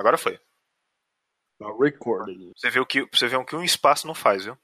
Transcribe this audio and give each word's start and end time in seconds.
Agora 0.00 0.16
foi. 0.16 0.40
Tá 1.58 1.66
recording. 1.78 2.52
Você 2.56 2.70
vê 2.70 2.80
o 2.80 2.86
que, 2.86 3.06
você 3.12 3.28
vê 3.28 3.36
o 3.36 3.44
que 3.44 3.54
um 3.54 3.62
espaço 3.62 4.06
não 4.06 4.14
faz, 4.14 4.46
viu? 4.46 4.56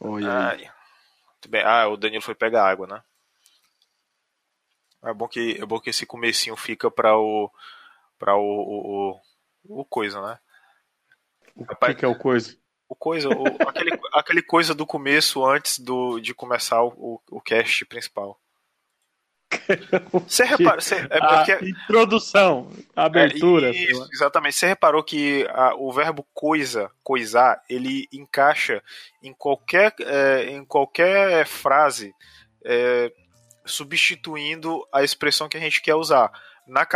Oi. 0.00 0.24
Ai. 0.26 0.68
Bem. 1.48 1.62
Ah, 1.64 1.86
o 1.86 1.96
Danilo 1.96 2.20
foi 2.20 2.34
pegar 2.34 2.68
água, 2.68 2.84
né? 2.88 3.02
É 5.04 5.14
bom 5.14 5.28
que, 5.28 5.56
é 5.60 5.64
bom 5.64 5.78
que 5.78 5.90
esse 5.90 6.04
comecinho 6.04 6.56
fica 6.56 6.90
para 6.90 7.16
o 7.16 7.48
para 8.18 8.36
o, 8.36 8.42
o, 8.42 9.20
o, 9.64 9.80
o 9.80 9.84
coisa, 9.84 10.20
né? 10.20 10.38
O 11.54 11.64
que, 11.64 11.94
que 11.94 12.04
é 12.04 12.08
o 12.08 12.18
coisa? 12.18 12.58
O 12.88 12.94
coisa, 12.96 13.28
o, 13.28 13.68
aquele, 13.68 13.90
aquele 14.12 14.42
coisa 14.42 14.74
do 14.74 14.84
começo 14.84 15.46
antes 15.46 15.78
do, 15.78 16.18
de 16.18 16.34
começar 16.34 16.82
o, 16.82 17.22
o 17.30 17.40
cast 17.40 17.86
principal. 17.86 18.38
Você 20.28 20.44
repara, 20.44 20.80
você, 20.80 20.94
é 21.10 21.18
A 21.18 21.44
porque, 21.44 21.68
introdução, 21.70 22.70
a 22.94 23.04
abertura. 23.06 23.68
É, 23.68 23.70
isso, 23.72 24.08
exatamente. 24.12 24.54
Você 24.56 24.66
reparou 24.66 25.02
que 25.02 25.46
a- 25.50 25.74
o 25.76 25.92
verbo 25.92 26.26
coisa, 26.32 26.90
coisar, 27.02 27.60
ele 27.68 28.06
encaixa 28.12 28.82
em 29.22 29.32
qualquer, 29.32 29.94
é, 30.00 30.50
em 30.50 30.64
qualquer 30.64 31.46
frase, 31.46 32.14
é, 32.64 33.12
substituindo 33.64 34.86
a 34.92 35.02
expressão 35.02 35.48
que 35.48 35.56
a 35.56 35.60
gente 35.60 35.82
quer 35.82 35.94
usar. 35.94 36.30
Na, 36.66 36.86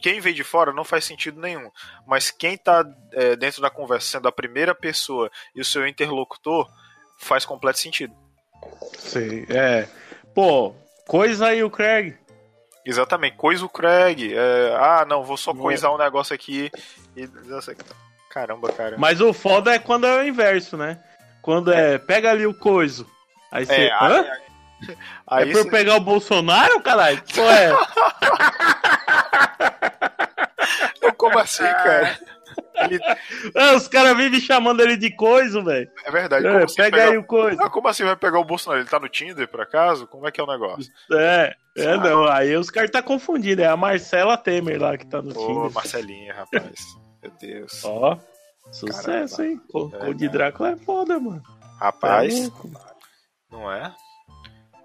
quem 0.00 0.20
vem 0.20 0.34
de 0.34 0.44
fora 0.44 0.72
não 0.72 0.84
faz 0.84 1.04
sentido 1.04 1.40
nenhum, 1.40 1.70
mas 2.06 2.30
quem 2.30 2.54
está 2.54 2.84
dentro 3.38 3.60
da 3.60 3.68
conversa, 3.70 4.12
sendo 4.12 4.28
a 4.28 4.32
primeira 4.32 4.74
pessoa 4.74 5.28
e 5.54 5.60
o 5.60 5.64
seu 5.64 5.86
interlocutor, 5.88 6.68
faz 7.18 7.44
completo 7.44 7.80
sentido. 7.80 8.14
Sei, 8.98 9.44
é. 9.48 9.88
Pô, 10.34 10.74
coisa 11.08 11.46
aí 11.48 11.64
o 11.64 11.70
Craig. 11.70 12.14
Exatamente, 12.86 13.36
coisa 13.36 13.64
o 13.64 13.68
Craig. 13.68 14.32
é, 14.32 14.76
ah, 14.78 15.04
não, 15.08 15.24
vou 15.24 15.36
só 15.36 15.52
Não. 15.52 15.60
coisar 15.60 15.90
um 15.90 15.98
negócio 15.98 16.32
aqui 16.34 16.70
e. 17.16 17.28
Caramba, 18.30 18.70
cara. 18.72 18.96
Mas 18.98 19.20
o 19.20 19.32
foda 19.32 19.74
é 19.74 19.78
quando 19.78 20.06
é 20.06 20.18
o 20.18 20.26
inverso, 20.26 20.76
né? 20.76 21.02
Quando 21.42 21.72
é, 21.72 21.98
pega 21.98 22.30
ali 22.30 22.46
o 22.46 22.54
coiso. 22.54 23.06
Aí 23.50 23.66
você. 23.66 23.72
É, 23.74 23.92
Hã? 23.94 24.20
aí, 24.20 24.96
aí 25.26 25.48
é 25.48 25.52
pra 25.52 25.60
eu 25.60 25.64
cê- 25.64 25.70
pegar 25.70 25.96
o 25.96 26.00
Bolsonaro, 26.00 26.80
caralho? 26.80 27.20
Pô, 27.34 27.42
é. 27.42 27.72
Como 31.16 31.38
assim, 31.38 31.64
cara? 31.64 32.18
Ele- 32.84 33.00
Ah, 33.54 33.74
os 33.74 33.88
caras 33.88 34.16
vivem 34.16 34.40
chamando 34.40 34.80
ele 34.80 34.96
de 34.96 35.10
coisa, 35.14 35.62
velho. 35.62 35.90
É 36.04 36.10
verdade. 36.10 36.46
É, 36.46 36.64
assim 36.64 36.76
pega 36.76 36.96
pegar- 36.96 37.10
aí 37.12 37.18
o 37.18 37.24
coisa. 37.24 37.62
Ah, 37.62 37.70
como 37.70 37.88
assim 37.88 38.04
vai 38.04 38.16
pegar 38.16 38.38
o 38.38 38.44
Bolsonaro? 38.44 38.80
Ele 38.82 38.88
tá 38.88 38.98
no 39.00 39.08
Tinder, 39.08 39.48
por 39.48 39.60
acaso? 39.60 40.06
Como 40.06 40.26
é 40.26 40.30
que 40.30 40.40
é 40.40 40.44
o 40.44 40.46
negócio? 40.46 40.90
É, 41.12 41.54
é 41.76 41.96
não. 41.96 42.24
Aí 42.26 42.56
os 42.56 42.70
caras 42.70 42.90
tá 42.90 43.02
confundindo. 43.02 43.62
É 43.62 43.66
a 43.66 43.76
Marcela 43.76 44.36
Temer 44.36 44.80
lá 44.80 44.96
que 44.96 45.06
tá 45.06 45.20
no 45.22 45.30
Ô, 45.30 45.46
Tinder. 45.46 45.72
Marcelinha, 45.72 46.34
rapaz. 46.34 46.74
Meu 47.22 47.32
Deus. 47.40 47.84
Ó, 47.84 48.16
sucesso, 48.70 49.36
Caramba. 49.38 49.44
hein? 49.52 49.60
O 49.74 49.90
É, 49.94 50.12
de 50.14 50.28
Drácula 50.28 50.70
é 50.70 50.76
foda, 50.76 51.18
mano. 51.18 51.42
Rapaz, 51.80 52.34
É 52.36 52.42
louco. 52.42 52.70
não 53.50 53.72
é? 53.72 53.92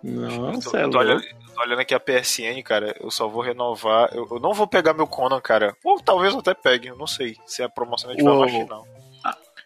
Não, 0.03 0.53
Eu 0.53 0.59
tô, 0.59 0.77
é 0.77 0.83
eu 0.83 0.89
tô 0.89 0.97
olhando, 0.97 1.23
tô 1.55 1.61
olhando 1.61 1.79
aqui 1.79 1.95
a 1.95 1.99
PSN, 1.99 2.61
cara. 2.63 2.95
Eu 2.99 3.09
só 3.09 3.27
vou 3.27 3.41
renovar. 3.41 4.09
Eu, 4.13 4.27
eu 4.29 4.39
não 4.39 4.53
vou 4.53 4.67
pegar 4.67 4.93
meu 4.93 5.07
Conan, 5.07 5.39
cara. 5.39 5.75
Ou 5.83 5.99
talvez 6.01 6.33
eu 6.33 6.39
até 6.39 6.53
pegue, 6.53 6.89
eu 6.89 6.97
não 6.97 7.07
sei. 7.07 7.37
Se 7.45 7.63
a 7.63 7.69
promoção 7.69 8.11
é 8.11 8.15
de 8.15 8.23
Uou. 8.23 8.47
forma 8.47 8.65
não. 8.65 8.85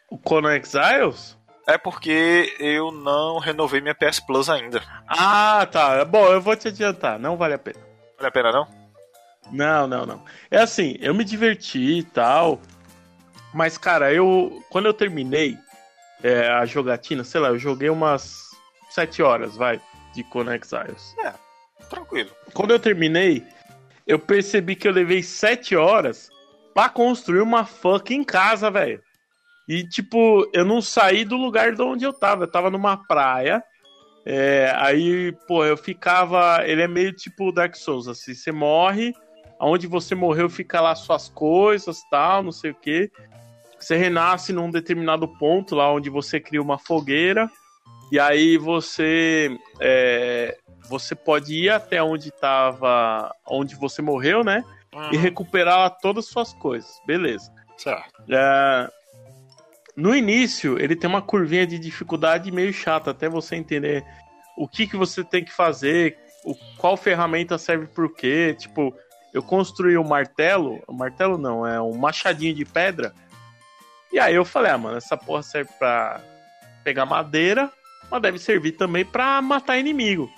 O 0.09 0.17
Conan 0.17 0.55
Exiles? 0.55 1.35
É 1.65 1.77
porque 1.77 2.55
eu 2.59 2.91
não 2.91 3.39
renovei 3.39 3.81
minha 3.81 3.95
PS 3.95 4.21
Plus 4.21 4.49
ainda. 4.49 4.81
Ah, 5.07 5.67
tá. 5.69 5.95
É 5.95 6.05
Bom, 6.05 6.25
eu 6.27 6.39
vou 6.39 6.55
te 6.55 6.69
adiantar. 6.69 7.19
Não 7.19 7.35
vale 7.35 7.55
a 7.55 7.59
pena. 7.59 7.79
Vale 8.15 8.27
a 8.27 8.31
pena, 8.31 8.51
não? 8.51 8.67
Não, 9.51 9.87
não, 9.87 10.05
não. 10.05 10.23
É 10.49 10.59
assim, 10.59 10.95
eu 11.01 11.13
me 11.13 11.25
diverti 11.25 11.99
e 11.99 12.03
tal. 12.03 12.61
Mas, 13.53 13.77
cara, 13.77 14.13
eu. 14.13 14.63
Quando 14.69 14.85
eu 14.85 14.93
terminei 14.93 15.57
é, 16.23 16.47
a 16.47 16.65
jogatina, 16.65 17.23
sei 17.23 17.41
lá, 17.41 17.49
eu 17.49 17.59
joguei 17.59 17.89
umas 17.89 18.51
7 18.89 19.21
horas, 19.21 19.55
vai, 19.55 19.79
de 20.17 20.23
Conan 20.23 20.55
Exiles. 20.55 21.15
Tranquilo. 21.89 22.31
Quando 22.53 22.71
eu 22.71 22.79
terminei, 22.79 23.43
eu 24.05 24.17
percebi 24.17 24.75
que 24.75 24.87
eu 24.87 24.91
levei 24.91 25.21
7 25.21 25.75
horas 25.75 26.29
pra 26.73 26.89
construir 26.89 27.41
uma 27.41 27.65
fucking 27.65 28.23
casa, 28.23 28.69
velho. 28.71 29.01
E, 29.67 29.87
tipo, 29.87 30.49
eu 30.53 30.65
não 30.65 30.81
saí 30.81 31.23
do 31.23 31.37
lugar 31.37 31.73
de 31.73 31.81
onde 31.81 32.03
eu 32.03 32.13
tava. 32.13 32.43
Eu 32.45 32.51
tava 32.51 32.69
numa 32.69 32.97
praia. 32.97 33.63
é, 34.25 34.73
aí, 34.75 35.31
pô, 35.47 35.63
eu 35.63 35.77
ficava. 35.77 36.65
Ele 36.65 36.81
é 36.81 36.87
meio 36.87 37.13
tipo 37.13 37.51
Dark 37.51 37.75
Souls, 37.75 38.07
assim. 38.07 38.33
Você 38.33 38.51
morre, 38.51 39.13
aonde 39.59 39.85
você 39.87 40.15
morreu 40.15 40.49
fica 40.49 40.81
lá 40.81 40.95
suas 40.95 41.29
coisas, 41.29 42.01
tal, 42.09 42.43
não 42.43 42.51
sei 42.51 42.71
o 42.71 42.75
quê. 42.75 43.11
Você 43.79 43.95
renasce 43.95 44.51
num 44.51 44.71
determinado 44.71 45.27
ponto 45.37 45.75
lá 45.75 45.91
onde 45.91 46.09
você 46.09 46.39
cria 46.39 46.61
uma 46.61 46.79
fogueira. 46.79 47.49
E 48.11 48.19
aí 48.19 48.57
você. 48.57 49.57
é, 49.79 50.57
você 50.89 51.13
pode 51.13 51.53
ir 51.53 51.69
até 51.69 52.01
onde 52.01 52.31
tava. 52.31 53.33
onde 53.45 53.75
você 53.75 54.01
morreu, 54.01 54.43
né? 54.43 54.63
Uhum. 54.93 55.13
E 55.13 55.17
recuperar 55.17 55.97
todas 56.01 56.25
as 56.25 56.31
suas 56.31 56.53
coisas. 56.53 56.89
Beleza. 57.05 57.51
Certo. 57.77 58.23
É, 58.29 58.89
no 59.95 60.15
início, 60.15 60.79
ele 60.79 60.95
tem 60.95 61.09
uma 61.09 61.21
curvinha 61.21 61.65
de 61.65 61.79
dificuldade 61.79 62.51
meio 62.51 62.71
chata, 62.71 63.11
até 63.11 63.27
você 63.27 63.55
entender 63.55 64.05
o 64.55 64.67
que, 64.67 64.87
que 64.87 64.95
você 64.95 65.23
tem 65.23 65.43
que 65.43 65.51
fazer, 65.51 66.17
o, 66.45 66.55
qual 66.77 66.95
ferramenta 66.95 67.57
serve 67.57 67.87
por 67.87 68.13
quê. 68.13 68.55
Tipo, 68.57 68.95
eu 69.33 69.43
construí 69.43 69.97
um 69.97 70.03
martelo, 70.03 70.81
um 70.87 70.93
martelo 70.93 71.37
não, 71.37 71.65
é 71.65 71.81
um 71.81 71.95
machadinho 71.95 72.53
de 72.53 72.63
pedra. 72.63 73.13
E 74.11 74.19
aí 74.19 74.35
eu 74.35 74.45
falei, 74.45 74.71
ah, 74.71 74.77
mano, 74.77 74.97
essa 74.97 75.17
porra 75.17 75.43
serve 75.43 75.71
pra 75.77 76.21
pegar 76.83 77.05
madeira, 77.05 77.71
mas 78.09 78.21
deve 78.21 78.39
servir 78.39 78.73
também 78.73 79.05
pra 79.05 79.41
matar 79.41 79.77
inimigo. 79.77 80.31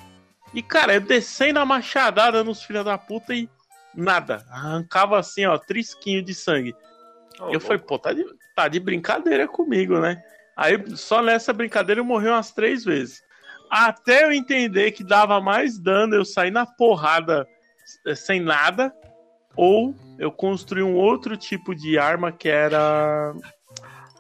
E, 0.54 0.62
cara, 0.62 0.96
eu 0.96 1.02
descendo 1.02 1.60
a 1.60 1.66
machadada 1.66 2.44
nos 2.44 2.64
filhos 2.64 2.86
da 2.86 2.98
puta 2.98 3.34
e 3.34 3.48
nada. 3.94 4.44
Arrancava 4.50 5.20
assim, 5.20 5.46
ó, 5.46 5.58
trisquinho 5.58 6.24
de 6.24 6.34
sangue. 6.34 6.76
Ô, 7.40 7.52
Eu 7.52 7.60
falei, 7.60 7.80
pô, 7.80 8.00
tá 8.00 8.14
de, 8.14 8.26
tá 8.56 8.68
de 8.68 8.80
brincadeira 8.80 9.48
comigo, 9.48 10.00
né? 10.00 10.22
Aí 10.58 10.76
só 10.98 11.22
nessa 11.22 11.54
brincadeira 11.54 12.02
eu 12.02 12.06
morri 12.06 12.28
umas 12.28 12.52
três 12.52 12.84
vezes. 12.84 13.22
Até 13.70 14.26
eu 14.26 14.32
entender 14.32 14.92
que 14.92 15.04
dava 15.04 15.40
mais 15.40 15.78
dano 15.78 16.16
eu 16.16 16.26
sair 16.26 16.52
na 16.52 16.66
porrada 16.66 17.48
eh, 18.06 18.16
sem 18.16 18.40
nada, 18.40 18.92
ou 19.56 19.96
eu 20.18 20.32
construir 20.32 20.84
um 20.84 20.96
outro 20.96 21.38
tipo 21.38 21.76
de 21.76 21.98
arma 21.98 22.32
que 22.32 22.50
era. 22.50 23.34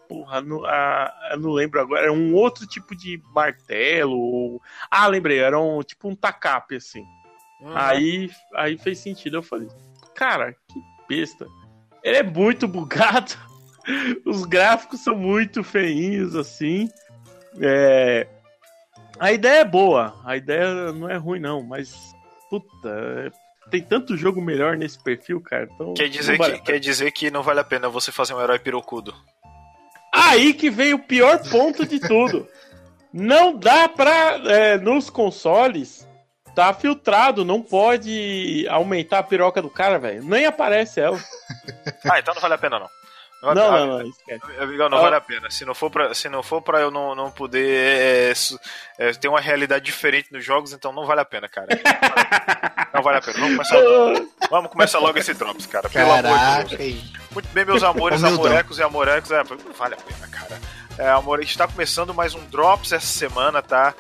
Porra, 0.10 0.42
não, 0.42 0.66
ah, 0.66 1.14
eu 1.30 1.40
não 1.40 1.52
lembro 1.52 1.80
agora. 1.80 2.02
Era 2.02 2.12
um 2.12 2.34
outro 2.34 2.66
tipo 2.66 2.96
de 2.96 3.22
martelo. 3.32 4.18
Ou... 4.18 4.62
Ah, 4.90 5.06
lembrei, 5.06 5.38
era 5.38 5.60
um 5.60 5.84
tipo 5.84 6.10
um 6.10 6.16
tacape, 6.16 6.78
assim. 6.78 7.06
Uhum. 7.62 7.72
Aí, 7.76 8.32
aí 8.56 8.76
fez 8.76 8.98
sentido. 8.98 9.38
Eu 9.38 9.44
falei, 9.44 9.68
cara, 10.16 10.54
que 10.54 10.82
besta. 11.08 11.46
Ele 12.04 12.18
é 12.18 12.24
muito 12.24 12.68
bugado. 12.68 13.34
Os 14.26 14.46
gráficos 14.46 15.02
são 15.02 15.16
muito 15.16 15.64
feinhos, 15.64 16.36
assim. 16.36 16.90
É, 17.62 18.28
A 19.20 19.32
ideia 19.32 19.60
é 19.60 19.66
boa. 19.66 20.20
A 20.26 20.36
ideia 20.36 20.92
não 20.92 21.08
é 21.08 21.18
ruim, 21.18 21.40
não. 21.40 21.62
Mas, 21.62 21.96
puta, 22.50 22.68
é, 22.88 23.32
tem 23.70 23.84
tanto 23.84 24.18
jogo 24.18 24.42
melhor 24.42 24.76
nesse 24.76 24.98
perfil, 24.98 25.40
cara. 25.40 25.70
Então, 25.72 25.94
Quer 25.94 26.10
dizer, 26.10 26.36
vale 26.36 26.54
que, 26.56 26.60
a 26.62 26.64
quer 26.64 26.80
dizer 26.80 27.12
que 27.12 27.30
não 27.30 27.44
vale 27.44 27.60
a 27.60 27.64
pena 27.64 27.90
você 27.90 28.12
fazer 28.12 28.34
um 28.34 28.42
herói 28.42 28.58
pirocudo. 28.58 29.14
Aí 30.14 30.54
que 30.54 30.70
vem 30.70 30.94
o 30.94 31.00
pior 31.00 31.40
ponto 31.50 31.86
de 31.86 32.00
tudo. 32.00 32.48
Não 33.14 33.56
dá 33.56 33.88
pra. 33.90 34.40
é, 34.46 34.78
nos 34.78 35.10
consoles, 35.10 36.08
tá 36.56 36.74
filtrado, 36.74 37.44
não 37.44 37.62
pode 37.62 38.68
aumentar 38.70 39.20
a 39.20 39.24
piroca 39.24 39.62
do 39.62 39.70
cara, 39.70 39.98
velho. 39.98 40.24
Nem 40.24 40.46
aparece 40.46 41.00
ela. 41.00 41.20
Ah, 42.10 42.20
então 42.20 42.34
não 42.34 42.42
vale 42.42 42.54
a 42.54 42.58
pena, 42.58 42.80
não. 42.80 42.99
Não, 43.42 43.54
Não, 43.56 43.72
vale- 43.72 43.86
não, 43.88 44.00
não, 44.00 44.08
esquece. 44.10 44.42
Amigão, 44.60 44.90
não 44.90 44.98
Ah. 44.98 45.02
vale 45.02 45.16
a 45.16 45.22
pena. 45.22 45.50
Se 45.50 45.64
não 45.64 45.74
for 45.74 45.90
pra, 45.90 46.14
se 46.14 46.28
não 46.28 46.44
for 46.44 46.62
pra 46.62 46.82
eu 46.82 46.92
não, 46.92 47.16
não 47.16 47.32
poder 47.32 48.30
é, 48.32 48.36
su- 48.36 48.60
é, 48.98 49.12
ter 49.14 49.28
uma 49.30 49.40
realidade 49.40 49.86
diferente 49.86 50.32
nos 50.32 50.44
jogos, 50.44 50.74
então 50.74 50.92
não 50.92 51.06
vale 51.06 51.22
a 51.22 51.26
pena, 51.26 51.48
cara. 51.48 51.68
Não 52.92 53.04
vale 53.04 53.20
a 53.20 53.22
pena. 53.22 53.38
Vamos 53.40 53.56
começar, 53.70 54.28
vamos 54.50 54.72
começar 54.72 55.00
logo 55.00 55.18
esse 55.20 55.34
Drops, 55.36 55.68
cara. 55.68 55.88
Pelo 55.90 56.12
amor 56.12 56.24
de 56.24 56.30
Caraca, 56.40 56.78
Deus. 56.78 57.14
Muito 57.32 57.48
bem, 57.50 57.64
meus 57.64 57.84
amores, 57.84 58.22
amorecos 58.26 58.80
e 58.80 58.84
amorecos. 58.84 59.30
É, 59.32 59.44
não 59.44 59.74
vale 59.78 59.94
a 59.94 59.98
pena, 59.98 60.28
cara. 60.28 60.60
É, 60.98 61.08
amor, 61.12 61.38
a 61.40 61.42
gente 61.44 61.56
tá 61.58 61.68
começando 61.68 62.14
mais 62.16 62.34
um 62.34 62.44
Drops 62.48 62.92
essa 62.92 63.06
semana, 63.06 63.62
tá? 63.62 63.94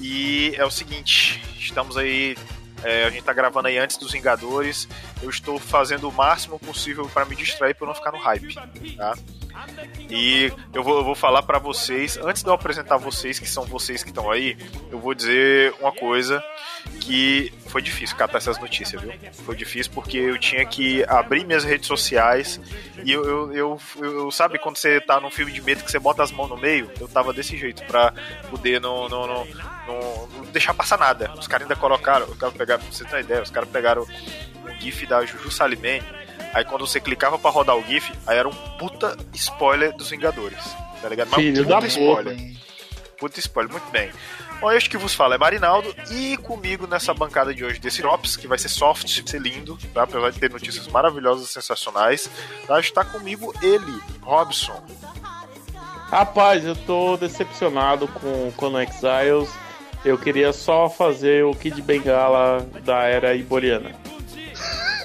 E 0.00 0.54
é 0.56 0.64
o 0.64 0.70
seguinte, 0.70 1.42
estamos 1.58 1.96
aí. 1.96 2.36
É, 2.84 3.04
a 3.04 3.10
gente 3.10 3.22
tá 3.22 3.32
gravando 3.32 3.68
aí 3.68 3.78
antes 3.78 3.96
dos 3.96 4.12
Vingadores. 4.12 4.88
Eu 5.22 5.30
estou 5.30 5.58
fazendo 5.58 6.08
o 6.08 6.12
máximo 6.12 6.58
possível 6.58 7.08
para 7.08 7.24
me 7.24 7.34
distrair 7.36 7.74
eu 7.78 7.86
não 7.86 7.94
ficar 7.94 8.12
no 8.12 8.18
hype, 8.18 8.54
tá? 8.96 9.14
E 10.10 10.52
eu 10.72 10.82
vou, 10.82 10.98
eu 10.98 11.04
vou 11.04 11.14
falar 11.14 11.42
pra 11.42 11.58
vocês, 11.58 12.16
antes 12.16 12.42
de 12.42 12.48
eu 12.48 12.54
apresentar 12.54 12.96
vocês, 12.96 13.38
que 13.38 13.48
são 13.48 13.64
vocês 13.64 14.02
que 14.02 14.10
estão 14.10 14.30
aí, 14.30 14.56
eu 14.90 14.98
vou 14.98 15.14
dizer 15.14 15.74
uma 15.80 15.92
coisa 15.92 16.42
que 17.00 17.52
foi 17.66 17.82
difícil 17.82 18.16
catar 18.16 18.38
essas 18.38 18.58
notícias, 18.58 19.00
viu? 19.00 19.12
Foi 19.44 19.54
difícil 19.54 19.92
porque 19.92 20.16
eu 20.16 20.38
tinha 20.38 20.64
que 20.64 21.04
abrir 21.04 21.44
minhas 21.44 21.64
redes 21.64 21.86
sociais 21.86 22.60
E 23.04 23.12
eu, 23.12 23.24
eu, 23.24 23.52
eu, 23.52 23.80
eu, 23.96 24.30
sabe 24.30 24.58
quando 24.58 24.76
você 24.76 25.00
tá 25.00 25.20
num 25.20 25.30
filme 25.30 25.52
de 25.52 25.60
medo 25.60 25.84
que 25.84 25.90
você 25.90 25.98
bota 25.98 26.22
as 26.22 26.32
mãos 26.32 26.48
no 26.48 26.56
meio? 26.56 26.90
Eu 26.98 27.08
tava 27.08 27.32
desse 27.32 27.56
jeito, 27.56 27.82
pra 27.84 28.12
poder 28.50 28.80
não, 28.80 29.08
não, 29.08 29.26
não, 29.26 29.44
não, 29.44 30.28
não 30.28 30.44
deixar 30.52 30.74
passar 30.74 30.98
nada. 30.98 31.30
Os 31.38 31.46
caras 31.46 31.64
ainda 31.64 31.76
colocaram, 31.76 32.26
os 32.26 32.36
caras 32.36 32.56
pegaram, 32.56 32.82
pra 32.82 32.92
você 32.92 33.04
ter 33.04 33.14
uma 33.14 33.20
ideia, 33.20 33.42
os 33.42 33.50
caras 33.50 33.68
pegaram 33.68 34.02
o 34.02 34.80
GIF 34.80 35.06
da 35.06 35.24
Juju 35.24 35.50
Salimene. 35.50 36.04
Aí 36.58 36.64
quando 36.64 36.84
você 36.84 37.00
clicava 37.00 37.38
pra 37.38 37.52
rodar 37.52 37.76
o 37.76 37.84
GIF, 37.84 38.12
aí 38.26 38.36
era 38.36 38.48
um 38.48 38.52
puta 38.52 39.16
spoiler 39.32 39.96
dos 39.96 40.10
Vingadores. 40.10 40.58
Tá 41.00 41.08
ligado? 41.08 41.28
Mas 41.30 41.40
Filho 41.40 41.62
um 41.62 41.66
puta 41.66 41.80
da 41.80 41.86
spoiler. 41.86 42.36
Puta 43.16 43.38
spoiler, 43.38 43.70
muito 43.70 43.88
bem. 43.92 44.10
Bom, 44.60 44.72
este 44.72 44.90
que 44.90 44.96
vos 44.96 45.14
fala 45.14 45.36
é 45.36 45.38
Marinaldo 45.38 45.94
e 46.10 46.36
comigo 46.38 46.88
nessa 46.88 47.14
bancada 47.14 47.54
de 47.54 47.64
hoje 47.64 47.78
desse 47.78 48.02
Drops, 48.02 48.36
que 48.36 48.48
vai 48.48 48.58
ser 48.58 48.70
soft, 48.70 49.02
vai 49.20 49.28
ser 49.28 49.40
lindo, 49.40 49.78
tá? 49.94 50.02
Apesar 50.02 50.30
de 50.30 50.40
ter 50.40 50.50
notícias 50.50 50.88
maravilhosas 50.88 51.48
sensacionais, 51.48 52.28
tá? 52.66 52.80
Está 52.80 53.04
comigo 53.04 53.54
ele, 53.62 54.02
Robson. 54.20 54.84
Rapaz, 56.10 56.64
eu 56.64 56.74
tô 56.74 57.16
decepcionado 57.16 58.08
com 58.08 58.50
Cono 58.56 58.82
Exiles. 58.82 59.48
Eu 60.04 60.18
queria 60.18 60.52
só 60.52 60.90
fazer 60.90 61.44
o 61.44 61.54
Kid 61.54 61.80
Bengala 61.82 62.68
da 62.84 63.04
era 63.04 63.32
iboriana. 63.36 63.94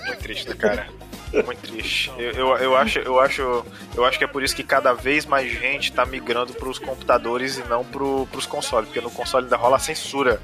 Muito 0.08 0.20
triste, 0.20 0.50
né, 0.50 0.56
cara? 0.56 1.03
Muito 1.46 1.62
triste. 1.62 2.12
Eu, 2.18 2.32
eu, 2.32 2.58
eu, 2.58 2.76
acho, 2.76 3.00
eu, 3.00 3.20
acho, 3.20 3.66
eu 3.96 4.06
acho 4.06 4.18
que 4.18 4.24
é 4.24 4.28
por 4.28 4.44
isso 4.44 4.56
que 4.56 4.64
cada 4.64 4.94
vez 4.94 5.26
mais 5.26 5.52
gente 5.52 5.92
tá 5.92 6.06
migrando 6.06 6.54
pros 6.54 6.78
computadores 6.78 7.58
e 7.58 7.64
não 7.64 7.84
pro, 7.84 8.28
pros 8.32 8.46
consoles, 8.46 8.88
porque 8.88 9.02
no 9.02 9.10
console 9.10 9.46
ainda 9.46 9.58
rola 9.58 9.80
censura. 9.80 10.40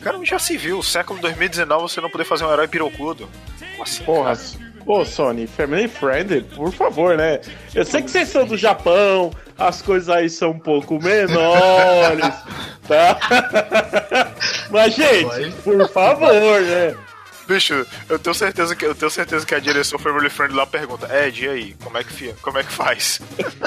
Cara, 0.00 0.18
já 0.24 0.38
se 0.38 0.56
viu, 0.56 0.82
século 0.82 1.20
2019 1.20 1.82
você 1.82 2.00
não 2.00 2.10
poder 2.10 2.24
fazer 2.24 2.44
um 2.44 2.52
herói 2.52 2.68
pirocudo. 2.68 3.28
Como 3.58 3.82
assim, 3.82 4.04
Porra, 4.04 4.36
Pô, 4.84 5.02
Sony, 5.02 5.46
family 5.46 5.88
friendly, 5.88 6.42
por 6.42 6.70
favor, 6.70 7.16
né? 7.16 7.40
Eu 7.74 7.86
sei 7.86 8.02
que 8.02 8.10
vocês 8.10 8.28
são 8.28 8.44
do 8.44 8.56
Japão, 8.56 9.32
as 9.58 9.80
coisas 9.80 10.10
aí 10.10 10.28
são 10.28 10.50
um 10.50 10.58
pouco 10.58 11.02
menores, 11.02 12.34
tá? 12.86 13.18
Mas, 14.70 14.94
gente, 14.94 15.52
por 15.62 15.88
favor, 15.88 16.60
né? 16.60 16.94
Bicho, 17.46 17.86
eu 18.08 18.18
tenho 18.18 18.34
certeza 18.34 18.74
que 18.74 18.84
eu 18.86 18.94
tenho 18.94 19.10
certeza 19.10 19.44
que 19.44 19.54
a 19.54 19.58
direção 19.58 19.98
Family 19.98 20.30
Friend 20.30 20.54
lá 20.54 20.66
pergunta: 20.66 21.08
Ed, 21.14 21.44
e 21.44 21.48
aí, 21.48 21.76
como 21.82 21.98
é 21.98 22.04
que 22.04 22.12
fia? 22.12 22.34
Como 22.40 22.58
é 22.58 22.64
que 22.64 22.72
faz? 22.72 23.20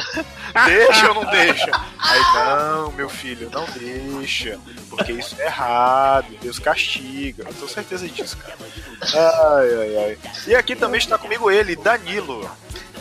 deixa 0.65 1.09
ou 1.09 1.23
não 1.23 1.31
deixa? 1.31 1.71
Aí, 1.99 2.19
não, 2.33 2.91
meu 2.93 3.09
filho, 3.09 3.49
não 3.51 3.65
deixa. 3.77 4.59
Porque 4.89 5.11
isso 5.11 5.35
é 5.39 5.45
errado, 5.45 6.27
Deus 6.41 6.57
castiga. 6.57 7.43
Eu 7.47 7.53
tenho 7.53 7.69
certeza 7.69 8.07
disso, 8.07 8.37
cara. 8.37 8.57
Ai, 9.01 9.73
ai, 9.73 9.97
ai. 9.97 10.17
E 10.47 10.55
aqui 10.55 10.75
também 10.75 10.97
está 10.97 11.17
comigo 11.17 11.51
ele, 11.51 11.75
Danilo. 11.75 12.49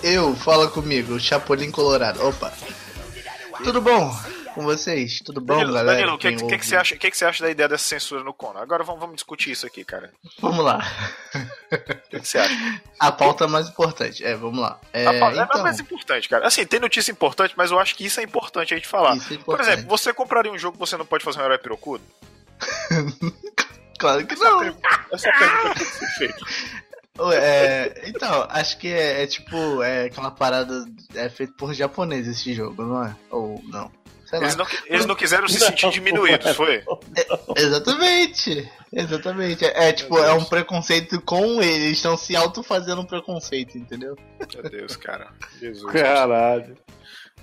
Eu, 0.02 0.36
fala 0.36 0.68
comigo, 0.68 1.18
Chapolin 1.18 1.70
Colorado. 1.70 2.22
Opa. 2.26 2.52
Tudo 3.64 3.80
bom? 3.80 4.14
Com 4.56 4.62
vocês? 4.62 5.20
Tudo 5.20 5.38
bom, 5.38 5.54
Danilo, 5.54 5.74
galera? 5.74 5.98
Danilo, 5.98 6.14
o 6.14 6.18
que, 6.18 6.34
que, 6.34 6.58
que, 6.58 6.66
você 6.66 6.76
acha, 6.76 6.96
que, 6.96 7.10
que 7.10 7.16
você 7.16 7.26
acha 7.26 7.44
da 7.44 7.50
ideia 7.50 7.68
dessa 7.68 7.84
censura 7.84 8.24
no 8.24 8.32
Conan? 8.32 8.60
Agora 8.60 8.82
vamos, 8.82 9.00
vamos 9.00 9.16
discutir 9.16 9.50
isso 9.50 9.66
aqui, 9.66 9.84
cara. 9.84 10.10
Vamos 10.40 10.64
lá. 10.64 10.78
O 11.34 12.08
que, 12.08 12.20
que, 12.20 12.26
você 12.26 12.38
acha? 12.38 12.82
A 12.98 13.12
pauta 13.12 13.44
é 13.44 13.46
mais 13.46 13.68
importante. 13.68 14.24
É, 14.24 14.34
vamos 14.34 14.58
lá. 14.58 14.80
É, 14.94 15.06
a 15.06 15.20
pauta 15.20 15.42
então... 15.42 15.60
é 15.60 15.62
mais 15.62 15.78
importante, 15.78 16.28
cara. 16.28 16.46
Assim, 16.46 16.64
tem 16.64 16.80
notícia 16.80 17.12
importante, 17.12 17.52
mas 17.54 17.70
eu 17.70 17.78
acho 17.78 17.94
que 17.94 18.06
isso 18.06 18.18
é 18.18 18.22
importante 18.22 18.72
a 18.72 18.76
gente 18.78 18.88
falar. 18.88 19.16
É 19.16 19.36
Por 19.36 19.60
exemplo, 19.60 19.84
você 19.86 20.12
compraria 20.14 20.50
um 20.50 20.58
jogo 20.58 20.72
que 20.72 20.80
você 20.80 20.96
não 20.96 21.04
pode 21.04 21.22
fazer 21.22 21.40
um 21.40 21.44
herói 21.44 21.58
pirocudo? 21.58 22.02
claro 23.98 24.26
que 24.26 24.36
não. 24.36 24.62
Essa 25.12 25.30
pergunta 25.32 25.74
tem 25.74 25.86
que 25.86 25.92
ser 25.92 26.06
feita. 26.18 26.46
É, 27.34 28.08
então, 28.08 28.46
acho 28.50 28.78
que 28.78 28.88
é, 28.88 29.22
é, 29.22 29.26
tipo, 29.26 29.82
é 29.82 30.04
aquela 30.04 30.30
parada 30.30 30.86
é 31.14 31.28
feito 31.28 31.54
por 31.54 31.74
japonês 31.74 32.26
esse 32.26 32.54
jogo, 32.54 32.82
não 32.82 33.04
é? 33.04 33.16
Ou 33.30 33.60
não? 33.64 33.90
Eles 34.32 34.56
não, 34.56 34.66
eles 34.86 35.06
não, 35.06 35.14
quiseram 35.14 35.46
se 35.48 35.60
sentir 35.60 35.90
diminuídos, 35.90 36.56
foi? 36.56 36.82
É, 37.14 37.60
exatamente. 37.62 38.70
Exatamente. 38.92 39.64
É, 39.64 39.88
é 39.88 39.92
tipo, 39.92 40.18
é 40.18 40.32
um 40.32 40.44
preconceito 40.44 41.20
com 41.20 41.62
eles. 41.62 41.76
Eles 41.86 41.96
estão 41.98 42.16
se 42.16 42.34
auto-fazendo 42.34 43.00
um 43.00 43.06
preconceito, 43.06 43.78
entendeu? 43.78 44.16
Meu 44.54 44.70
Deus, 44.70 44.96
cara. 44.96 45.28
Jesus. 45.60 45.92
Caralho. 45.92 46.76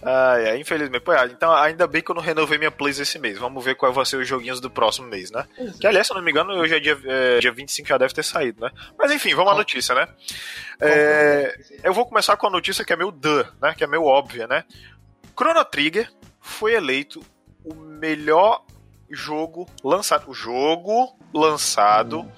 Ah, 0.05 0.35
é, 0.37 0.59
infelizmente. 0.59 1.01
Pô, 1.01 1.13
então, 1.13 1.53
ainda 1.53 1.87
bem 1.87 2.01
que 2.01 2.11
eu 2.11 2.15
não 2.15 2.21
renovei 2.21 2.57
minha 2.57 2.71
plays 2.71 2.99
esse 2.99 3.17
mês. 3.17 3.37
Vamos 3.37 3.63
ver 3.63 3.75
qual 3.75 3.93
vai 3.93 4.05
ser 4.05 4.17
os 4.17 4.27
joguinhos 4.27 4.59
do 4.59 4.69
próximo 4.69 5.07
mês, 5.07 5.31
né? 5.31 5.45
Exato. 5.57 5.79
Que, 5.79 5.87
aliás, 5.87 6.07
se 6.07 6.13
eu 6.13 6.17
não 6.17 6.23
me 6.23 6.31
engano, 6.31 6.53
hoje 6.53 6.75
é 6.75 6.79
dia, 6.79 6.97
é, 7.05 7.39
dia 7.39 7.51
25 7.51 7.87
já 7.87 7.97
deve 7.97 8.13
ter 8.13 8.23
saído, 8.23 8.61
né? 8.61 8.71
Mas 8.97 9.11
enfim, 9.11 9.33
vamos 9.33 9.53
à 9.53 9.55
notícia, 9.55 9.95
né? 9.95 10.07
É, 10.81 11.57
eu 11.83 11.93
vou 11.93 12.05
começar 12.05 12.35
com 12.35 12.47
a 12.47 12.49
notícia 12.49 12.83
que 12.83 12.91
é 12.91 12.97
meio 12.97 13.11
duh, 13.11 13.45
né? 13.61 13.73
Que 13.77 13.85
é 13.85 13.87
meio 13.87 14.03
óbvia, 14.03 14.45
né? 14.45 14.65
Chrono 15.37 15.63
Trigger 15.65 16.09
foi 16.43 16.73
eleito 16.73 17.23
o 17.63 17.73
melhor 17.73 18.63
jogo 19.09 19.65
lançado. 19.81 20.29
O 20.29 20.33
jogo 20.33 21.17
lançado 21.33 22.29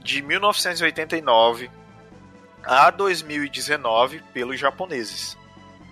de 0.00 0.22
1989 0.22 1.68
a 2.62 2.90
2019 2.90 4.22
pelos 4.32 4.58
japoneses, 4.58 5.36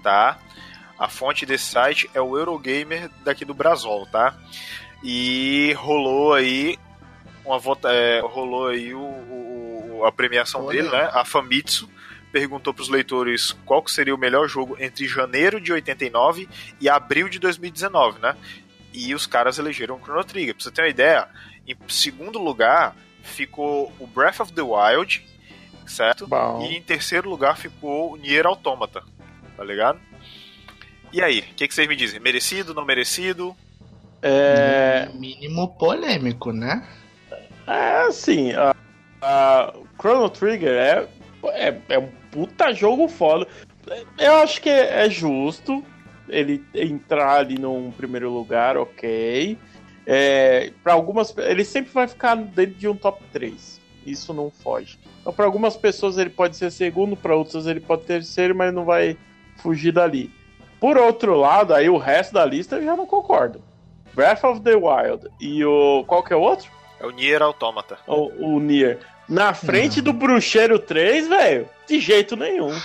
tá? 0.03 0.39
A 0.97 1.09
fonte 1.09 1.45
desse 1.45 1.65
site 1.65 2.09
é 2.15 2.21
o 2.21 2.39
Eurogamer 2.39 3.11
daqui 3.25 3.45
do 3.45 3.53
Brasil, 3.53 4.07
tá? 4.13 4.35
E 5.03 5.73
rolou 5.77 6.33
aí 6.33 6.79
uma 7.45 7.59
vota, 7.59 7.91
é, 7.91 8.21
rolou 8.21 8.69
aí 8.69 8.95
o, 8.95 9.01
o, 9.01 10.03
a 10.07 10.13
premiação 10.13 10.65
Olha. 10.65 10.83
dele, 10.83 10.95
né? 10.97 11.11
A 11.13 11.25
Famitsu 11.25 11.91
perguntou 12.33 12.73
para 12.73 12.83
os 12.83 12.89
leitores 12.89 13.53
qual 13.65 13.87
seria 13.89 14.15
o 14.15 14.19
melhor 14.19 14.49
jogo 14.49 14.77
entre 14.79 15.07
janeiro 15.07 15.61
de 15.61 15.73
89 15.73 16.49
e 16.81 16.89
abril 16.89 17.29
de 17.29 17.39
2019, 17.39 18.21
né? 18.21 18.37
E 18.93 19.15
os 19.15 19.27
caras 19.27 19.59
elegeram 19.59 19.97
o 19.97 20.01
Chrono 20.01 20.25
Trigger. 20.25 20.55
Pra 20.55 20.65
você 20.65 20.71
ter 20.71 20.83
uma 20.83 20.89
ideia, 20.89 21.29
em 21.67 21.77
segundo 21.89 22.39
lugar 22.39 22.97
ficou 23.23 23.93
o 23.99 24.07
Breath 24.07 24.41
of 24.41 24.53
the 24.53 24.63
Wild, 24.63 25.25
certo? 25.87 26.27
Bom. 26.27 26.63
E 26.63 26.77
em 26.77 26.83
terceiro 26.83 27.29
lugar 27.29 27.57
ficou 27.57 28.13
o 28.13 28.17
Nier 28.17 28.47
Automata, 28.47 29.03
tá 29.57 29.65
ligado? 29.65 30.01
E 31.13 31.21
aí, 31.21 31.41
o 31.41 31.55
que, 31.55 31.67
que, 31.67 31.75
vocês 31.75 31.89
me 31.89 31.97
dizem? 31.97 32.21
Merecido, 32.21 32.73
não 32.73 32.85
merecido? 32.85 33.57
É... 34.23 35.09
Mínimo 35.15 35.77
polêmico, 35.77 36.53
né? 36.53 36.87
É, 37.67 38.03
assim, 38.03 38.53
a, 38.53 38.75
a 39.21 39.73
Chrono 39.99 40.31
Trigger 40.31 40.73
é, 40.73 41.09
é, 41.47 41.81
é 41.89 41.99
um 41.99 42.20
puta 42.31 42.73
jogo 42.73 43.09
foda. 43.09 43.47
Eu 44.19 44.35
acho 44.37 44.61
que 44.61 44.69
é 44.69 45.09
justo 45.09 45.85
ele 46.29 46.65
entrar 46.75 47.39
ali 47.39 47.59
num 47.59 47.91
primeiro 47.91 48.31
lugar, 48.31 48.77
ok. 48.77 49.59
É, 50.07 50.73
para 50.83 50.93
algumas, 50.93 51.37
ele 51.39 51.65
sempre 51.65 51.93
vai 51.93 52.07
ficar 52.07 52.37
dentro 52.37 52.75
de 52.75 52.89
um 52.89 52.97
top 52.97 53.23
3. 53.33 53.81
Isso 54.07 54.33
não 54.33 54.51
foge. 54.51 54.99
Então, 55.21 55.33
para 55.33 55.45
algumas 55.45 55.77
pessoas 55.77 56.19
ele 56.19 56.31
pode 56.31 56.57
ser 56.57 56.71
segundo, 56.71 57.17
para 57.17 57.37
outras 57.37 57.67
ele 57.67 57.81
pode 57.81 58.03
ter 58.03 58.15
terceiro, 58.15 58.55
mas 58.55 58.73
não 58.73 58.85
vai 58.85 59.17
fugir 59.57 59.93
dali. 59.93 60.31
Por 60.81 60.97
outro 60.97 61.37
lado, 61.37 61.75
aí 61.75 61.91
o 61.91 61.99
resto 61.99 62.33
da 62.33 62.45
lista 62.45 62.77
eu 62.77 62.85
já 62.85 62.97
não 62.97 63.07
concordo. 63.07 63.63
Breath 64.15 64.43
of 64.45 64.61
the 64.63 64.75
Wild 64.75 65.29
e 65.41 65.65
o 65.65 66.05
qual 66.07 66.23
que 66.23 66.33
é 66.33 66.37
o 66.37 66.41
outro? 66.41 66.71
É 66.99 67.07
o 67.07 67.11
Nier 67.11 67.43
Automata. 67.43 67.99
O, 68.07 68.55
o 68.57 68.61
Nier. 68.61 68.99
Na 69.31 69.55
frente 69.55 69.99
não. 69.99 70.07
do 70.07 70.13
Bruxeiro 70.13 70.77
3, 70.77 71.29
velho, 71.29 71.69
de 71.87 72.01
jeito 72.01 72.35
nenhum. 72.35 72.77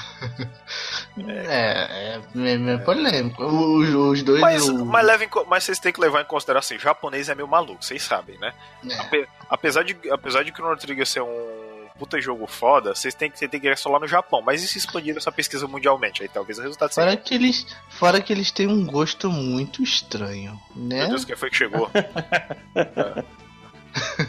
É, 1.28 2.14
é, 2.14 2.74
é 2.74 2.78
polêmico. 2.78 3.44
Os, 3.44 3.90
os 3.90 4.22
dois. 4.22 4.42
Mas, 4.42 4.70
o... 4.70 4.86
mas, 4.86 5.06
levem, 5.06 5.28
mas 5.48 5.64
vocês 5.64 5.80
têm 5.80 5.92
que 5.92 6.00
levar 6.00 6.22
em 6.22 6.26
consideração: 6.26 6.78
japonês 6.78 7.30
é 7.30 7.36
meio 7.36 7.48
maluco, 7.48 7.84
vocês 7.84 8.04
sabem, 8.04 8.38
né? 8.38 8.54
É. 8.88 9.00
Ape, 9.00 9.28
apesar, 9.50 9.84
de, 9.84 9.98
apesar 10.12 10.44
de 10.44 10.52
Chrono 10.52 10.78
Trigger 10.78 11.08
ser 11.08 11.22
um 11.22 11.88
puta 11.98 12.22
jogo 12.22 12.46
foda, 12.46 12.94
vocês 12.94 13.16
têm 13.16 13.32
que, 13.32 13.48
têm 13.48 13.60
que 13.60 13.68
ir 13.68 13.78
só 13.78 13.90
lá 13.90 14.00
no 14.00 14.08
Japão. 14.08 14.44
Mas 14.46 14.62
e 14.62 14.68
se 14.68 14.78
expandir 14.78 15.18
essa 15.18 15.32
pesquisa 15.32 15.68
mundialmente? 15.68 16.22
Aí 16.22 16.30
talvez 16.30 16.60
o 16.60 16.62
resultado 16.62 16.94
seja. 16.94 17.08
Fora 17.08 17.18
que 17.18 17.34
eles, 17.34 17.66
fora 17.90 18.22
que 18.22 18.34
eles 18.34 18.52
têm 18.52 18.68
um 18.68 18.86
gosto 18.86 19.32
muito 19.32 19.82
estranho, 19.82 20.60
né? 20.76 21.00
Meu 21.00 21.10
Deus, 21.10 21.26
quem 21.26 21.36
foi 21.36 21.50
que 21.50 21.58
chegou? 21.58 21.90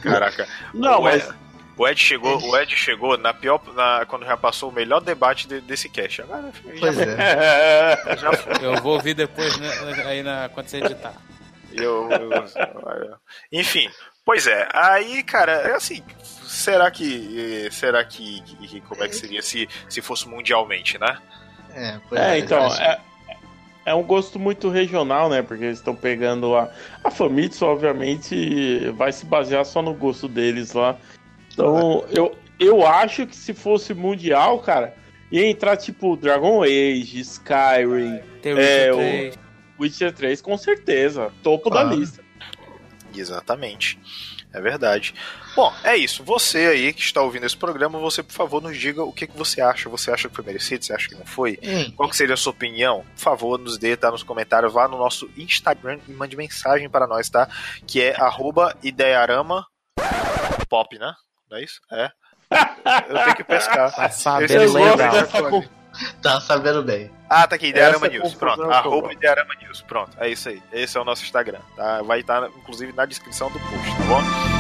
Caraca. 0.03 0.49
Não, 0.73 1.03
mas. 1.03 1.29
O 1.77 1.87
Ed 1.87 2.01
chegou, 2.01 2.41
o 2.41 2.57
Ed 2.57 2.75
chegou 2.75 3.19
na 3.19 3.35
pior, 3.35 3.61
na, 3.75 4.07
quando 4.07 4.25
já 4.25 4.37
passou 4.37 4.71
o 4.71 4.73
melhor 4.73 5.01
debate 5.01 5.47
de, 5.47 5.61
desse 5.61 5.91
cast. 5.91 6.23
Agora, 6.23 6.51
pois 6.81 6.99
é. 6.99 8.17
Já 8.17 8.31
Eu 8.63 8.77
vou 8.77 8.95
ouvir 8.95 9.13
depois 9.13 9.59
né, 9.59 9.71
aí 10.07 10.23
na, 10.23 10.49
quando 10.49 10.69
você 10.69 10.79
editar. 10.79 11.13
Eu, 11.73 12.09
eu, 12.11 13.19
enfim, 13.53 13.91
pois 14.25 14.47
é. 14.47 14.67
Aí, 14.73 15.23
cara, 15.23 15.53
é 15.53 15.75
assim. 15.75 16.03
Será 16.23 16.91
que, 16.91 17.69
será 17.71 18.03
que, 18.05 18.41
que 18.41 18.81
como 18.81 19.05
é 19.05 19.09
que 19.09 19.17
seria 19.17 19.43
se, 19.43 19.69
se 19.89 20.01
fosse 20.01 20.27
mundialmente, 20.27 20.99
né? 20.99 21.19
É, 21.75 22.01
é, 22.13 22.31
é 22.31 22.39
então 22.39 22.67
é, 22.75 22.99
é 23.85 23.95
um 23.95 24.03
gosto 24.03 24.39
muito 24.39 24.71
regional, 24.71 25.29
né? 25.29 25.43
Porque 25.43 25.65
eles 25.65 25.79
estão 25.79 25.95
pegando 25.95 26.51
lá. 26.51 26.71
A 27.05 27.11
Famitsu, 27.11 27.67
obviamente, 27.67 28.89
vai 28.93 29.13
se 29.13 29.27
basear 29.27 29.67
só 29.67 29.83
no 29.83 29.93
gosto 29.93 30.27
deles 30.27 30.73
lá. 30.73 30.97
Então, 31.65 32.05
eu, 32.11 32.37
eu 32.61 32.87
acho 32.87 33.27
que 33.27 33.35
se 33.35 33.55
fosse 33.55 33.95
mundial, 33.95 34.59
cara, 34.61 34.95
ia 35.33 35.47
entrar 35.47 35.77
tipo 35.77 36.17
Dragon 36.17 36.63
Age, 36.63 37.21
Skyrim, 37.21 38.21
The 38.43 38.51
é, 38.51 38.93
Witcher 38.93 38.95
3. 38.95 39.35
o 39.79 39.83
Witcher 39.83 40.13
3, 40.13 40.43
com 40.43 40.59
certeza. 40.59 41.33
Topo 41.43 41.71
da 41.71 41.81
Ah. 41.81 41.85
lista. 41.85 42.23
Exatamente. 43.15 43.99
É 44.53 44.61
verdade. 44.61 45.15
Bom, 45.55 45.73
é 45.85 45.97
isso. 45.97 46.23
Você 46.25 46.59
aí 46.67 46.93
que 46.93 47.01
está 47.03 47.21
ouvindo 47.21 47.45
esse 47.45 47.57
programa, 47.57 47.99
você, 47.99 48.23
por 48.23 48.33
favor, 48.33 48.63
nos 48.63 48.77
diga 48.79 49.03
o 49.05 49.13
que, 49.13 49.27
que 49.27 49.37
você 49.37 49.61
acha. 49.61 49.89
Você 49.91 50.11
acha 50.11 50.29
que 50.29 50.35
foi 50.35 50.45
merecido? 50.45 50.83
Você 50.85 50.95
acha 50.95 51.09
que 51.09 51.15
não 51.15 51.27
foi? 51.27 51.59
Hein, 51.63 51.93
Qual 51.97 52.09
que 52.09 52.17
seria 52.17 52.35
a 52.35 52.37
sua 52.39 52.53
opinião? 52.53 53.05
Por 53.15 53.21
favor, 53.21 53.59
nos 53.59 53.77
dê, 53.77 53.97
tá 53.97 54.11
nos 54.11 54.23
comentários, 54.23 54.73
vá 54.73 54.89
no 54.89 54.97
nosso 54.97 55.29
Instagram 55.37 55.99
e 56.09 56.13
mande 56.13 56.37
mensagem 56.37 56.89
para 56.89 57.07
nós, 57.07 57.29
tá? 57.29 57.49
Que 57.87 58.01
é 58.03 58.17
arroba 58.21 58.75
idearama 58.83 59.67
pop, 60.69 60.99
né? 60.99 61.13
Não 61.51 61.59
é 61.59 61.63
isso? 61.65 61.81
É. 61.91 62.11
Eu 63.09 63.23
tenho 63.25 63.37
que 63.37 63.45
pescar. 63.45 63.93
Tá 63.95 64.09
sabendo 64.11 64.79
é 64.79 64.97
dessa 64.97 65.43
co- 65.51 65.65
Tá 66.23 66.41
sabendo 66.41 66.83
bem. 66.83 67.11
Ah, 67.29 67.47
tá 67.47 67.57
aqui, 67.57 67.69
Idearama 67.69 68.07
Essa 68.07 68.19
News. 68.19 68.35
Pronto, 68.35 68.63
arroba. 68.71 69.13
Idearama 69.13 69.55
News. 69.63 69.83
Pronto, 69.83 70.17
é 70.21 70.29
isso 70.29 70.49
aí. 70.49 70.63
Esse 70.73 70.97
é 70.97 71.01
o 71.01 71.05
nosso 71.05 71.25
Instagram, 71.25 71.61
tá? 71.75 72.03
Vai 72.03 72.21
estar, 72.21 72.47
inclusive, 72.49 72.93
na 72.93 73.07
descrição 73.07 73.51
do 73.51 73.59
post, 73.59 73.97
tá 73.97 74.05
bom? 74.05 74.56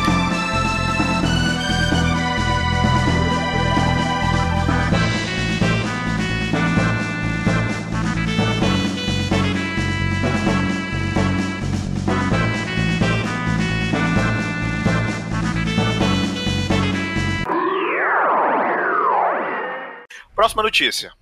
Próxima 20.46 20.62
notícia. 20.62 21.12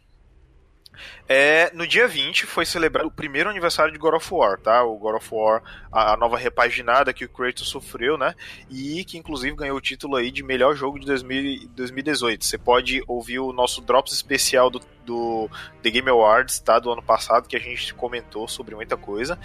É, 1.26 1.72
no 1.72 1.86
dia 1.86 2.06
20 2.06 2.44
foi 2.44 2.66
celebrado 2.66 3.06
o 3.06 3.10
primeiro 3.10 3.48
aniversário 3.48 3.90
de 3.90 3.98
God 3.98 4.12
of 4.12 4.34
War, 4.34 4.60
tá? 4.60 4.84
O 4.84 4.98
God 4.98 5.16
of 5.16 5.28
War, 5.32 5.62
a, 5.90 6.12
a 6.12 6.16
nova 6.18 6.36
repaginada 6.36 7.10
que 7.10 7.24
o 7.24 7.28
Kratos 7.30 7.66
sofreu, 7.66 8.18
né? 8.18 8.34
E 8.70 9.02
que 9.02 9.16
inclusive 9.16 9.56
ganhou 9.56 9.78
o 9.78 9.80
título 9.80 10.16
aí 10.16 10.30
de 10.30 10.42
melhor 10.42 10.76
jogo 10.76 11.00
de 11.00 11.06
2000 11.06 11.70
2018. 11.70 12.44
Você 12.44 12.58
pode 12.58 13.02
ouvir 13.08 13.38
o 13.38 13.50
nosso 13.50 13.80
Drops 13.80 14.12
especial 14.12 14.68
do, 14.68 14.82
do 15.06 15.48
The 15.82 15.88
Game 15.88 16.10
Awards, 16.10 16.58
tá? 16.58 16.78
Do 16.78 16.92
ano 16.92 17.02
passado, 17.02 17.48
que 17.48 17.56
a 17.56 17.60
gente 17.60 17.94
comentou 17.94 18.46
sobre 18.46 18.74
muita 18.74 18.94
coisa. 18.94 19.38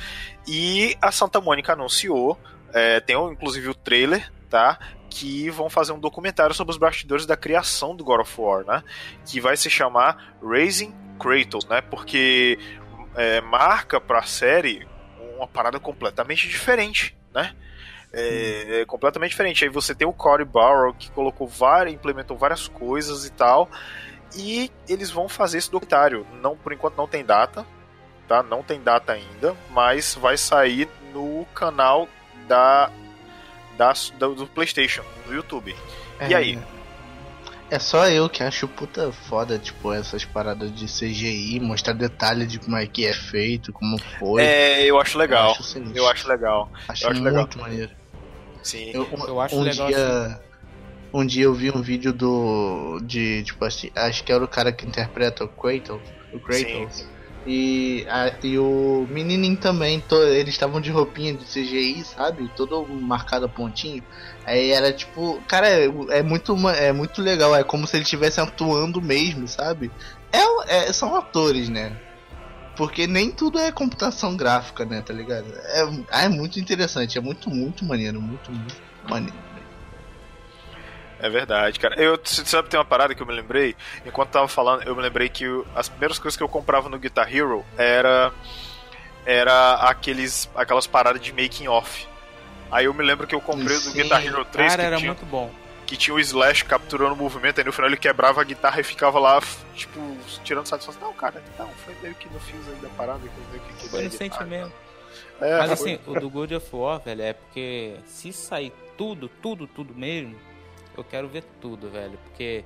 E 0.45 0.97
a 1.01 1.09
Santa 1.09 1.39
Mônica 1.39 1.71
anunciou, 1.71 2.37
é, 2.73 2.99
tem 2.99 3.15
inclusive 3.15 3.69
o 3.69 3.73
trailer, 3.73 4.29
tá? 4.49 4.77
Que 5.09 5.49
vão 5.49 5.69
fazer 5.69 5.91
um 5.91 5.99
documentário 5.99 6.53
sobre 6.53 6.71
os 6.71 6.77
bastidores 6.77 7.25
da 7.25 7.35
criação 7.35 7.95
do 7.95 8.03
God 8.03 8.21
of 8.21 8.41
War, 8.41 8.65
né? 8.65 8.83
Que 9.25 9.39
vai 9.41 9.57
se 9.57 9.69
chamar 9.69 10.35
Raising 10.41 10.93
Kratos, 11.19 11.65
né? 11.65 11.81
Porque 11.81 12.59
é, 13.15 13.41
marca 13.41 13.99
pra 13.99 14.21
série 14.23 14.87
uma 15.35 15.47
parada 15.47 15.79
completamente 15.79 16.47
diferente, 16.47 17.17
né? 17.33 17.55
É, 18.11 18.81
é 18.81 18.85
completamente 18.85 19.31
diferente. 19.31 19.63
Aí 19.63 19.69
você 19.69 19.95
tem 19.95 20.07
o 20.07 20.13
Cory 20.13 20.45
Barrow 20.45 20.93
que 20.93 21.11
colocou 21.11 21.47
várias, 21.47 21.93
implementou 21.93 22.37
várias 22.37 22.67
coisas 22.67 23.25
e 23.25 23.31
tal. 23.31 23.69
E 24.35 24.71
eles 24.87 25.09
vão 25.09 25.27
fazer 25.27 25.57
esse 25.57 25.71
documentário. 25.71 26.25
Não, 26.41 26.55
por 26.55 26.73
enquanto 26.73 26.97
não 26.97 27.07
tem 27.07 27.23
data, 27.23 27.65
tá? 28.27 28.43
Não 28.43 28.61
tem 28.61 28.81
data 28.81 29.13
ainda, 29.13 29.55
mas 29.71 30.15
vai 30.15 30.37
sair 30.37 30.87
no 31.13 31.45
canal 31.53 32.07
da, 32.47 32.91
da 33.79 33.93
do, 34.17 34.35
do 34.35 34.45
PlayStation, 34.45 35.03
no 35.25 35.33
YouTube. 35.33 35.73
E 36.27 36.35
aí? 36.35 36.59
É 37.71 37.79
só 37.79 38.09
eu 38.09 38.27
que 38.27 38.43
acho 38.43 38.67
puta 38.67 39.11
foda, 39.11 39.57
tipo, 39.57 39.93
essas 39.93 40.25
paradas 40.25 40.73
de 40.75 40.85
CGI, 40.85 41.59
mostrar 41.61 41.93
detalhe 41.93 42.45
de 42.45 42.59
como 42.59 42.75
é 42.75 42.85
que 42.85 43.05
é 43.05 43.13
feito, 43.13 43.71
como 43.71 43.97
foi. 44.19 44.41
É, 44.41 44.85
eu 44.85 44.99
acho 44.99 45.17
legal. 45.17 45.45
Eu 45.45 45.51
acho 45.51 45.63
sinistro. 45.63 45.97
Eu 45.97 46.09
acho 46.09 46.27
legal. 46.27 46.69
Acho 46.87 47.05
eu 47.05 47.11
acho 47.11 47.21
muito 47.21 47.35
legal. 47.35 47.49
maneiro. 47.57 47.91
Sim. 48.63 48.91
Eu, 48.93 49.07
Eu 49.27 49.39
acho 49.39 49.55
um 49.55 49.61
legal 49.61 49.87
dia, 49.87 50.41
um 51.13 51.25
dia 51.25 51.43
eu 51.45 51.53
vi 51.53 51.71
um 51.71 51.81
vídeo 51.81 52.11
do 52.11 52.99
de 53.03 53.43
tipo 53.43 53.63
assim, 53.63 53.91
acho 53.95 54.23
que 54.23 54.31
era 54.33 54.43
o 54.43 54.47
cara 54.47 54.73
que 54.73 54.85
interpreta 54.85 55.45
o 55.45 55.47
Kratos, 55.47 56.01
o 56.33 56.39
Kratos. 56.39 57.07
E, 57.45 58.05
a- 58.09 58.37
e 58.43 58.59
o 58.59 59.07
menininho 59.09 59.57
também, 59.57 59.99
to- 60.01 60.15
eles 60.23 60.53
estavam 60.53 60.79
de 60.81 60.91
roupinha 60.91 61.33
de 61.33 61.45
CGI, 61.45 62.03
sabe? 62.03 62.49
Todo 62.55 62.85
marcado 63.01 63.45
a 63.45 63.49
pontinho. 63.49 64.03
Aí 64.45 64.71
era 64.71 64.91
tipo, 64.91 65.41
cara, 65.47 65.67
é, 65.67 65.85
é 66.09 66.23
muito 66.23 66.55
é 66.69 66.91
muito 66.91 67.21
legal, 67.21 67.55
é 67.55 67.63
como 67.63 67.87
se 67.87 67.95
ele 67.95 68.03
estivesse 68.03 68.39
atuando 68.41 69.01
mesmo, 69.01 69.47
sabe? 69.47 69.91
É, 70.31 70.87
é- 70.89 70.93
são 70.93 71.15
atores, 71.15 71.69
né? 71.69 71.95
Porque 72.75 73.07
nem 73.07 73.29
tudo 73.31 73.59
é 73.59 73.71
computação 73.71 74.37
gráfica, 74.37 74.85
né, 74.85 75.01
tá 75.01 75.13
ligado? 75.13 75.47
É, 76.09 76.25
é 76.25 76.29
muito 76.29 76.59
interessante, 76.59 77.17
é 77.17 77.21
muito, 77.21 77.49
muito 77.49 77.83
maneiro, 77.85 78.21
muito, 78.21 78.51
muito 78.51 78.75
maneiro. 79.03 79.48
É 81.21 81.29
verdade, 81.29 81.79
cara. 81.79 81.95
Eu 82.01 82.19
sabe 82.23 82.69
tem 82.69 82.79
uma 82.79 82.85
parada 82.85 83.13
que 83.13 83.21
eu 83.21 83.27
me 83.27 83.33
lembrei, 83.33 83.75
enquanto 84.05 84.29
tava 84.29 84.47
falando, 84.47 84.83
eu 84.83 84.95
me 84.95 85.01
lembrei 85.01 85.27
que 85.29 85.45
as 85.75 85.89
primeiras 85.89 86.17
coisas 86.17 86.37
que 86.37 86.43
eu 86.43 86.47
comprava 86.49 86.87
no 86.89 86.97
Guitar 86.97 87.33
Hero 87.33 87.65
era 87.77 88.31
era 89.25 89.73
aqueles 89.75 90.49
aquelas 90.55 90.87
paradas 90.87 91.21
de 91.21 91.31
making 91.33 91.67
off. 91.67 92.07
Aí 92.71 92.85
eu 92.85 92.93
me 92.93 93.03
lembro 93.03 93.27
que 93.27 93.35
eu 93.35 93.41
comprei 93.41 93.75
o 93.77 93.81
do 93.81 93.91
Sim. 93.91 94.03
Guitar 94.03 94.25
Hero 94.25 94.45
3 94.45 94.69
Cara, 94.71 94.81
que, 94.81 94.87
era 94.87 94.97
tinha, 94.97 95.09
muito 95.11 95.25
bom. 95.25 95.51
que 95.85 95.97
tinha 95.97 96.13
o 96.15 96.19
Slash 96.19 96.63
capturando 96.65 97.13
o 97.13 97.17
movimento, 97.17 97.59
aí 97.59 97.65
no 97.65 97.71
final 97.73 97.89
ele 97.89 97.97
quebrava 97.97 98.39
a 98.39 98.43
guitarra 98.43 98.79
e 98.79 98.83
ficava 98.83 99.19
lá, 99.19 99.41
tipo, 99.75 99.99
tirando 100.43 100.67
satisfação. 100.67 101.01
Não, 101.01 101.13
cara, 101.13 101.43
não, 101.57 101.67
foi 101.85 101.95
meio 102.01 102.15
que 102.15 102.29
no 102.29 102.39
fio 102.39 102.59
aí 102.67 102.75
da 102.81 102.89
parada 102.89 103.19
que 103.19 103.25
eu 103.27 103.43
meio 103.51 103.63
que 103.77 103.89
Foi 103.89 104.03
no 104.03 104.11
sentimento. 104.11 104.71
É, 105.41 105.57
Mas 105.57 105.79
foi- 105.79 105.93
assim, 105.93 106.01
o 106.07 106.19
do 106.19 106.29
God 106.29 106.51
of 106.51 106.67
War, 106.73 106.99
velho, 106.99 107.21
é 107.23 107.33
porque 107.33 107.95
se 108.05 108.31
sair 108.31 108.71
tudo, 108.97 109.27
tudo, 109.41 109.65
tudo 109.67 109.93
mesmo, 109.95 110.35
eu 110.97 111.03
quero 111.03 111.27
ver 111.27 111.43
tudo, 111.61 111.89
velho. 111.89 112.17
Porque 112.25 112.63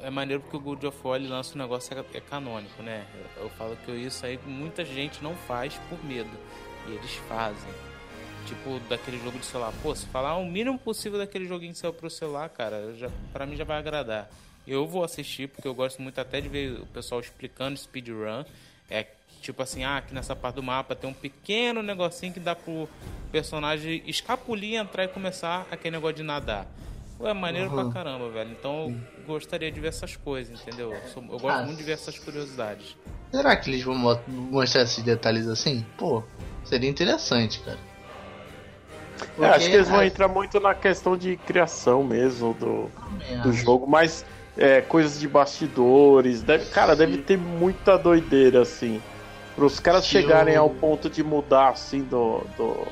é 0.00 0.10
maneiro 0.10 0.42
porque 0.42 0.56
o 0.56 0.60
God 0.60 0.84
of 0.84 0.98
War 1.02 1.20
lança 1.20 1.54
um 1.54 1.58
negócio 1.58 1.96
é, 1.96 2.04
é 2.16 2.20
canônico, 2.20 2.82
né? 2.82 3.06
Eu, 3.36 3.44
eu 3.44 3.50
falo 3.50 3.76
que 3.84 3.92
isso 3.92 4.24
aí 4.24 4.38
muita 4.46 4.84
gente 4.84 5.22
não 5.22 5.34
faz 5.34 5.74
por 5.88 6.02
medo. 6.04 6.30
E 6.86 6.92
eles 6.92 7.14
fazem. 7.28 7.70
Tipo, 8.46 8.80
daquele 8.88 9.18
jogo 9.18 9.38
de 9.38 9.44
celular. 9.44 9.72
Pô, 9.82 9.94
se 9.94 10.06
falar 10.06 10.36
o 10.36 10.46
mínimo 10.46 10.78
possível 10.78 11.18
daquele 11.18 11.46
joguinho 11.46 11.72
que 11.72 11.78
saiu 11.78 11.92
pro 11.92 12.08
celular, 12.08 12.48
cara, 12.48 12.94
já, 12.94 13.10
pra 13.32 13.44
mim 13.44 13.56
já 13.56 13.64
vai 13.64 13.78
agradar. 13.78 14.30
Eu 14.66 14.86
vou 14.86 15.04
assistir, 15.04 15.48
porque 15.48 15.68
eu 15.68 15.74
gosto 15.74 16.00
muito 16.00 16.18
até 16.20 16.40
de 16.40 16.48
ver 16.48 16.80
o 16.80 16.86
pessoal 16.86 17.20
explicando 17.20 17.78
speedrun. 17.78 18.44
É 18.88 19.06
tipo 19.40 19.62
assim, 19.62 19.84
ah, 19.84 19.98
aqui 19.98 20.14
nessa 20.14 20.34
parte 20.34 20.56
do 20.56 20.62
mapa 20.62 20.94
tem 20.94 21.08
um 21.08 21.14
pequeno 21.14 21.82
negocinho 21.82 22.32
que 22.32 22.40
dá 22.40 22.54
pro 22.54 22.88
personagem 23.30 24.02
escapulir, 24.06 24.74
entrar 24.78 25.04
e 25.04 25.08
começar 25.08 25.66
aquele 25.70 25.96
negócio 25.96 26.16
de 26.16 26.22
nadar. 26.22 26.66
Pô, 27.18 27.26
é 27.26 27.34
maneiro 27.34 27.68
Uhum. 27.70 27.74
pra 27.74 27.92
caramba, 27.92 28.30
velho. 28.30 28.52
Então 28.52 28.86
eu 29.18 29.24
gostaria 29.24 29.70
de 29.72 29.80
ver 29.80 29.88
essas 29.88 30.14
coisas, 30.16 30.60
entendeu? 30.60 30.92
Eu, 30.94 31.02
sou- 31.08 31.22
eu 31.24 31.38
gosto 31.38 31.58
Ah, 31.58 31.62
muito 31.64 31.78
de 31.78 31.84
ver 31.84 31.92
essas 31.92 32.16
curiosidades. 32.18 32.96
Será 33.32 33.56
que 33.56 33.68
eles 33.68 33.82
vão 33.82 33.94
mo- 33.94 34.22
mostrar 34.26 34.82
esses 34.82 35.02
detalhes 35.02 35.48
assim? 35.48 35.84
Pô, 35.96 36.22
seria 36.64 36.88
interessante, 36.88 37.60
cara. 37.60 37.78
É, 39.40 39.46
acho 39.46 39.68
que 39.68 39.74
eles 39.76 39.88
vão 39.88 39.98
ah, 39.98 40.06
entrar 40.06 40.28
muito 40.28 40.60
na 40.60 40.74
questão 40.74 41.16
de 41.16 41.36
criação 41.38 42.04
mesmo 42.04 42.54
do, 42.54 42.88
do 43.42 43.52
jogo, 43.52 43.84
mas 43.86 44.24
é, 44.56 44.80
coisas 44.80 45.18
de 45.18 45.26
bastidores. 45.26 46.42
Deve, 46.42 46.66
cara, 46.66 46.94
deve 46.94 47.18
ter 47.18 47.36
muita 47.36 47.96
doideira, 47.98 48.62
assim. 48.62 49.02
Para 49.56 49.64
os 49.64 49.80
caras 49.80 50.04
Estilo- 50.04 50.22
chegarem 50.22 50.54
ao 50.56 50.70
ponto 50.70 51.10
de 51.10 51.22
mudar, 51.24 51.70
assim, 51.70 52.02
do, 52.04 52.44
do- 52.56 52.86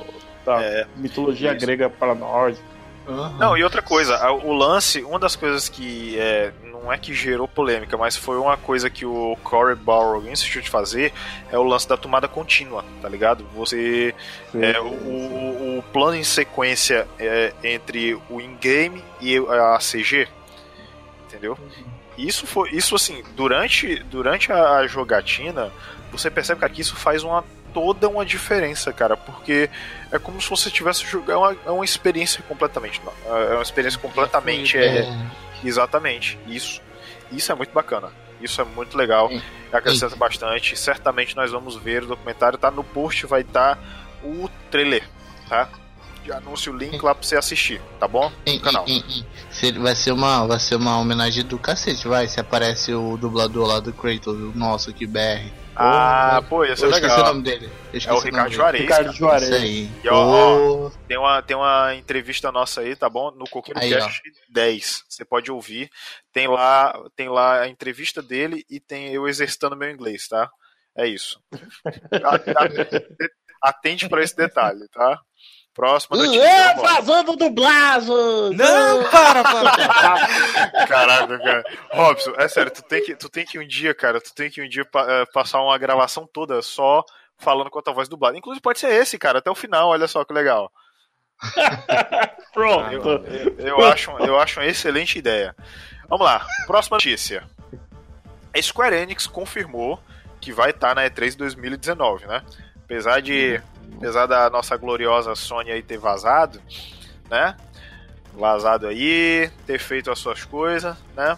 da 0.45 0.61
É, 0.61 0.85
mitologia 0.97 1.53
isso. 1.55 1.65
grega 1.65 1.89
para 1.89 2.13
nórdica. 2.13 2.76
Aham. 3.07 3.33
Não, 3.39 3.57
e 3.57 3.63
outra 3.63 3.81
coisa, 3.81 4.29
o 4.31 4.51
lance, 4.53 5.01
uma 5.03 5.17
das 5.19 5.35
coisas 5.35 5.69
que 5.69 6.19
é, 6.19 6.51
não 6.71 6.91
é 6.91 6.97
que 6.97 7.13
gerou 7.13 7.47
polêmica, 7.47 7.95
mas 7.97 8.15
foi 8.17 8.37
uma 8.37 8.57
coisa 8.57 8.89
que 8.89 9.05
o 9.05 9.37
Corey 9.43 9.75
Barrow 9.75 10.25
insistiu 10.27 10.61
de 10.61 10.69
fazer, 10.69 11.13
é 11.51 11.57
o 11.57 11.63
lance 11.63 11.87
da 11.87 11.95
tomada 11.95 12.27
contínua, 12.27 12.83
tá 13.01 13.07
ligado? 13.07 13.45
Você. 13.55 14.13
É, 14.53 14.79
o, 14.79 14.85
o- 14.85 15.77
o 15.79 15.83
plano 15.93 16.15
em 16.17 16.23
sequência 16.23 17.07
é, 17.17 17.53
entre 17.63 18.13
o 18.29 18.41
in-game 18.41 19.03
e 19.21 19.37
a 19.37 19.77
CG, 19.79 20.27
entendeu? 21.27 21.57
Isso 22.17 22.47
foi. 22.47 22.71
Isso 22.71 22.95
assim, 22.95 23.23
durante, 23.35 24.03
durante 24.03 24.51
a 24.51 24.85
jogatina, 24.87 25.71
você 26.11 26.31
percebe 26.31 26.67
que 26.69 26.81
isso 26.81 26.95
faz 26.95 27.23
uma 27.23 27.43
toda 27.77 28.09
uma 28.09 28.25
diferença, 28.25 28.91
cara, 28.91 29.15
porque 29.15 29.69
é 30.11 30.17
como 30.17 30.41
se 30.41 30.49
você 30.49 30.71
tivesse 30.71 31.05
jogando 31.05 31.31
é 31.31 31.37
uma, 31.37 31.57
é 31.67 31.69
uma 31.69 31.85
experiência 31.85 32.41
completamente 32.47 32.99
é 33.27 33.53
uma 33.53 33.61
experiência 33.61 33.99
completamente 33.99 34.75
é, 34.75 35.01
É, 35.01 35.07
exatamente 35.63 36.39
isso. 36.47 36.81
Isso 37.31 37.51
é 37.51 37.55
muito 37.55 37.71
bacana. 37.71 38.09
Isso 38.41 38.59
é 38.59 38.63
muito 38.63 38.97
legal. 38.97 39.29
Acrescenta 39.71 40.15
bastante. 40.15 40.75
Certamente 40.75 41.35
nós 41.35 41.51
vamos 41.51 41.75
ver 41.75 42.01
o 42.03 42.07
documentário. 42.07 42.57
Tá 42.57 42.71
no 42.71 42.83
post, 42.83 43.27
vai 43.27 43.41
estar 43.41 43.77
o 44.23 44.49
trailer, 44.71 45.07
tá? 45.47 45.69
anúncio 46.31 46.73
o 46.73 46.77
link 46.77 47.01
lá 47.01 47.15
pra 47.15 47.25
você 47.25 47.37
assistir, 47.37 47.81
tá 47.97 48.05
bom? 48.05 48.29
No 48.45 48.59
canal. 48.59 48.85
Vai 49.79 49.95
ser 49.95 50.11
uma, 50.11 50.45
vai 50.45 50.59
ser 50.59 50.75
uma 50.75 50.99
homenagem 50.99 51.45
do 51.45 51.57
cacete, 51.57 52.05
vai. 52.05 52.27
Se 52.27 52.37
aparece 52.37 52.93
o 52.93 53.15
dublador 53.15 53.65
lá 53.65 53.79
do 53.79 53.93
Kratos, 53.93 54.35
o 54.35 54.51
nosso 54.53 54.89
aqui, 54.89 55.05
BR. 55.05 55.49
Ah, 55.79 56.41
pô, 56.49 56.65
ia 56.65 56.75
ser 56.75 56.85
Eu 56.85 56.89
esqueci 56.89 57.05
o 57.05 57.09
legal. 57.17 57.27
nome 57.33 57.43
dele. 57.43 57.69
É 57.93 58.11
o 58.11 58.19
Ricardo. 58.19 58.51
Juarez. 58.51 58.81
Ricardo. 58.81 59.13
Juarez. 59.13 59.43
Isso 59.49 59.55
aí. 59.55 59.91
E, 60.03 60.09
ó, 60.09 60.87
Ô, 60.87 60.91
Tem 61.07 61.17
uma, 61.17 61.41
tem 61.43 61.55
uma 61.55 61.93
entrevista 61.95 62.51
nossa 62.51 62.81
aí, 62.81 62.95
tá 62.95 63.07
bom? 63.07 63.29
No 63.31 63.47
Coqueiro 63.47 63.79
Aí, 63.79 63.91
Cast 63.93 64.21
10. 64.49 65.03
Você 65.07 65.23
pode 65.23 65.51
ouvir. 65.51 65.89
Tem 66.33 66.47
lá, 66.47 66.99
tem 67.15 67.29
lá 67.29 67.61
a 67.61 67.67
entrevista 67.67 68.21
dele 68.23 68.65
e 68.69 68.79
tem 68.79 69.13
eu 69.13 69.27
exercitando 69.27 69.77
meu 69.77 69.89
inglês, 69.91 70.27
tá? 70.27 70.49
É 70.97 71.05
isso. 71.07 71.39
Atende 73.61 74.09
pra 74.09 74.23
esse 74.23 74.35
detalhe, 74.35 74.87
tá? 74.89 75.19
Próxima 75.77 76.17
notícia. 76.17 76.41
É, 76.41 76.73
vamos 77.03 77.37
dublagem! 77.37 78.09
Não, 78.55 79.03
para, 79.11 79.43
para. 79.43 79.77
Caraca, 80.87 81.37
cara. 81.39 81.63
Robson, 81.91 82.33
é 82.35 82.47
sério, 82.47 82.71
tu 82.71 82.81
tem 82.81 83.03
que, 83.03 83.15
tu 83.15 83.29
tem 83.29 83.45
que 83.45 83.59
um 83.59 83.67
dia, 83.67 83.93
cara, 83.93 84.19
tu 84.19 84.33
tem 84.33 84.49
que 84.49 84.59
um 84.59 84.67
dia 84.67 84.83
pa- 84.83 85.05
eh, 85.07 85.25
passar 85.31 85.61
uma 85.61 85.77
gravação 85.77 86.27
toda 86.33 86.63
só 86.63 87.05
falando 87.37 87.69
com 87.69 87.77
a 87.77 87.81
tua 87.83 87.93
voz 87.93 88.09
dublada. 88.09 88.35
Inclusive 88.35 88.59
pode 88.59 88.79
ser 88.79 88.89
esse, 88.91 89.19
cara, 89.19 89.37
até 89.37 89.51
o 89.51 89.55
final, 89.55 89.89
olha 89.89 90.07
só 90.07 90.25
que 90.25 90.33
legal. 90.33 90.71
Pronto. 92.53 92.91
Eu, 92.91 93.55
eu, 93.59 93.85
acho, 93.85 94.09
eu 94.19 94.39
acho 94.39 94.59
uma 94.59 94.65
excelente 94.65 95.19
ideia. 95.19 95.55
Vamos 96.09 96.25
lá, 96.25 96.43
próxima 96.65 96.95
notícia. 96.97 97.43
A 98.55 98.59
Square 98.59 98.95
Enix 98.95 99.27
confirmou 99.27 100.01
que 100.41 100.51
vai 100.51 100.71
estar 100.71 100.95
na 100.95 101.03
E3 101.03 101.35
2019, 101.37 102.25
né? 102.25 102.41
Apesar 102.83 103.21
de. 103.21 103.61
Apesar 103.95 104.25
da 104.25 104.49
nossa 104.49 104.75
gloriosa 104.75 105.35
Sony 105.35 105.71
aí 105.71 105.81
ter 105.81 105.97
vazado, 105.97 106.61
né? 107.29 107.55
Vazado 108.33 108.87
aí, 108.87 109.49
ter 109.65 109.79
feito 109.79 110.11
as 110.11 110.19
suas 110.19 110.43
coisas, 110.43 110.95
né? 111.15 111.37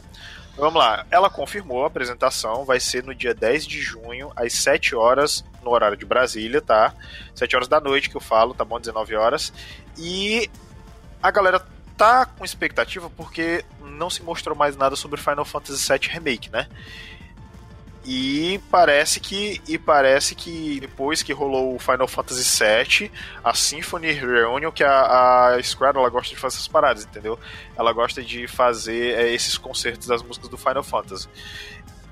Vamos 0.58 0.76
lá, 0.76 1.06
ela 1.10 1.30
confirmou 1.30 1.86
a 1.86 1.88
apresentação, 1.88 2.66
vai 2.66 2.82
ser 2.82 3.02
no 3.02 3.16
dia 3.16 3.34
10 3.34 3.66
de 3.66 3.80
junho, 3.82 4.30
às 4.36 4.52
7 4.52 4.94
horas, 4.94 5.46
no 5.64 5.72
horário 5.72 5.96
de 5.96 6.06
Brasília, 6.06 6.62
tá? 6.62 6.94
7 7.34 7.56
horas 7.56 7.68
da 7.70 7.80
noite 7.80 8.10
que 8.10 8.18
eu 8.18 8.22
falo, 8.22 8.54
tá 8.54 8.66
bom? 8.66 8.78
19 8.78 9.16
horas. 9.16 9.54
E 9.98 10.50
a 11.24 11.32
galera 11.32 11.66
tá 11.96 12.26
com 12.26 12.44
expectativa 12.44 13.10
porque 13.10 13.64
não 13.82 14.10
se 14.10 14.22
mostrou 14.22 14.56
mais 14.56 14.76
nada 14.76 14.98
sobre 14.98 15.20
Final 15.20 15.46
Fantasy 15.46 15.88
VII 15.92 16.10
Remake, 16.10 16.50
né? 16.50 16.68
E 18.12 18.60
parece 18.72 19.20
que 19.20 19.62
e 19.68 19.78
parece 19.78 20.34
que 20.34 20.80
depois 20.80 21.22
que 21.22 21.32
rolou 21.32 21.76
o 21.76 21.80
Final 21.80 22.08
Fantasy 22.08 22.42
VII, 22.42 23.12
a 23.44 23.54
Symphony 23.54 24.12
Reunion, 24.14 24.72
que 24.72 24.84
a, 24.84 25.50
a 25.54 25.62
Square 25.62 25.96
ela 25.96 26.10
gosta 26.10 26.34
de 26.34 26.42
fazer 26.42 26.56
essas 26.56 26.68
paradas, 26.68 27.06
entendeu? 27.06 27.38
Ela 27.78 27.94
gosta 27.94 28.24
de 28.24 28.48
fazer 28.48 29.14
é, 29.14 29.32
esses 29.32 29.60
concertos 29.60 30.08
das 30.08 30.24
músicas 30.24 30.50
do 30.50 30.58
Final 30.58 30.82
Fantasy. 30.82 31.30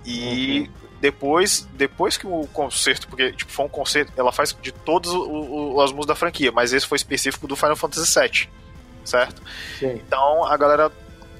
E 0.06 0.70
depois, 1.02 1.68
depois 1.74 2.16
que 2.16 2.28
o 2.28 2.46
concerto, 2.54 3.08
porque 3.08 3.32
tipo, 3.32 3.52
foi 3.52 3.66
um 3.66 3.70
concerto, 3.70 4.14
ela 4.16 4.32
faz 4.32 4.56
de 4.62 4.72
todas 4.72 5.12
as 5.12 5.92
músicas 5.92 6.06
da 6.06 6.16
franquia, 6.16 6.52
mas 6.52 6.74
esse 6.74 6.86
foi 6.86 6.98
específico 6.98 7.48
do 7.48 7.56
Final 7.56 7.76
Fantasy 7.76 8.20
VII, 8.20 8.50
certo? 9.04 9.42
Sim. 9.80 9.94
Então 9.94 10.46
a 10.46 10.56
galera 10.58 10.92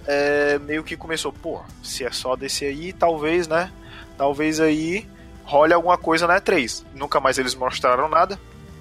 é, 0.08 0.58
meio 0.58 0.84
que 0.84 0.98
começou, 0.98 1.32
pô, 1.32 1.62
se 1.84 2.04
é 2.04 2.12
só 2.12 2.36
desse 2.36 2.66
aí, 2.66 2.92
talvez, 2.92 3.48
né? 3.48 3.72
Talvez 4.18 4.60
aí 4.60 5.08
role 5.46 5.74
alguma 5.74 5.98
coisa 5.98 6.28
na 6.28 6.40
E3. 6.42 6.84
Nunca 6.94 7.20
mais 7.20 7.38
eles 7.38 7.56
mostraram 7.56 8.10
nada, 8.10 8.40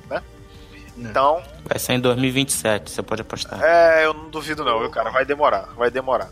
né? 0.09 0.23
Não. 0.97 1.11
Então, 1.11 1.43
Vai 1.65 1.79
ser 1.79 1.95
em 1.95 2.01
2027, 2.01 2.91
você 2.91 3.03
pode 3.03 3.23
apostar. 3.23 3.63
é, 3.63 4.05
eu 4.05 4.15
não 4.15 4.31
duvido 4.31 4.65
não, 4.65 4.79
viu, 4.81 4.91
cara? 4.91 5.11
Vai 5.11 5.25
demorar, 5.25 5.69
vai 5.77 5.91
demorar. 5.91 6.31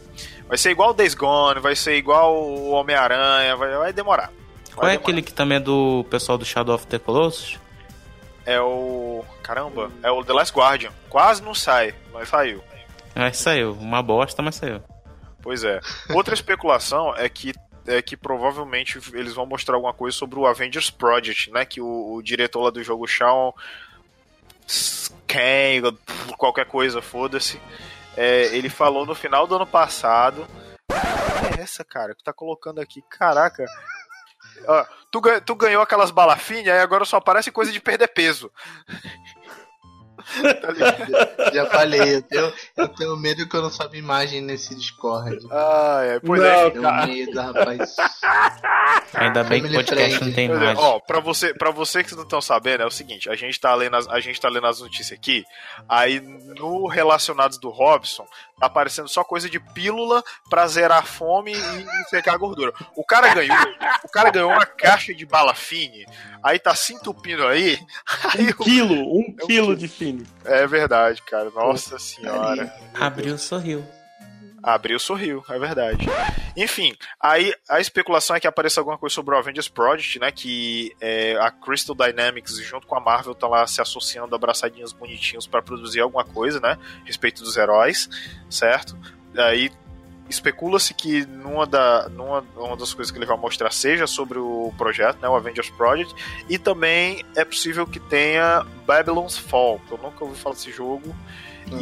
Vai 0.49 0.57
ser 0.59 0.71
igual 0.71 0.91
o 0.91 0.95
Days 0.95 1.15
Gone, 1.15 1.61
vai 1.61 1.75
ser 1.77 1.97
igual 1.97 2.35
o 2.37 2.71
Homem-Aranha, 2.71 3.57
vai, 3.57 3.75
vai 3.77 3.93
demorar. 3.93 4.27
Vai 4.27 4.75
Qual 4.75 4.87
é 4.89 4.91
demorar. 4.93 4.95
aquele 5.03 5.23
que 5.23 5.33
também 5.33 5.57
é 5.57 5.61
do 5.61 6.05
pessoal 6.11 6.37
do 6.39 6.45
Shadow 6.45 6.75
of 6.75 6.87
the 6.87 6.99
Colossus? 6.99 7.59
É 8.47 8.61
o. 8.61 9.25
Caramba, 9.43 9.91
é 10.03 10.11
o 10.11 10.23
The 10.25 10.33
Last 10.33 10.55
Guardian. 10.55 10.91
Quase 11.09 11.43
não 11.43 11.55
sai, 11.55 11.95
mas 12.13 12.29
saiu. 12.29 12.63
É, 13.15 13.33
saiu. 13.33 13.73
Uma 13.73 14.03
bosta, 14.03 14.43
mas 14.43 14.57
saiu. 14.57 14.83
Pois 15.41 15.63
é. 15.65 15.81
Outra 16.11 16.35
especulação 16.35 17.15
é 17.17 17.29
que 17.29 17.53
é 17.87 18.01
que 18.01 18.17
provavelmente 18.17 18.99
eles 19.13 19.35
vão 19.35 19.47
mostrar 19.47 19.75
alguma 19.75 19.93
coisa 19.93 20.17
sobre 20.17 20.39
o 20.39 20.47
Avengers 20.47 20.91
Project, 20.91 21.51
né? 21.51 21.65
Que 21.65 21.81
o, 21.81 22.15
o 22.15 22.23
diretor 22.23 22.63
lá 22.63 22.71
do 22.71 22.83
jogo, 22.83 23.07
Shawn 23.07 23.53
quem, 25.27 25.83
qualquer 26.39 26.67
coisa, 26.67 27.03
foda-se. 27.03 27.61
É, 28.17 28.45
ele 28.57 28.69
falou 28.69 29.05
no 29.05 29.15
final 29.15 29.47
do 29.47 29.57
ano 29.57 29.67
passado. 29.67 30.47
Que 30.89 31.61
é 31.61 31.63
essa, 31.63 31.85
cara, 31.85 32.15
que 32.15 32.23
tá 32.23 32.33
colocando 32.33 32.81
aqui? 32.81 33.03
Caraca. 33.11 33.65
Tu, 35.11 35.21
tu 35.45 35.55
ganhou 35.55 35.83
aquelas 35.83 36.11
balafinhas 36.11 36.67
e 36.67 36.71
agora 36.71 37.05
só 37.05 37.17
aparece 37.17 37.51
coisa 37.51 37.73
de 37.73 37.81
perder 37.81 38.09
peso. 38.09 38.51
Tá? 40.25 41.51
Já 41.53 41.67
falei, 41.67 42.17
eu 42.17 42.23
tenho, 42.23 42.53
eu 42.77 42.89
tenho 42.89 43.17
medo 43.17 43.49
que 43.49 43.57
eu 43.57 43.63
não 43.63 43.71
sobe 43.71 43.99
imagem 43.99 44.41
nesse 44.41 44.75
Discord. 44.75 45.39
ah, 45.51 46.01
é. 46.03 46.21
Pois 46.21 46.41
Não, 46.41 46.49
é. 46.49 46.71
Tenho 46.71 47.07
medo, 47.07 47.41
rapaz. 47.41 47.97
Ainda 49.15 49.45
bem 49.45 49.63
que 49.63 49.69
o 49.69 49.75
podcast 49.75 50.25
não 50.25 50.33
tem 50.33 50.51
é, 50.51 50.55
imagem. 50.55 50.77
ó, 50.79 50.99
pra 51.01 51.21
você, 51.21 51.55
pra 51.55 51.71
você 51.71 52.03
que 52.03 52.15
não 52.15 52.23
estão 52.23 52.41
sabendo, 52.41 52.83
é 52.83 52.87
o 52.87 52.91
seguinte, 52.91 53.29
a 53.31 53.35
gente 53.35 53.59
tá 53.61 53.75
lendo 53.75 53.97
as, 53.97 54.09
a 54.09 54.21
gente 54.21 54.41
tá 54.41 54.49
lendo 54.49 54.67
as 54.67 54.81
notícias 54.81 55.19
aqui, 55.19 55.45
aí 55.89 56.21
no 56.21 56.87
relacionados 56.87 57.59
do 57.59 57.71
Robson, 57.71 58.27
tá 58.59 58.67
aparecendo 58.67 59.09
só 59.09 59.23
coisa 59.23 59.49
de 59.49 59.61
pílula 59.61 60.23
pra 60.49 60.67
zerar 60.67 60.99
a 60.99 61.03
fome 61.03 61.53
e 61.53 62.09
secar 62.09 62.35
a 62.35 62.39
gordura. 62.39 62.73
O 62.97 63.05
cara 63.05 63.33
ganhou, 63.33 63.57
o 64.05 64.09
cara 64.09 64.31
ganhou 64.31 64.51
uma 64.51 64.67
caixa 64.67 65.15
de 65.15 65.25
bala 65.27 65.55
fine, 65.55 66.07
aí 66.43 66.59
tá 66.59 66.75
se 66.75 66.95
entupindo 66.95 67.47
aí, 67.47 67.79
aí 68.35 68.49
Um 68.49 68.65
quilo, 68.65 68.95
um 68.95 69.35
É 69.39 69.45
um 69.45 69.47
quilo 69.47 69.77
de 69.77 69.89
fine. 69.89 70.14
É 70.45 70.67
verdade, 70.67 71.23
cara. 71.23 71.51
Nossa 71.51 71.99
senhora. 71.99 72.73
Abriu, 72.95 73.37
sorriu. 73.39 73.85
Abriu, 74.65 74.99
sorriu, 74.99 75.45
é 75.51 75.59
verdade. 75.59 76.07
Enfim, 76.57 76.97
aí 77.21 77.55
a 77.69 77.81
especulação 77.81 78.35
é 78.35 78.41
que 78.41 78.47
apareça 78.47 78.81
alguma 78.81 78.97
coisa 78.97 79.15
sobre 79.15 79.35
o 79.35 79.39
Avengers 79.39 79.69
Project, 79.69 80.19
né? 80.19 80.33
Que 80.33 80.97
é, 81.03 81.37
a 81.39 81.51
Crystal 81.51 81.95
Dynamics, 81.95 82.57
junto 82.61 82.87
com 82.87 82.97
a 82.97 83.01
Marvel, 83.01 83.35
tá 83.35 83.47
lá 83.47 83.67
se 83.67 83.83
associando, 83.83 84.35
abraçadinhos 84.35 84.93
bonitinhos 84.93 85.47
pra 85.47 85.61
produzir 85.61 86.01
alguma 86.01 86.25
coisa, 86.25 86.61
né? 86.61 86.79
A 87.03 87.05
respeito 87.05 87.43
dos 87.43 87.59
heróis, 87.59 88.09
certo? 88.49 88.99
Aí 89.37 89.71
especula-se 90.29 90.95
que 90.95 91.27
numa, 91.27 91.67
da, 91.67 92.09
numa 92.09 92.45
uma 92.57 92.77
das 92.77 92.95
coisas 92.95 93.11
que 93.11 93.19
ele 93.19 93.27
vai 93.27 93.37
mostrar 93.37 93.71
seja 93.71 94.07
sobre 94.07 94.39
o 94.39 94.73
projeto, 94.77 95.21
né? 95.21 95.29
O 95.29 95.37
Avengers 95.37 95.71
Project. 95.71 96.15
E 96.49 96.59
também 96.59 97.25
é 97.37 97.45
possível 97.45 97.87
que 97.87 98.01
tenha 98.01 98.65
Babylon's 98.87 99.37
Fall, 99.37 99.81
que 99.87 99.93
eu 99.93 99.99
nunca 99.99 100.25
ouvi 100.25 100.37
falar 100.39 100.55
desse 100.55 100.73
jogo. 100.73 101.15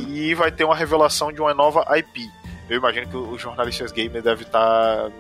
E 0.09 0.33
vai 0.35 0.53
ter 0.53 0.65
uma 0.65 0.77
revelação 0.77 1.33
de 1.33 1.41
uma 1.41 1.53
nova 1.53 1.85
IP. 1.99 2.31
Eu 2.69 2.77
imagino 2.79 3.09
que 3.09 3.17
os 3.17 3.41
jornalistas 3.41 3.91
gamer 3.91 4.23
devem 4.23 4.47
estar 4.47 5.11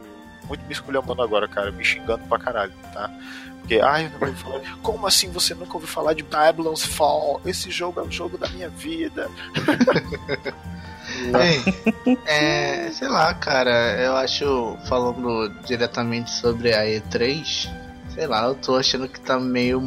muito 0.46 0.64
me 0.66 0.72
esculhambando 0.72 1.22
agora, 1.22 1.48
cara, 1.48 1.72
me 1.72 1.84
xingando 1.84 2.24
pra 2.28 2.38
caralho, 2.38 2.72
tá? 2.92 3.10
Porque, 3.58 3.80
ai, 3.80 4.10
eu 4.12 4.26
não 4.26 4.34
falar. 4.34 4.60
Como 4.82 5.06
assim 5.06 5.30
você 5.30 5.54
nunca 5.54 5.74
ouviu 5.74 5.88
falar 5.88 6.14
de 6.14 6.22
Babylon's 6.22 6.84
Fall? 6.84 7.40
Esse 7.44 7.70
jogo 7.70 8.00
é 8.00 8.02
o 8.02 8.10
jogo 8.10 8.36
da 8.36 8.48
minha 8.48 8.68
vida. 8.68 9.30
Bem, 11.30 12.18
é, 12.26 12.90
sei 12.90 13.08
lá, 13.08 13.32
cara, 13.34 14.00
eu 14.00 14.16
acho, 14.16 14.76
falando 14.88 15.48
diretamente 15.64 16.30
sobre 16.30 16.74
a 16.74 16.82
E3, 16.84 17.70
sei 18.14 18.26
lá, 18.26 18.44
eu 18.44 18.54
tô 18.54 18.76
achando 18.76 19.08
que 19.08 19.20
tá 19.20 19.38
meio 19.38 19.80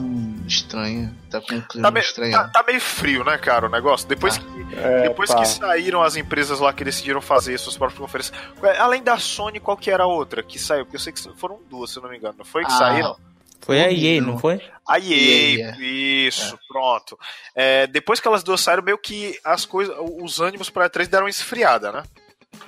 estranho, 0.47 1.13
tá 1.29 1.41
com 1.41 1.55
um 1.55 1.61
clima 1.61 1.87
Tá 1.87 1.91
meio, 1.91 2.03
estranho. 2.03 2.31
tá- 2.31 2.47
tá 2.47 2.63
meio 2.65 2.79
frio, 2.81 3.23
né, 3.23 3.37
cara, 3.37 3.67
o 3.67 3.69
negócio? 3.69 4.07
Depois, 4.07 4.37
Tá. 4.37 4.43
que, 4.43 4.75
É, 4.75 5.01
depois 5.03 5.29
pá. 5.29 5.37
que 5.41 5.47
saíram 5.47 6.01
as 6.01 6.15
empresas 6.15 6.59
lá 6.59 6.71
que 6.73 6.83
decidiram 6.83 7.21
fazer 7.21 7.57
suas 7.59 7.77
próprias 7.77 7.99
conferências. 7.99 8.37
Além 8.79 9.03
da 9.03 9.17
Sony, 9.19 9.59
qual 9.59 9.77
que 9.77 9.91
era 9.91 10.03
a 10.03 10.07
outra 10.07 10.41
que 10.41 10.57
saiu? 10.57 10.85
Porque 10.85 10.95
eu 10.95 10.99
sei 10.99 11.13
que 11.13 11.21
foram 11.37 11.59
duas, 11.69 11.91
se 11.91 11.99
não 12.01 12.09
me 12.09 12.17
engano. 12.17 12.35
Não 12.37 12.45
foi 12.45 12.63
que 12.65 12.71
Ah, 12.71 12.77
saíram? 12.77 13.15
Foi 13.61 13.81
a 13.81 13.87
Não. 13.87 13.93
EA, 13.93 14.21
não 14.21 14.37
foi? 14.37 14.61
A 14.87 14.99
EA, 14.99 15.57
EA, 15.59 15.75
isso, 15.79 16.57
pronto. 16.67 17.17
É, 17.55 17.87
depois 17.87 18.19
que 18.19 18.27
elas 18.27 18.43
duas 18.43 18.61
saíram, 18.61 18.83
meio 18.83 18.97
que 18.97 19.39
as 19.43 19.65
coisas, 19.65 19.95
os 20.21 20.39
ânimos 20.39 20.69
pra 20.69 20.89
E3 20.89 21.07
deram 21.07 21.25
uma 21.25 21.29
esfriada, 21.29 21.91
né? 21.91 22.03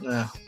É. 0.04 0.48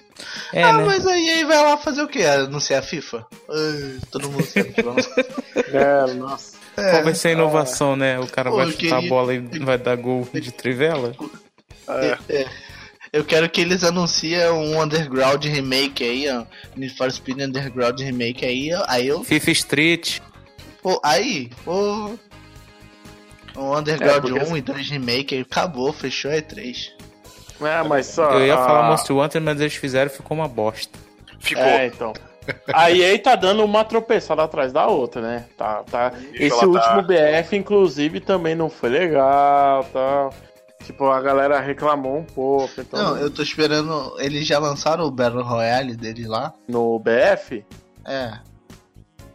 É, 0.52 0.63
ah, 0.63 0.73
né? 0.73 0.86
mas 0.86 1.08
aí 1.08 1.30
aí 1.30 1.45
vai 1.45 1.63
lá 1.63 1.78
fazer 1.78 2.02
o 2.02 2.08
quê? 2.08 2.23
Anunciar 2.23 2.80
a 2.80 2.84
FIFA? 2.84 3.25
Ai, 3.49 3.99
todo 4.12 4.30
mundo 4.30 4.43
sabe. 4.45 4.73
É, 5.71 6.13
nossa. 6.13 6.58
Qual 6.75 7.04
vai 7.04 7.15
ser 7.15 7.30
a 7.30 7.32
inovação, 7.32 7.95
né? 7.95 8.19
O 8.19 8.28
cara 8.28 8.49
Pô, 8.49 8.58
vai 8.58 8.71
chutar 8.71 8.97
a 8.97 9.08
bola 9.08 9.34
e 9.34 9.39
vai 9.39 9.78
dar 9.78 9.95
gol 9.95 10.28
de 10.34 10.52
trivela? 10.52 11.13
É, 11.88 12.17
É. 12.30 12.47
Eu 13.12 13.25
quero 13.25 13.49
que 13.49 13.60
eles 13.60 13.84
anunciem 13.84 14.52
um 14.52 14.80
Underground 14.80 15.43
Remake 15.43 16.04
aí, 16.04 16.30
ó. 16.30 16.45
Need 16.75 16.95
for 16.95 17.12
Speed 17.12 17.39
Underground 17.41 17.99
Remake 17.99 18.45
aí, 18.45 18.71
ó. 18.73 18.84
Aí 18.88 19.08
eu. 19.08 19.23
FIFA 19.23 19.52
Street. 19.52 20.19
Pô, 20.81 20.99
aí, 21.03 21.49
pô. 21.65 22.13
O 23.55 23.77
Underground 23.77 24.17
É, 24.17 24.21
porque- 24.21 24.39
1 24.51 24.57
e 24.57 24.61
2 24.61 24.89
Remake 24.89 25.39
acabou, 25.39 25.91
fechou 25.91 26.31
a 26.31 26.35
E3. 26.35 26.91
É, 27.61 27.83
mas 27.83 28.05
só. 28.05 28.31
Eu 28.31 28.45
ia 28.45 28.53
a- 28.55 28.65
falar 28.65 28.89
Monster 28.89 29.15
Hunter, 29.17 29.41
mas 29.41 29.59
eles 29.59 29.75
fizeram 29.75 30.09
e 30.09 30.15
ficou 30.15 30.37
uma 30.37 30.47
bosta. 30.47 30.97
Ficou. 31.39 31.63
É, 31.63 31.87
então. 31.87 32.13
A 32.73 32.89
EA 32.89 33.19
tá 33.21 33.35
dando 33.35 33.63
uma 33.63 33.83
tropeçada 33.85 34.41
atrás 34.43 34.71
da 34.73 34.87
outra, 34.87 35.21
né? 35.21 35.45
Tá, 35.55 35.83
tá. 35.83 36.13
Esse 36.33 36.59
tá- 36.59 36.65
último 36.65 37.03
BF, 37.03 37.55
inclusive, 37.55 38.19
também 38.21 38.55
não 38.55 38.69
foi 38.71 38.89
legal, 38.89 39.83
tá? 39.83 40.29
Tipo, 40.83 41.05
a 41.11 41.21
galera 41.21 41.59
reclamou 41.59 42.17
um 42.17 42.23
pouco. 42.23 42.71
Então, 42.79 42.99
Não, 43.13 43.17
eu 43.17 43.29
tô 43.29 43.43
esperando. 43.43 44.15
Eles 44.19 44.47
já 44.47 44.57
lançaram 44.57 45.03
o 45.03 45.11
Battle 45.11 45.43
Royale 45.43 45.95
deles 45.95 46.25
lá? 46.25 46.51
No 46.67 46.97
BF 46.97 47.63
É, 48.05 48.39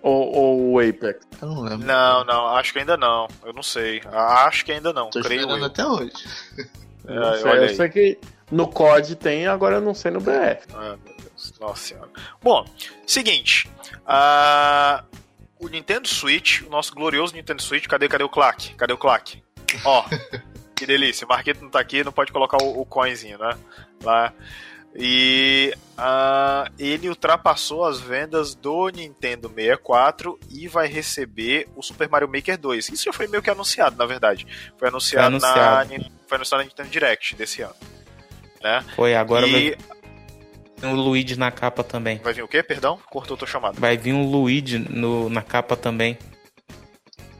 ou, 0.03 0.35
ou 0.35 0.73
o 0.73 0.79
Apex? 0.81 1.21
Eu 1.45 1.55
não 1.55 1.63
lembro. 1.63 1.87
Não, 1.87 2.25
não, 2.25 2.47
acho 2.49 2.73
que 2.73 2.79
ainda 2.79 2.97
não. 2.97 3.29
Eu 3.45 3.53
não 3.53 3.63
sei. 3.63 4.03
Acho 4.13 4.65
que 4.65 4.73
ainda 4.73 4.93
não. 4.93 5.11
Tô 5.11 5.21
creio 5.21 5.41
esperando 5.41 5.61
eu. 5.61 5.67
até 5.67 5.87
hoje. 5.87 6.13
É, 7.07 7.15
Não 7.17 7.35
sei, 7.35 7.51
olha 7.51 7.59
eu 7.59 7.69
aí. 7.69 7.77
sei 7.77 7.89
que 7.91 8.19
no 8.51 8.67
COD 8.67 9.15
tem, 9.17 9.47
agora 9.47 9.75
eu 9.75 9.81
não 9.83 9.93
sei 9.93 10.11
no 10.11 10.21
BF. 10.21 10.67
Ah, 10.73 10.97
meu 11.05 11.15
Deus. 11.19 11.53
Nossa 11.61 11.89
senhora. 11.89 12.09
Bom, 12.43 12.65
seguinte. 13.07 13.69
ah, 14.07 15.05
o 15.61 15.69
Nintendo 15.69 16.09
Switch, 16.09 16.63
o 16.63 16.71
nosso 16.71 16.95
glorioso 16.95 17.35
Nintendo 17.35 17.61
Switch, 17.61 17.87
cadê, 17.87 18.09
cadê 18.09 18.25
o 18.25 18.29
claque? 18.31 18.73
Cadê 18.75 18.95
o 18.95 18.97
claque? 18.97 19.43
Ó, 19.85 20.03
que 20.75 20.87
delícia. 20.87 21.27
Marquito 21.27 21.61
não 21.63 21.69
tá 21.69 21.79
aqui, 21.79 22.03
não 22.03 22.11
pode 22.11 22.33
colocar 22.33 22.57
o, 22.63 22.81
o 22.81 22.87
coinzinho, 22.87 23.37
né? 23.37 23.55
Lá. 24.03 24.33
E 24.97 25.75
ah, 25.99 26.71
ele 26.79 27.09
ultrapassou 27.09 27.85
as 27.85 27.99
vendas 28.01 28.55
do 28.55 28.89
Nintendo 28.91 29.49
64 29.49 30.39
e 30.51 30.69
vai 30.69 30.87
receber 30.87 31.69
o 31.75 31.83
Super 31.83 32.09
Mario 32.09 32.29
Maker 32.29 32.57
2. 32.57 32.91
Isso 32.91 33.05
já 33.05 33.13
foi 33.13 33.27
meio 33.27 33.43
que 33.43 33.51
anunciado, 33.51 33.97
na 33.97 34.07
verdade. 34.07 34.47
Foi 34.79 34.89
anunciado, 34.89 35.41
Foi 35.41 35.49
anunciado. 35.49 35.93
Na, 35.99 36.11
foi 36.29 36.37
anunciado 36.37 36.63
na 36.63 36.69
Nintendo 36.69 36.89
Direct 36.91 37.35
desse 37.35 37.63
ano. 37.63 37.75
Né? 38.63 38.85
Foi, 38.95 39.15
agora 39.17 39.47
e 39.47 39.51
vai 39.51 39.61
vir 39.61 39.79
um 40.85 40.95
Luigi 40.95 41.37
na 41.39 41.51
capa 41.51 41.83
também. 41.83 42.19
vai 42.19 42.33
vir 42.33 42.43
o 42.43 42.49
quê? 42.49 42.63
Perdão? 42.63 42.99
Cortou 43.11 43.37
tua 43.37 43.49
chamada. 43.49 43.79
Vai 43.81 43.97
vir 43.97 44.13
um 44.13 44.31
Luigi 44.31 44.79
no, 44.79 45.29
na 45.29 45.43
capa 45.43 45.77
também. 45.77 46.17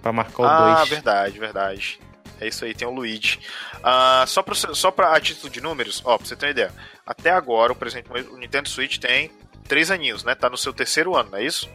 Pra 0.03 0.13
marcar 0.13 0.43
o 0.43 0.47
Ah, 0.47 0.75
2. 0.79 0.89
verdade, 0.89 1.39
verdade. 1.39 2.01
É 2.41 2.49
isso 2.49 2.65
aí, 2.65 2.75
tem 2.75 2.87
o 2.87 2.91
Luigi. 2.91 3.39
Ah, 3.83 4.25
só 4.27 4.43
pra, 4.43 4.55
só 4.55 4.91
pra 4.91 5.15
a 5.15 5.21
título 5.21 5.53
de 5.53 5.61
números, 5.61 6.03
ó, 6.05 6.19
pra 6.19 6.27
você 6.27 6.35
ter 6.35 6.47
uma 6.47 6.51
ideia. 6.51 6.73
Até 7.07 7.31
agora, 7.31 7.75
por 7.75 7.87
exemplo, 7.87 8.17
o 8.33 8.39
Nintendo 8.39 8.69
Switch 8.69 8.99
tem 8.99 9.31
três 9.69 9.91
aninhos, 9.91 10.25
né? 10.25 10.35
Tá 10.35 10.51
no 10.51 10.57
seu 10.57 10.73
terceiro 10.73 11.15
ano, 11.17 11.31
não 11.31 11.39
é 11.39 11.45
isso? 11.45 11.69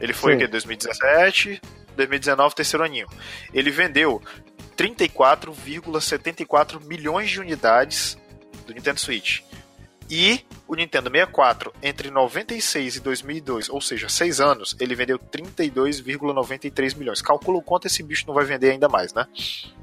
Ele 0.00 0.12
foi 0.12 0.32
Sim. 0.32 0.36
o 0.36 0.40
quê? 0.40 0.46
2017, 0.46 1.60
2019, 1.96 2.54
terceiro 2.54 2.84
aninho. 2.84 3.08
Ele 3.52 3.70
vendeu 3.70 4.22
34,74 4.76 6.84
milhões 6.84 7.30
de 7.30 7.40
unidades 7.40 8.18
do 8.66 8.74
Nintendo 8.74 9.00
Switch. 9.00 9.40
E 10.10 10.40
o 10.66 10.74
Nintendo 10.74 11.10
64, 11.10 11.72
entre 11.82 12.10
96 12.10 12.96
e 12.96 13.00
2002, 13.00 13.68
ou 13.68 13.80
seja, 13.80 14.08
seis 14.08 14.40
anos, 14.40 14.74
ele 14.80 14.94
vendeu 14.94 15.18
32,93 15.18 16.96
milhões. 16.96 17.20
Calcula 17.20 17.58
o 17.58 17.62
quanto 17.62 17.86
esse 17.86 18.02
bicho 18.02 18.24
não 18.26 18.34
vai 18.34 18.44
vender 18.44 18.70
ainda 18.70 18.88
mais, 18.88 19.12
né? 19.12 19.26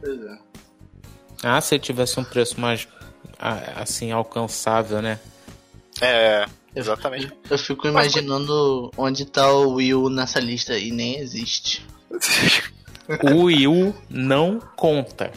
Pois 0.01 0.21
é. 0.21 0.37
Ah, 1.43 1.61
se 1.61 1.77
tivesse 1.77 2.19
um 2.19 2.23
preço 2.23 2.59
mais 2.59 2.87
assim 3.75 4.11
alcançável, 4.11 5.01
né? 5.01 5.19
É, 6.01 6.45
exatamente. 6.75 7.31
Eu 7.49 7.57
fico 7.57 7.87
imaginando 7.87 8.91
onde 8.97 9.25
tá 9.25 9.51
o 9.51 9.73
Wii 9.73 9.93
U 9.93 10.09
nessa 10.09 10.39
lista 10.39 10.77
e 10.77 10.91
nem 10.91 11.19
existe. 11.19 11.85
O 13.23 13.43
Wii 13.43 13.67
U 13.67 13.95
não 14.09 14.59
conta. 14.75 15.31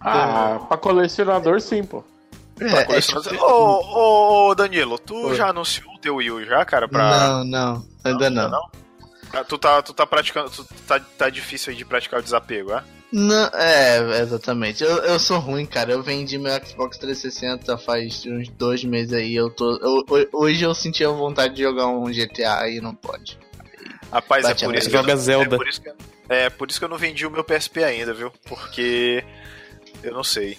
Ah, 0.00 0.60
pra 0.68 0.78
colecionador 0.78 1.60
sim, 1.60 1.82
pô. 1.82 2.04
É, 2.60 2.96
é 2.96 3.00
tipo- 3.00 3.20
Ô, 3.44 3.80
ô, 3.80 4.48
ô, 4.50 4.54
Danilo, 4.54 4.98
tu 4.98 5.14
Oi. 5.28 5.34
já 5.36 5.48
anunciou 5.48 5.94
o 5.94 5.98
teu 5.98 6.16
Wii 6.16 6.30
U 6.30 6.44
já, 6.44 6.64
cara, 6.64 6.86
pra... 6.88 7.28
Não, 7.28 7.44
não, 7.44 7.86
ainda 8.04 8.28
não. 8.30 8.70
Ah, 9.32 9.44
Tu 9.44 9.56
tá, 9.58 9.80
tu 9.80 9.94
tá 9.94 10.04
praticando, 10.06 10.50
tu 10.50 10.64
tá, 10.86 10.98
tá 10.98 11.30
difícil 11.30 11.70
aí 11.70 11.76
de 11.76 11.84
praticar 11.84 12.18
o 12.20 12.22
desapego, 12.22 12.72
é? 12.72 12.82
Não, 13.12 13.46
é, 13.54 14.20
exatamente. 14.22 14.82
Eu, 14.84 14.96
eu 14.98 15.18
sou 15.18 15.38
ruim, 15.38 15.64
cara. 15.66 15.90
Eu 15.92 16.02
vendi 16.02 16.36
meu 16.38 16.52
Xbox 16.64 16.96
360 16.98 17.76
faz 17.78 18.24
uns 18.26 18.48
dois 18.50 18.84
meses 18.84 19.12
aí. 19.12 19.34
Eu 19.34 19.50
tô. 19.50 19.76
eu- 19.78 20.04
ho- 20.08 20.28
hoje 20.44 20.62
eu 20.64 20.72
senti 20.74 21.04
a 21.04 21.10
vontade 21.10 21.54
de 21.54 21.62
jogar 21.62 21.86
um 21.88 22.04
GTA 22.04 22.68
e 22.68 22.80
não 22.80 22.94
pode. 22.94 23.36
Rapaz, 24.12 24.44
Bate 24.44 24.64
é 24.64 24.66
por 24.68 24.74
isso 24.76 24.88
que 24.90 24.96
eu 24.96 25.00
Joga 25.00 25.14
não- 25.14 25.20
Zelda. 25.20 25.54
É 25.56 25.58
por, 25.58 25.68
isso 25.68 25.80
que, 25.80 25.92
é 26.28 26.50
por 26.50 26.70
isso 26.70 26.78
que 26.78 26.84
eu 26.84 26.88
não 26.88 26.98
vendi 26.98 27.26
o 27.26 27.30
meu 27.30 27.42
PSP 27.44 27.82
ainda, 27.84 28.12
viu? 28.14 28.32
Porque 28.44 29.24
eu 30.04 30.12
não 30.14 30.22
sei. 30.24 30.56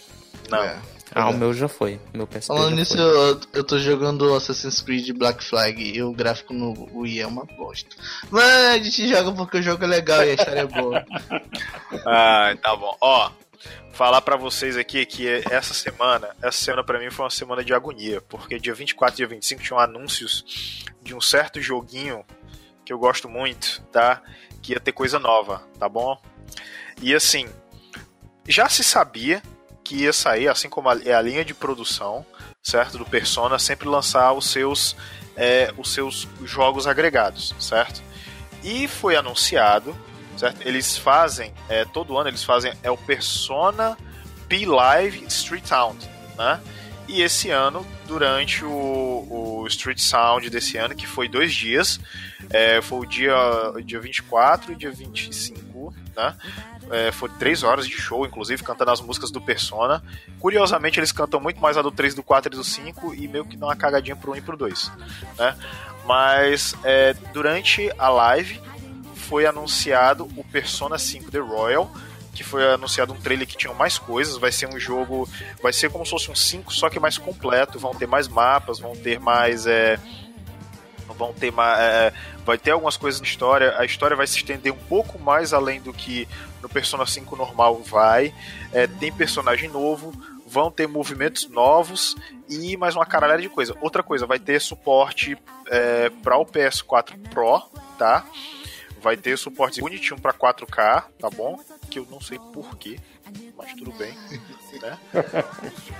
Não. 0.49 0.63
É. 0.63 0.77
Ah, 1.13 1.30
É. 1.30 1.34
o 1.34 1.38
meu 1.38 1.54
já 1.54 1.67
foi. 1.67 2.00
Meu 2.13 2.26
PSP 2.26 2.47
Falando 2.47 2.69
já 2.69 2.76
nisso, 2.76 2.95
foi. 2.97 3.06
eu, 3.06 3.39
eu 3.54 3.63
tô 3.63 3.78
jogando 3.78 4.34
Assassin's 4.34 4.80
Creed 4.82 5.10
Black 5.17 5.43
Flag 5.43 5.82
e 5.82 6.02
o 6.02 6.13
gráfico 6.13 6.54
no 6.54 6.74
Wii 6.93 7.19
é 7.21 7.28
uma 7.28 7.45
bosta. 7.45 7.95
Mas 8.30 8.43
a 8.45 8.78
gente 8.78 9.08
joga 9.10 9.32
porque 9.34 9.58
o 9.58 9.62
jogo 9.62 9.84
é 9.84 9.88
legal 9.88 10.24
e 10.24 10.30
a 10.32 10.34
história 10.34 10.60
é 10.62 10.65
boa. 10.65 11.06
Ah, 12.06 12.56
tá 12.62 12.76
bom. 12.76 12.95
Ó, 13.02 13.30
falar 13.91 14.21
pra 14.21 14.38
vocês 14.38 14.78
aqui 14.78 15.06
que 15.06 15.28
essa 15.50 15.74
semana, 15.74 16.30
essa 16.41 16.58
semana 16.58 16.84
pra 16.84 17.00
mim 17.00 17.12
foi 17.12 17.26
uma 17.26 17.30
semana 17.30 17.63
de 17.63 17.74
agonia, 17.74 18.21
porque 18.21 18.58
dia 18.58 18.74
24 18.74 19.15
e 19.15 19.17
dia 19.17 19.28
25 19.28 19.62
tinham 19.62 19.80
anúncios 19.80 20.86
de 21.04 21.13
um 21.13 21.19
certo 21.21 21.62
joguinho 21.62 22.24
que 22.86 22.93
eu 22.93 22.97
gosto 22.97 23.28
muito, 23.30 23.82
tá? 23.91 24.21
Que 24.62 24.74
ia 24.74 24.80
ter 24.80 24.91
coisa 24.93 25.19
nova, 25.19 25.62
tá 25.78 25.88
bom? 25.89 26.17
E 27.02 27.13
assim, 27.13 27.47
já 28.47 28.69
se 28.69 28.84
sabia 28.84 29.41
que 29.91 30.04
ia 30.04 30.13
sair, 30.13 30.47
assim 30.47 30.69
como 30.69 30.89
a, 30.89 30.97
é 31.04 31.13
a 31.13 31.21
linha 31.21 31.43
de 31.43 31.54
produção, 31.54 32.25
certo? 32.63 32.97
Do 32.97 33.04
Persona, 33.06 33.60
sempre 33.60 33.89
lançar 33.89 34.32
os 34.32 34.49
seus, 34.49 34.95
é, 35.36 35.73
os 35.77 35.93
seus 35.93 36.30
jogos 36.45 36.88
agregados, 36.88 37.54
certo? 37.60 38.01
E 38.63 38.88
foi 38.88 39.17
anunciado 39.17 39.93
certo? 40.38 40.65
Eles 40.65 40.97
fazem, 40.97 41.54
é, 41.67 41.84
todo 41.84 42.17
ano 42.17 42.30
eles 42.30 42.41
fazem, 42.41 42.71
é 42.82 42.89
o 42.89 42.95
Persona 42.95 43.97
P 44.47 44.65
Live 44.65 45.25
Street 45.27 45.65
Sound, 45.65 46.10
né? 46.38 46.62
E 47.10 47.21
esse 47.21 47.49
ano, 47.49 47.86
durante 48.08 48.63
o, 48.63 49.27
o 49.62 49.67
Street 49.67 49.99
Sound 49.99 50.49
desse 50.49 50.77
ano, 50.77 50.95
que 50.95 51.06
foi 51.06 51.27
dois 51.27 51.54
dias, 51.54 51.99
é, 52.49 52.82
foi 52.82 52.99
o 52.99 53.06
dia, 53.06 53.36
dia 53.84 53.99
24 53.99 54.71
e 54.71 54.75
dia 54.77 54.91
25, 54.91 55.93
né? 56.15 56.34
É, 56.91 57.12
foi 57.12 57.30
três 57.30 57.63
horas 57.63 57.88
de 57.88 57.95
show, 57.95 58.25
inclusive, 58.25 58.63
cantando 58.63 58.91
as 58.91 59.01
músicas 59.01 59.32
do 59.32 59.39
Persona. 59.39 60.04
Curiosamente, 60.39 60.99
eles 60.99 61.12
cantam 61.12 61.39
muito 61.39 61.62
mais 61.62 61.77
a 61.77 61.82
do 61.82 61.91
3, 61.91 62.13
do 62.13 62.21
4 62.21 62.54
e 62.54 62.58
do 62.58 62.63
5 62.63 63.15
e 63.15 63.27
meio 63.27 63.45
que 63.45 63.56
dão 63.56 63.69
uma 63.69 63.75
cagadinha 63.75 64.15
pro 64.15 64.34
1 64.34 64.36
e 64.36 64.41
pro 64.41 64.58
2, 64.58 64.91
né? 65.38 65.56
Mas 66.06 66.75
é, 66.84 67.13
durante 67.34 67.89
a 67.97 68.10
live, 68.10 68.60
foi 69.15 69.45
anunciado 69.45 70.25
o 70.36 70.43
Persona 70.43 70.97
5 70.97 71.32
The 71.32 71.39
Royal, 71.39 71.89
que 72.34 72.43
foi 72.43 72.73
anunciado 72.73 73.13
um 73.13 73.17
trailer 73.17 73.47
que 73.47 73.58
tinha 73.58 73.73
mais 73.73 73.97
coisas, 73.97 74.38
vai 74.38 74.51
ser 74.51 74.67
um 74.67 74.80
jogo, 74.80 75.30
vai 75.62 75.71
ser 75.71 75.89
como 75.89 76.06
se 76.06 76.12
fosse 76.12 76.32
um 76.32 76.36
5, 76.36 76.73
só 76.73 76.89
que 76.89 76.99
mais 76.99 77.17
completo, 77.17 77.80
vão 77.80 77.93
ter 77.93 78.08
mais 78.08 78.27
mapas, 78.27 78.80
vão 78.80 78.95
ter 78.95 79.19
mais 79.19 79.65
é, 79.67 79.99
vão 81.21 81.34
ter 81.34 81.51
mais, 81.51 81.79
é, 81.79 82.13
vai 82.43 82.57
ter 82.57 82.71
algumas 82.71 82.97
coisas 82.97 83.21
na 83.21 83.27
história, 83.27 83.75
a 83.77 83.86
história 83.86 84.17
vai 84.17 84.25
se 84.25 84.38
estender 84.38 84.73
um 84.73 84.84
pouco 84.89 85.19
mais 85.19 85.53
além 85.53 85.79
do 85.79 85.93
que 85.93 86.27
no 86.63 86.67
Persona 86.67 87.05
5 87.05 87.36
normal 87.36 87.79
vai, 87.84 88.34
é, 88.73 88.88
tem 88.88 89.12
personagem 89.12 89.69
novo, 89.69 90.12
vão 90.47 90.71
ter 90.71 90.88
movimentos 90.88 91.47
novos 91.47 92.15
e 92.49 92.75
mais 92.75 92.95
uma 92.95 93.05
caralhada 93.05 93.41
de 93.41 93.49
coisa. 93.49 93.77
Outra 93.81 94.01
coisa, 94.01 94.25
vai 94.25 94.39
ter 94.39 94.60
suporte 94.60 95.38
é, 95.67 96.10
para 96.10 96.38
o 96.38 96.45
PS4 96.45 97.15
Pro, 97.29 97.62
tá? 97.99 98.25
Vai 98.99 99.15
ter 99.15 99.38
suporte 99.38 99.79
bonitinho 99.79 100.19
para 100.19 100.34
4K, 100.34 101.03
tá 101.19 101.29
bom? 101.29 101.60
Que 101.89 101.99
eu 101.99 102.07
não 102.10 102.19
sei 102.19 102.39
porquê, 102.51 102.99
mas 103.62 103.74
tudo 103.76 103.91
bem, 103.91 104.17
né? 104.82 104.97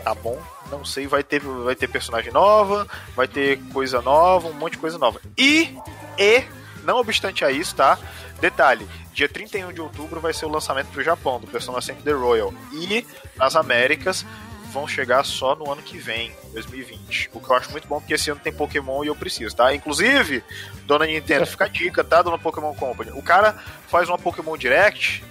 Tá 0.04 0.15
bom, 0.15 0.41
não 0.69 0.84
sei. 0.84 1.06
Vai 1.08 1.24
ter, 1.24 1.39
vai 1.39 1.76
ter 1.76 1.88
personagem 1.88 2.32
nova, 2.32 2.88
vai 3.15 3.28
ter 3.28 3.60
coisa 3.71 4.02
nova, 4.02 4.47
um 4.47 4.54
monte 4.54 4.74
de 4.74 4.80
coisa 4.80 4.97
nova. 4.97 5.21
E, 5.38 5.78
e, 6.17 6.43
não 6.84 6.97
obstante 6.97 7.45
a 7.45 7.52
isso, 7.52 7.76
tá? 7.76 8.00
Detalhe, 8.39 8.88
dia 9.13 9.30
31 9.30 9.71
de 9.71 9.82
outubro 9.82 10.19
vai 10.19 10.34
ser 10.34 10.45
o 10.45 10.50
lançamento 10.50 10.88
pro 10.88 11.04
Japão, 11.04 11.39
do 11.39 11.47
Persona 11.47 11.80
5 11.80 12.02
The 12.02 12.12
Royal. 12.12 12.54
E 12.74 13.06
nas 13.38 13.56
Américas 13.56 14.26
vão 14.71 14.88
chegar 14.88 15.24
só 15.24 15.54
no 15.56 15.69
ano 15.69 15.82
que 15.82 15.97
vem, 15.97 16.32
2020. 16.54 17.30
O 17.34 17.39
que 17.39 17.52
eu 17.52 17.56
acho 17.56 17.71
muito 17.71 17.88
bom, 17.88 18.00
porque 18.00 18.13
esse 18.13 18.32
ano 18.32 18.39
tem 18.39 18.54
Pokémon 18.54 19.04
e 19.04 19.08
eu 19.08 19.15
preciso, 19.15 19.56
tá? 19.56 19.76
Inclusive, 19.76 20.43
dona 20.86 21.06
Nintendo, 21.06 21.45
fica 21.45 21.65
a 21.65 21.67
dica, 21.67 22.04
tá, 22.04 22.21
dona 22.21 22.39
Pokémon 22.39 22.74
Company? 22.74 23.12
O 23.12 23.21
cara 23.21 23.54
faz 23.88 24.08
uma 24.08 24.17
Pokémon 24.17 24.58
Direct, 24.58 25.24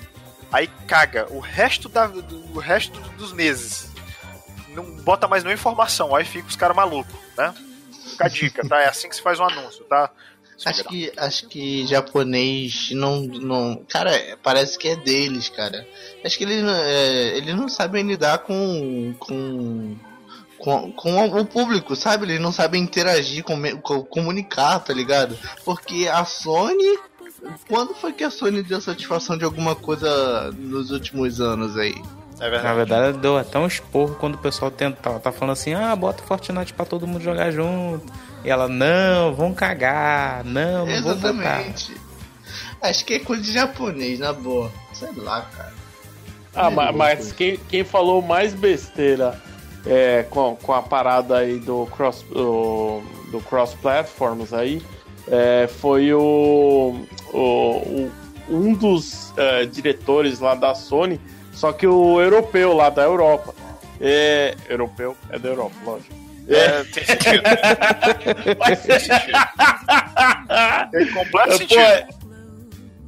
aí 0.52 0.66
caga 0.86 1.26
o 1.30 1.40
resto, 1.40 1.88
da, 1.88 2.06
do, 2.06 2.54
o 2.54 2.58
resto 2.58 3.00
dos 3.16 3.32
meses. 3.32 3.90
Não 4.68 4.84
bota 4.84 5.26
mais 5.26 5.42
nenhuma 5.42 5.58
informação, 5.58 6.14
aí 6.14 6.24
fica 6.24 6.48
os 6.48 6.56
caras 6.56 6.76
malucos, 6.76 7.14
né? 7.36 7.52
Fica 8.10 8.26
a 8.26 8.28
dica, 8.28 8.68
tá? 8.68 8.80
É 8.80 8.88
assim 8.88 9.08
que 9.08 9.16
se 9.16 9.22
faz 9.22 9.40
um 9.40 9.44
anúncio, 9.44 9.84
tá? 9.84 10.10
Acho 10.64 10.84
que, 10.84 11.12
acho 11.16 11.48
que 11.48 11.86
japonês 11.86 12.90
não, 12.90 13.20
não. 13.22 13.82
Cara, 13.88 14.10
parece 14.42 14.78
que 14.78 14.88
é 14.88 14.96
deles, 14.96 15.48
cara. 15.48 15.86
Acho 16.22 16.36
que 16.36 16.44
eles, 16.44 16.62
é, 16.62 17.36
eles 17.38 17.54
não 17.54 17.68
sabem 17.68 18.06
lidar 18.06 18.38
com. 18.38 19.14
com. 19.18 19.96
Com, 20.58 20.92
com 20.92 21.40
o 21.40 21.46
público, 21.46 21.96
sabe? 21.96 22.26
Eles 22.26 22.38
não 22.38 22.52
sabem 22.52 22.82
interagir, 22.82 23.42
com, 23.42 23.58
com, 23.80 24.04
comunicar, 24.04 24.78
tá 24.80 24.92
ligado? 24.92 25.38
Porque 25.64 26.06
a 26.06 26.22
Sony. 26.26 26.98
Quando 27.68 27.94
foi 27.94 28.12
que 28.12 28.24
a 28.24 28.30
Sony 28.30 28.62
deu 28.62 28.80
satisfação 28.80 29.36
de 29.36 29.44
alguma 29.44 29.74
coisa 29.74 30.52
nos 30.52 30.90
últimos 30.90 31.40
anos 31.40 31.76
aí? 31.76 31.94
É 32.38 32.48
verdade. 32.48 32.64
Na 32.64 32.74
verdade, 32.74 33.18
deu 33.18 33.36
até 33.36 33.58
um 33.58 33.66
esporro 33.66 34.16
quando 34.16 34.34
o 34.34 34.38
pessoal 34.38 34.70
tentava. 34.70 35.20
Tá 35.20 35.30
falando 35.30 35.52
assim: 35.52 35.74
ah, 35.74 35.94
bota 35.94 36.22
Fortnite 36.22 36.72
pra 36.72 36.86
todo 36.86 37.06
mundo 37.06 37.22
jogar 37.22 37.50
junto. 37.50 38.10
E 38.44 38.50
ela, 38.50 38.68
não, 38.68 39.34
vão 39.34 39.52
cagar, 39.52 40.42
não, 40.44 40.86
não 40.86 40.92
Exatamente. 40.92 41.94
Acho 42.80 43.04
que 43.04 43.14
é 43.14 43.18
coisa 43.18 43.42
de 43.42 43.52
japonês, 43.52 44.18
na 44.18 44.32
boa. 44.32 44.72
Sei 44.94 45.12
lá, 45.16 45.42
cara. 45.54 45.74
Ah, 46.54 46.68
é 46.68 46.70
mas, 46.70 46.96
mas 46.96 47.32
quem, 47.32 47.58
quem 47.68 47.84
falou 47.84 48.22
mais 48.22 48.54
besteira 48.54 49.40
é, 49.86 50.24
com, 50.30 50.56
com 50.56 50.72
a 50.72 50.82
parada 50.82 51.36
aí 51.36 51.58
do 51.58 51.86
cross, 51.86 52.22
do, 52.22 53.02
do 53.30 53.40
cross 53.40 53.74
platforms 53.74 54.52
aí 54.54 54.82
é, 55.30 55.68
foi 55.68 56.12
o, 56.12 57.06
o, 57.32 57.38
o, 57.38 58.10
um 58.48 58.74
dos 58.74 59.32
é, 59.36 59.64
diretores 59.64 60.40
lá 60.40 60.54
da 60.54 60.74
Sony, 60.74 61.20
só 61.52 61.72
que 61.72 61.86
o 61.86 62.20
europeu 62.20 62.74
lá 62.74 62.90
da 62.90 63.02
Europa. 63.02 63.54
É, 64.00 64.56
europeu 64.68 65.16
é 65.30 65.38
da 65.38 65.48
Europa, 65.50 65.76
lógico. 65.84 66.14
É, 66.48 66.82
tem 66.84 67.04
sentido. 67.04 67.42
tem 68.64 68.76
sentido. 68.76 69.38
Tem 70.90 71.12
completo 71.12 71.58
sentido. 71.58 72.14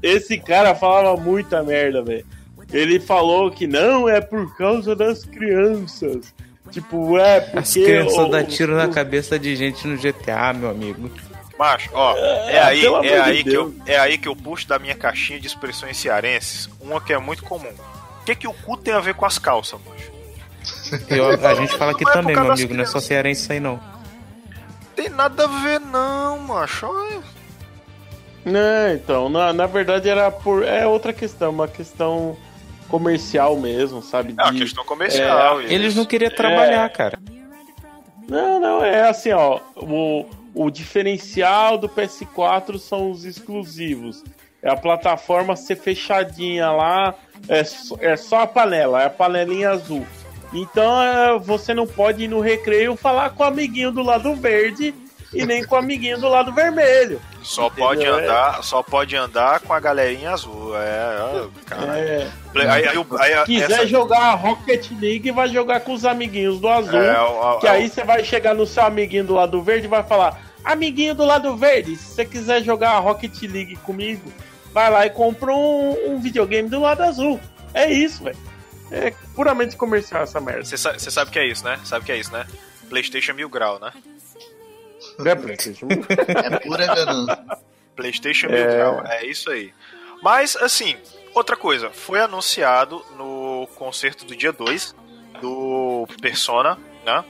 esse 0.00 0.38
cara 0.38 0.74
falava 0.76 1.20
muita 1.20 1.62
merda, 1.62 2.02
velho. 2.02 2.24
Ele 2.72 3.00
falou 3.00 3.50
que 3.50 3.66
não 3.66 4.08
é 4.08 4.20
por 4.20 4.56
causa 4.56 4.94
das 4.94 5.24
crianças. 5.24 6.32
Tipo, 6.70 7.18
é 7.18 7.40
porque. 7.40 7.58
As 7.58 7.72
crianças 7.72 8.30
dão 8.30 8.44
tiro 8.44 8.74
o, 8.74 8.76
na 8.76 8.88
cabeça 8.88 9.38
de 9.38 9.56
gente 9.56 9.86
no 9.86 9.96
GTA, 9.96 10.52
meu 10.52 10.70
amigo. 10.70 11.10
Macho, 11.58 11.90
ó, 11.92 12.16
é, 12.16 12.56
é 12.56 12.62
aí, 12.62 12.86
é 12.86 13.20
aí, 13.20 13.44
que 13.44 13.54
eu, 13.54 13.74
é 13.86 13.98
aí 13.98 14.18
que 14.18 14.28
eu 14.28 14.34
puxo 14.34 14.66
da 14.66 14.78
minha 14.78 14.94
caixinha 14.94 15.38
de 15.38 15.46
expressões 15.46 15.96
cearenses 15.96 16.68
uma 16.80 17.00
que 17.00 17.12
é 17.12 17.18
muito 17.18 17.44
comum. 17.44 17.72
O 18.20 18.24
que, 18.24 18.34
que 18.34 18.48
o 18.48 18.52
cu 18.52 18.76
tem 18.76 18.94
a 18.94 19.00
ver 19.00 19.14
com 19.14 19.26
as 19.26 19.38
calças, 19.38 19.78
macho? 19.86 20.12
Eu, 21.08 21.46
a 21.46 21.54
gente 21.54 21.76
fala 21.76 21.92
aqui 21.92 22.08
é 22.08 22.12
também, 22.12 22.36
meu 22.36 22.52
amigo, 22.52 22.74
não 22.74 22.82
é 22.82 22.86
só 22.86 23.00
cearense 23.00 23.42
isso 23.42 23.52
aí 23.52 23.60
não. 23.60 23.80
Tem 24.94 25.08
nada 25.08 25.44
a 25.44 25.46
ver 25.46 25.80
não, 25.80 26.38
macho. 26.38 26.86
Olha. 26.86 27.22
Não, 28.44 28.94
então, 28.94 29.28
na, 29.28 29.52
na 29.52 29.66
verdade 29.66 30.08
era 30.08 30.30
por. 30.30 30.64
É 30.64 30.86
outra 30.86 31.12
questão, 31.12 31.50
uma 31.50 31.68
questão 31.68 32.36
comercial 32.88 33.56
mesmo, 33.56 34.02
sabe? 34.02 34.34
É 34.36 34.42
uma 34.42 34.52
questão 34.52 34.84
comercial. 34.84 35.60
É, 35.60 35.72
eles 35.72 35.94
não 35.94 36.04
queriam 36.04 36.30
trabalhar, 36.30 36.86
é... 36.86 36.88
cara. 36.88 37.18
Não, 38.28 38.60
não, 38.60 38.84
é 38.84 39.08
assim, 39.08 39.32
ó. 39.32 39.60
O, 39.76 40.26
o 40.54 40.70
diferencial 40.70 41.78
do 41.78 41.88
PS4 41.88 42.78
são 42.78 43.10
os 43.10 43.24
exclusivos. 43.24 44.22
É 44.62 44.70
a 44.70 44.76
plataforma 44.76 45.56
ser 45.56 45.76
fechadinha 45.76 46.70
lá, 46.70 47.14
é, 47.48 47.62
é 48.00 48.16
só 48.16 48.42
a 48.42 48.46
panela, 48.46 49.02
é 49.02 49.06
a 49.06 49.10
panelinha 49.10 49.70
azul. 49.70 50.06
Então 50.52 51.02
é, 51.02 51.38
você 51.38 51.72
não 51.74 51.86
pode 51.86 52.24
ir 52.24 52.28
no 52.28 52.40
recreio 52.40 52.94
falar 52.94 53.30
com 53.30 53.42
o 53.42 53.46
amiguinho 53.46 53.90
do 53.90 54.02
lado 54.02 54.34
verde 54.34 54.94
e 55.32 55.46
nem 55.46 55.64
com 55.64 55.74
o 55.74 55.78
amiguinho 55.78 56.18
do 56.18 56.28
lado 56.28 56.52
vermelho. 56.52 57.20
Só 57.42 57.66
entendeu? 57.66 57.86
pode 57.86 58.06
andar, 58.06 58.62
só 58.62 58.82
pode 58.82 59.16
andar 59.16 59.60
com 59.60 59.72
a 59.72 59.80
galerinha 59.80 60.30
azul. 60.30 60.76
É, 60.76 61.46
cara. 61.66 61.98
É. 61.98 62.30
Aí, 62.54 62.88
aí, 62.88 63.34
aí, 63.34 63.44
quiser 63.44 63.72
essa... 63.72 63.86
jogar 63.86 64.34
Rocket 64.34 64.90
League, 65.00 65.30
vai 65.30 65.48
jogar 65.48 65.80
com 65.80 65.92
os 65.92 66.04
amiguinhos 66.04 66.60
do 66.60 66.68
azul. 66.68 67.00
É, 67.00 67.60
que 67.60 67.66
aí 67.66 67.88
você 67.88 68.04
vai 68.04 68.22
chegar 68.22 68.54
no 68.54 68.66
seu 68.66 68.84
amiguinho 68.84 69.24
do 69.24 69.34
lado 69.34 69.60
verde 69.62 69.86
e 69.86 69.90
vai 69.90 70.02
falar: 70.02 70.38
Amiguinho 70.64 71.14
do 71.14 71.24
lado 71.24 71.56
verde, 71.56 71.96
se 71.96 72.14
você 72.14 72.24
quiser 72.24 72.62
jogar 72.62 72.98
Rocket 73.00 73.42
League 73.42 73.76
comigo, 73.76 74.32
vai 74.72 74.90
lá 74.90 75.06
e 75.06 75.10
compra 75.10 75.52
um, 75.52 76.12
um 76.12 76.20
videogame 76.20 76.68
do 76.68 76.80
lado 76.80 77.02
azul. 77.02 77.40
É 77.74 77.90
isso, 77.90 78.22
velho. 78.22 78.38
É 78.90 79.12
puramente 79.34 79.76
comercial 79.76 80.22
essa 80.22 80.40
merda. 80.40 80.64
Você 80.64 80.76
sabe, 80.76 81.00
sabe 81.00 81.30
que 81.30 81.38
é 81.38 81.46
isso, 81.46 81.64
né? 81.64 81.80
Sabe 81.84 82.04
que 82.04 82.12
é 82.12 82.16
isso, 82.16 82.32
né? 82.32 82.46
PlayStation 82.88 83.32
mil 83.32 83.48
grau, 83.48 83.80
né? 83.80 83.90
É 85.24 85.34
PlayStation 85.34 85.88
É 85.90 86.58
pura 86.58 86.86
ganância. 86.86 87.58
PlayStation 87.94 88.46
é... 88.48 88.76
grau, 88.76 89.06
é 89.06 89.26
isso 89.26 89.50
aí. 89.50 89.72
Mas, 90.22 90.56
assim, 90.56 90.96
outra 91.34 91.56
coisa, 91.56 91.90
foi 91.90 92.20
anunciado 92.20 93.04
no 93.16 93.68
concerto 93.74 94.24
do 94.24 94.36
dia 94.36 94.52
2 94.52 94.94
do 95.40 96.06
Persona, 96.20 96.78
né? 97.04 97.24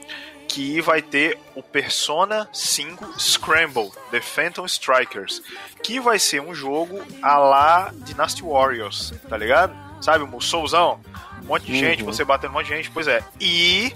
Que 0.47 0.79
vai 0.81 1.01
ter 1.01 1.39
o 1.55 1.63
Persona 1.63 2.47
5 2.53 3.19
Scramble, 3.19 3.91
The 4.11 4.21
Phantom 4.21 4.65
Strikers, 4.65 5.41
que 5.81 5.99
vai 5.99 6.19
ser 6.19 6.41
um 6.41 6.53
jogo 6.53 7.01
a 7.21 7.37
lá 7.37 7.91
Dynasty 7.93 8.43
Warriors, 8.43 9.13
tá 9.27 9.35
ligado? 9.35 9.73
Sabe, 10.01 10.23
o 10.23 10.27
Mussouzão? 10.27 10.99
Um 11.41 11.47
monte 11.47 11.65
de 11.65 11.73
uhum. 11.73 11.79
gente, 11.79 12.03
você 12.03 12.23
batendo 12.23 12.51
um 12.51 12.53
monte 12.53 12.67
de 12.67 12.75
gente, 12.75 12.91
pois 12.91 13.07
é. 13.07 13.23
E 13.39 13.91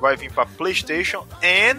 vai 0.00 0.16
vir 0.16 0.32
para 0.32 0.46
PlayStation 0.46 1.26
e 1.42 1.76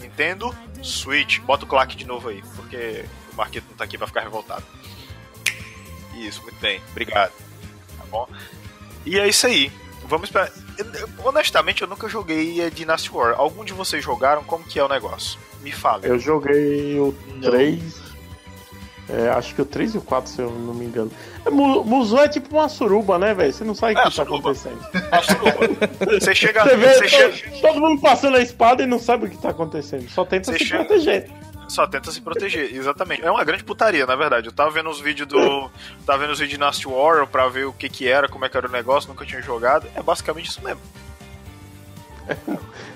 Nintendo 0.00 0.54
Switch. 0.82 1.40
Bota 1.40 1.64
o 1.64 1.68
claque 1.68 1.96
de 1.96 2.06
novo 2.06 2.28
aí, 2.28 2.42
porque 2.56 3.04
o 3.32 3.36
Marquito 3.36 3.66
não 3.70 3.76
tá 3.76 3.84
aqui 3.84 3.96
para 3.98 4.06
ficar 4.06 4.20
revoltado. 4.22 4.64
Isso, 6.14 6.42
muito 6.42 6.58
bem. 6.60 6.80
Obrigado. 6.90 7.32
Tá 7.96 8.04
bom? 8.10 8.28
E 9.06 9.18
é 9.18 9.28
isso 9.28 9.46
aí. 9.46 9.72
Vamos 10.04 10.30
para 10.30 10.50
Honestamente, 11.24 11.82
eu 11.82 11.88
nunca 11.88 12.08
joguei 12.08 12.70
Dynasty 12.70 13.10
War. 13.12 13.34
Algum 13.36 13.64
de 13.64 13.72
vocês 13.72 14.02
jogaram? 14.02 14.44
Como 14.44 14.64
que 14.64 14.78
é 14.78 14.84
o 14.84 14.88
negócio? 14.88 15.38
Me 15.60 15.72
fala. 15.72 16.06
Eu 16.06 16.18
joguei 16.18 16.98
o 16.98 17.12
3 17.42 18.07
é, 19.10 19.30
acho 19.30 19.54
que 19.54 19.62
o 19.62 19.64
3 19.64 19.94
e 19.94 19.98
o 19.98 20.02
4, 20.02 20.30
se 20.30 20.42
eu 20.42 20.50
não 20.50 20.74
me 20.74 20.84
engano. 20.84 21.10
É, 21.44 21.50
Muzu 21.50 22.18
é 22.18 22.28
tipo 22.28 22.54
uma 22.56 22.68
suruba, 22.68 23.18
né, 23.18 23.32
velho? 23.32 23.52
Você 23.52 23.64
não 23.64 23.74
sabe 23.74 23.94
o 23.94 23.98
é, 23.98 24.04
que 24.04 24.16
tá 24.16 24.22
acontecendo. 24.22 24.78
A 25.10 25.22
suruba. 25.22 26.20
Você 26.20 26.34
chega. 26.34 26.64
Você 26.64 26.76
vê 26.76 26.94
você 26.94 27.08
todo, 27.08 27.32
chega... 27.32 27.60
todo 27.60 27.80
mundo 27.80 28.00
passando 28.02 28.36
a 28.36 28.40
espada 28.40 28.82
e 28.82 28.86
não 28.86 28.98
sabe 28.98 29.26
o 29.26 29.30
que 29.30 29.38
tá 29.38 29.48
acontecendo. 29.48 30.08
Só 30.10 30.24
tenta 30.26 30.52
você 30.52 30.58
se 30.58 30.64
chega... 30.66 30.84
proteger. 30.84 31.30
Só 31.68 31.86
tenta 31.86 32.10
se 32.10 32.20
proteger, 32.20 32.74
exatamente. 32.74 33.24
É 33.24 33.30
uma 33.30 33.44
grande 33.44 33.64
putaria, 33.64 34.06
na 34.06 34.16
verdade. 34.16 34.48
Eu 34.48 34.52
tava 34.52 34.70
vendo 34.70 34.90
os 34.90 35.00
vídeos 35.00 35.28
do. 35.28 35.70
tava 36.04 36.18
vendo 36.18 36.32
os 36.32 36.38
vídeos 36.38 36.58
de 36.58 36.58
Nasty 36.58 36.88
War 36.88 37.26
pra 37.26 37.48
ver 37.48 37.66
o 37.66 37.72
que 37.72 37.88
que 37.88 38.08
era, 38.08 38.28
como 38.28 38.44
é 38.44 38.48
que 38.48 38.56
era 38.56 38.68
o 38.68 38.72
negócio, 38.72 39.08
nunca 39.08 39.24
tinha 39.24 39.40
jogado. 39.40 39.86
É 39.94 40.02
basicamente 40.02 40.48
isso 40.48 40.62
mesmo. 40.62 40.80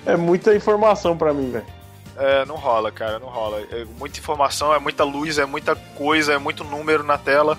É, 0.06 0.12
é 0.12 0.16
muita 0.16 0.54
informação 0.54 1.16
pra 1.16 1.32
mim, 1.32 1.50
velho. 1.50 1.81
É, 2.16 2.44
não 2.44 2.56
rola, 2.56 2.90
cara, 2.90 3.18
não 3.18 3.28
rola. 3.28 3.60
É 3.70 3.84
muita 3.98 4.18
informação, 4.18 4.74
é 4.74 4.78
muita 4.78 5.04
luz, 5.04 5.38
é 5.38 5.46
muita 5.46 5.74
coisa, 5.74 6.34
é 6.34 6.38
muito 6.38 6.64
número 6.64 7.02
na 7.02 7.18
tela. 7.18 7.58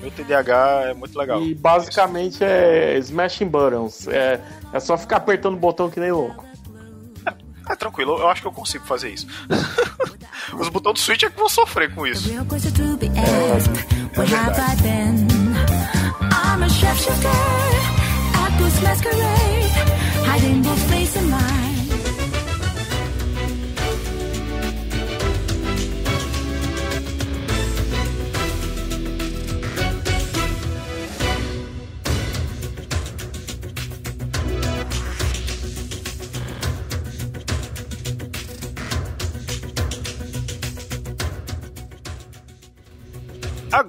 Meu 0.00 0.10
TDAH 0.10 0.82
é 0.90 0.94
muito 0.94 1.18
legal. 1.18 1.42
E 1.42 1.54
basicamente 1.54 2.42
é 2.42 2.96
smashing 2.98 3.46
buttons. 3.46 4.08
É, 4.08 4.40
é 4.72 4.80
só 4.80 4.96
ficar 4.96 5.16
apertando 5.18 5.54
o 5.54 5.58
botão 5.58 5.90
que 5.90 6.00
nem 6.00 6.10
louco. 6.10 6.44
É, 7.26 7.72
é 7.72 7.76
tranquilo, 7.76 8.18
eu 8.18 8.28
acho 8.28 8.40
que 8.40 8.48
eu 8.48 8.52
consigo 8.52 8.86
fazer 8.86 9.10
isso. 9.10 9.26
Os 10.58 10.68
botões 10.68 10.94
do 10.94 10.98
Switch 11.00 11.22
é 11.22 11.30
que 11.30 11.38
vão 11.38 11.48
sofrer 11.48 11.94
com 11.94 12.06
isso. 12.06 12.28
É, 12.28 12.40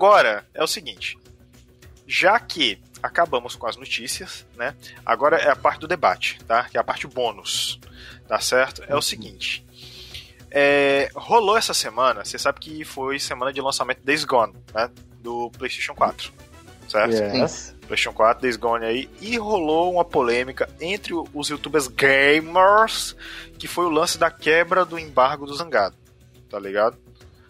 Agora 0.02 0.44
é 0.56 0.64
o 0.64 0.68
seguinte: 0.68 1.16
já 2.08 2.40
que 2.40 2.82
acabamos 3.04 3.56
com 3.56 3.68
as 3.68 3.78
notícias, 3.78 4.48
né? 4.56 4.76
Agora 5.06 5.38
é 5.38 5.48
a 5.48 5.56
parte 5.56 5.82
do 5.82 5.88
debate, 5.88 6.40
tá? 6.46 6.64
Que 6.64 6.76
é 6.76 6.80
a 6.80 6.84
parte 6.84 7.06
bônus, 7.06 7.80
tá 8.28 8.40
certo? 8.40 8.84
É 8.88 8.96
o 8.96 9.02
seguinte. 9.02 9.64
É, 10.50 11.08
rolou 11.14 11.56
essa 11.56 11.72
semana, 11.76 12.26
você 12.26 12.40
sabe 12.40 12.60
que 12.60 12.84
foi 12.84 13.20
semana 13.20 13.54
de 13.54 13.62
lançamento 13.62 14.04
Days 14.04 14.24
Gone, 14.24 14.56
né? 14.74 14.90
Do 15.20 15.52
PlayStation 15.52 15.94
4, 15.94 16.34
certo? 16.90 17.14
Yes. 17.14 17.76
PlayStation 17.86 18.12
4, 18.12 18.42
Days 18.42 18.58
Gone 18.58 18.84
aí, 18.84 19.08
e 19.22 19.38
rolou 19.38 19.94
uma 19.94 20.04
polêmica 20.04 20.68
entre 20.82 21.14
os 21.14 21.48
youtubers 21.48 21.88
gamers, 21.88 23.16
que 23.60 23.68
foi 23.68 23.86
o 23.86 23.90
lance 23.90 24.18
da 24.18 24.32
quebra 24.32 24.84
do 24.84 24.98
embargo 24.98 25.46
do 25.46 25.54
Zangado, 25.54 25.96
tá 26.50 26.60
ligado? 26.60 26.98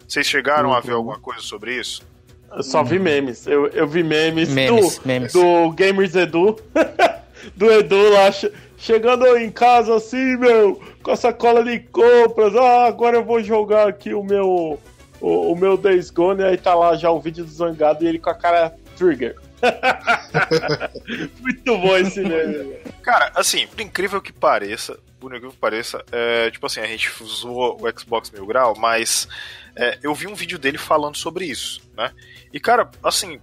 Vocês 0.06 0.26
chegaram 0.26 0.68
uhum. 0.68 0.74
a 0.74 0.80
ver 0.80 0.92
alguma 0.92 1.18
coisa 1.18 1.40
sobre 1.40 1.74
isso? 1.80 2.11
Eu 2.54 2.62
só 2.62 2.82
vi 2.82 2.98
memes. 2.98 3.46
Eu, 3.46 3.66
eu 3.68 3.86
vi 3.86 4.02
memes, 4.02 4.48
memes 4.50 4.98
do, 4.98 5.06
memes. 5.06 5.32
do 5.32 5.70
Gamers 5.72 6.14
Edu. 6.14 6.58
do 7.56 7.72
Edu 7.72 8.10
lá, 8.10 8.30
chegando 8.76 9.26
em 9.36 9.50
casa 9.50 9.96
assim, 9.96 10.36
meu, 10.36 10.80
com 11.02 11.10
a 11.10 11.16
sacola 11.16 11.64
de 11.64 11.80
compras. 11.80 12.54
Ah, 12.54 12.86
agora 12.86 13.16
eu 13.16 13.24
vou 13.24 13.42
jogar 13.42 13.88
aqui 13.88 14.12
o 14.12 14.22
meu 14.22 14.78
o, 15.20 15.52
o 15.52 15.56
meu 15.56 15.76
Days 15.76 16.10
Gone. 16.10 16.42
E 16.42 16.44
aí 16.44 16.56
tá 16.56 16.74
lá 16.74 16.94
já 16.96 17.10
o 17.10 17.20
vídeo 17.20 17.44
do 17.44 17.50
Zangado 17.50 18.04
e 18.04 18.08
ele 18.08 18.18
com 18.18 18.30
a 18.30 18.34
cara 18.34 18.74
Trigger. 18.96 19.36
Muito 21.40 21.78
bom 21.78 21.96
esse 21.96 22.20
meme. 22.20 22.76
Cara, 23.02 23.30
assim, 23.34 23.66
por 23.66 23.80
incrível 23.80 24.20
que 24.20 24.32
pareça, 24.32 24.98
por 25.20 25.28
incrível 25.28 25.52
que 25.52 25.56
pareça, 25.56 26.04
é, 26.10 26.50
tipo 26.50 26.66
assim, 26.66 26.80
a 26.80 26.86
gente 26.86 27.10
usou 27.22 27.80
o 27.80 27.98
Xbox 27.98 28.30
Mil 28.30 28.44
Grau, 28.44 28.74
mas 28.76 29.28
é, 29.76 29.98
eu 30.02 30.14
vi 30.14 30.26
um 30.26 30.34
vídeo 30.34 30.58
dele 30.58 30.78
falando 30.78 31.16
sobre 31.16 31.46
isso, 31.46 31.80
né? 31.96 32.12
E, 32.52 32.60
cara, 32.60 32.90
assim, 33.02 33.40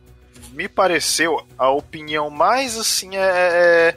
me 0.52 0.68
pareceu 0.68 1.46
a 1.58 1.70
opinião 1.70 2.30
mais, 2.30 2.78
assim, 2.78 3.15
é, 3.15 3.96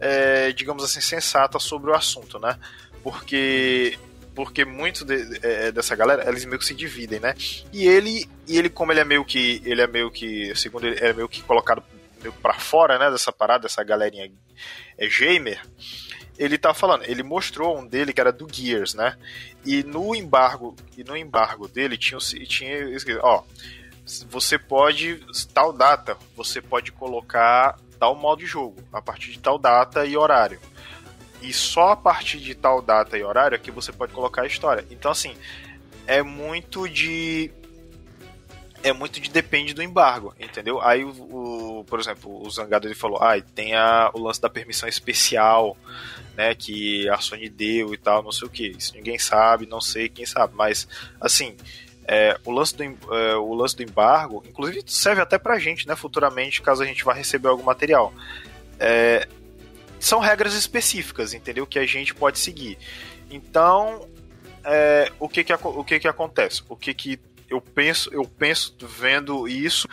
é, 0.00 0.48
é 0.48 0.52
digamos 0.52 0.84
assim, 0.84 1.00
sensata 1.00 1.58
sobre 1.58 1.90
o 1.90 1.94
assunto, 1.94 2.38
né? 2.38 2.58
Porque 3.02 3.98
porque 4.34 4.64
muito 4.64 5.04
de, 5.04 5.40
é, 5.42 5.72
dessa 5.72 5.96
galera, 5.96 6.28
eles 6.28 6.44
meio 6.44 6.60
que 6.60 6.64
se 6.64 6.74
dividem, 6.74 7.18
né? 7.18 7.34
E 7.72 7.88
ele, 7.88 8.30
e 8.46 8.56
ele 8.56 8.70
como 8.70 8.92
ele 8.92 9.00
é 9.00 9.04
meio 9.04 9.24
que, 9.24 9.60
ele 9.64 9.82
é 9.82 9.86
meio 9.88 10.12
que, 10.12 10.54
segundo 10.54 10.86
ele, 10.86 11.04
é 11.04 11.12
meio 11.12 11.28
que 11.28 11.42
colocado 11.42 11.82
meio 12.22 12.32
para 12.34 12.54
fora, 12.54 12.98
né, 12.98 13.10
dessa 13.10 13.32
parada, 13.32 13.62
dessa 13.62 13.82
galerinha 13.82 14.30
é 14.96 15.06
gamer, 15.08 15.60
ele 16.38 16.56
tá 16.56 16.72
falando, 16.72 17.04
ele 17.04 17.22
mostrou 17.22 17.76
um 17.76 17.86
dele 17.86 18.12
que 18.12 18.20
era 18.20 18.32
do 18.32 18.46
Gears, 18.50 18.94
né? 18.94 19.16
E 19.66 19.82
no 19.82 20.14
embargo, 20.14 20.76
e 20.96 21.02
no 21.02 21.16
embargo 21.16 21.66
dele 21.66 21.98
tinha 21.98 22.18
tinha 22.18 22.78
ó, 23.22 23.42
você 24.30 24.58
pode 24.58 25.20
tal 25.52 25.72
data, 25.72 26.16
você 26.36 26.62
pode 26.62 26.92
colocar 26.92 27.76
tal 27.98 28.14
modo 28.14 28.38
de 28.38 28.46
jogo 28.46 28.76
a 28.92 29.02
partir 29.02 29.32
de 29.32 29.40
tal 29.40 29.58
data 29.58 30.06
e 30.06 30.16
horário. 30.16 30.60
E 31.42 31.52
só 31.52 31.90
a 31.90 31.96
partir 31.96 32.38
de 32.38 32.54
tal 32.54 32.80
data 32.80 33.18
e 33.18 33.22
horário 33.22 33.56
é 33.56 33.58
que 33.58 33.70
você 33.70 33.92
pode 33.92 34.12
colocar 34.12 34.42
a 34.42 34.46
história. 34.46 34.86
Então 34.90 35.10
assim, 35.10 35.36
é 36.06 36.22
muito 36.22 36.88
de 36.88 37.50
é 38.82 38.92
muito 38.92 39.20
de 39.20 39.30
depende 39.30 39.74
do 39.74 39.82
embargo, 39.82 40.34
entendeu? 40.38 40.80
Aí 40.80 41.04
o, 41.04 41.10
o 41.10 41.84
por 41.84 41.98
exemplo, 41.98 42.46
o 42.46 42.50
Zangado 42.50 42.86
ele 42.86 42.94
falou: 42.94 43.18
"Ah, 43.20 43.40
tem 43.40 43.74
a, 43.74 44.10
o 44.14 44.20
lance 44.20 44.40
da 44.40 44.48
permissão 44.48 44.88
especial 44.88 45.76
né, 46.38 46.54
que 46.54 47.08
a 47.08 47.18
Sony 47.18 47.48
deu 47.48 47.92
e 47.92 47.98
tal, 47.98 48.22
não 48.22 48.30
sei 48.30 48.46
o 48.46 48.50
que. 48.50 48.68
Isso 48.68 48.94
ninguém 48.94 49.18
sabe, 49.18 49.66
não 49.66 49.80
sei 49.80 50.08
quem 50.08 50.24
sabe, 50.24 50.54
mas 50.54 50.86
assim, 51.20 51.56
é, 52.06 52.38
o, 52.44 52.52
lance 52.52 52.76
do, 52.76 52.84
é, 52.84 53.34
o 53.34 53.52
lance 53.52 53.74
do 53.76 53.82
embargo, 53.82 54.44
inclusive 54.48 54.84
serve 54.86 55.20
até 55.20 55.36
pra 55.36 55.58
gente, 55.58 55.88
né, 55.88 55.96
futuramente, 55.96 56.62
caso 56.62 56.82
a 56.82 56.86
gente 56.86 57.04
vá 57.04 57.12
receber 57.12 57.48
algum 57.48 57.64
material. 57.64 58.14
É, 58.78 59.26
são 59.98 60.20
regras 60.20 60.54
específicas, 60.54 61.34
entendeu? 61.34 61.66
Que 61.66 61.80
a 61.80 61.84
gente 61.84 62.14
pode 62.14 62.38
seguir. 62.38 62.78
Então, 63.28 64.08
é, 64.62 65.10
o 65.18 65.28
que 65.28 65.42
que, 65.42 65.52
o 65.52 65.82
que 65.82 65.98
que 65.98 66.06
acontece? 66.06 66.62
O 66.68 66.76
que 66.76 66.94
que 66.94 67.20
eu 67.48 67.60
penso, 67.60 68.12
eu 68.12 68.24
penso 68.24 68.74
vendo 68.80 69.48
isso 69.48 69.88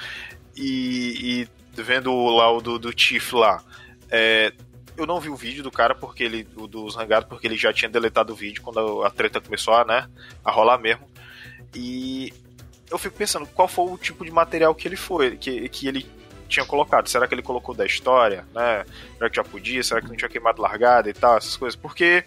e, 0.56 1.48
e 1.76 1.82
vendo 1.82 2.14
lá 2.28 2.52
o 2.52 2.62
do, 2.62 2.78
do 2.78 2.94
Tiff 2.94 3.36
lá. 3.36 3.64
É, 4.10 4.54
eu 4.98 5.06
não 5.06 5.20
vi 5.20 5.30
o 5.30 5.36
vídeo 5.36 5.64
do 5.64 5.72
cara 5.72 5.94
porque 5.94 6.24
ele. 6.24 6.48
O 6.56 6.68
dos 6.68 6.96
Rangados, 6.96 7.28
porque 7.28 7.48
ele 7.48 7.58
já 7.58 7.74
tinha 7.74 7.90
deletado 7.90 8.34
o 8.34 8.36
vídeo 8.36 8.62
quando 8.62 9.04
a 9.04 9.10
treta 9.10 9.42
começou 9.42 9.74
a, 9.74 9.86
né, 9.86 10.10
a 10.44 10.52
rolar 10.52 10.78
mesmo. 10.78 11.08
E 11.74 12.34
eu 12.90 12.98
fico 12.98 13.18
pensando 13.18 13.46
qual 13.48 13.68
foi 13.68 13.92
o 13.92 13.98
tipo 13.98 14.24
de 14.24 14.32
material 14.32 14.74
que 14.74 14.88
ele 14.88 14.96
foi, 14.96 15.36
que, 15.38 15.68
que 15.70 15.88
ele 15.88 16.06
tinha 16.48 16.66
colocado. 16.66 17.08
Será 17.08 17.28
que 17.28 17.34
ele 17.34 17.42
colocou 17.42 17.76
da 17.76 17.86
história, 17.86 18.46
né? 18.54 18.86
Será 19.18 19.30
que 19.30 19.36
já 19.36 19.44
podia? 19.44 19.84
Será 19.84 20.02
que 20.02 20.08
não 20.08 20.16
tinha 20.16 20.30
queimado 20.30 20.62
largada 20.62 21.10
e 21.10 21.14
tal, 21.14 21.38
essas 21.38 21.58
coisas? 21.58 21.76
Porque 21.76 22.24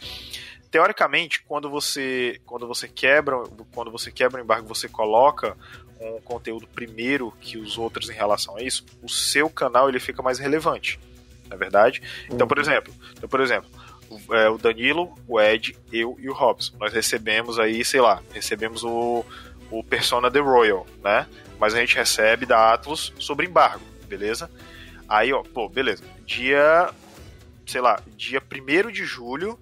teoricamente, 0.71 1.43
quando 1.43 1.69
você 1.71 2.41
quando 2.47 2.67
você 2.67 2.89
quebra, 2.89 3.43
quando 3.75 3.91
você 3.91 4.11
quebra 4.11 4.41
o 4.41 4.45
embargo, 4.45 4.67
você 4.67 4.89
coloca 4.89 5.57
um 6.01 6.21
conteúdo 6.21 6.67
primeiro 6.69 7.33
que 7.41 7.59
os 7.59 7.77
outros 7.77 8.09
em 8.09 8.15
relação 8.15 8.57
a 8.57 8.63
isso, 8.63 8.85
o 9.03 9.09
seu 9.09 9.51
canal 9.51 9.89
ele 9.89 9.99
fica 9.99 10.23
mais 10.23 10.39
relevante 10.39 10.99
na 11.49 11.57
é 11.57 11.59
verdade. 11.59 12.03
Então, 12.31 12.47
por 12.47 12.59
uhum. 12.59 12.63
exemplo, 12.63 12.95
então, 13.17 13.29
por 13.29 13.41
exemplo, 13.41 13.69
o, 14.09 14.35
é, 14.35 14.49
o 14.49 14.59
Danilo, 14.59 15.15
o 15.27 15.41
Ed, 15.41 15.77
eu 15.93 16.17
e 16.21 16.29
o 16.29 16.33
Robson. 16.33 16.77
Nós 16.79 16.93
recebemos 16.93 17.59
aí, 17.59 17.85
sei 17.85 18.01
lá, 18.01 18.23
recebemos 18.33 18.85
o, 18.85 19.25
o 19.71 19.83
Persona 19.83 20.31
The 20.31 20.41
Royal, 20.41 20.87
né? 21.03 21.27
Mas 21.59 21.75
a 21.75 21.81
gente 21.81 21.97
recebe 21.97 22.47
da 22.47 22.73
Atlas 22.73 23.13
sobre 23.19 23.47
embargo, 23.47 23.85
beleza? 24.07 24.51
Aí, 25.09 25.33
ó, 25.33 25.43
pô, 25.43 25.69
beleza. 25.69 26.05
Dia, 26.25 26.91
sei 27.67 27.81
lá, 27.81 28.01
dia 28.17 28.41
1 28.41 28.93
de 28.93 29.05
julho, 29.05 29.59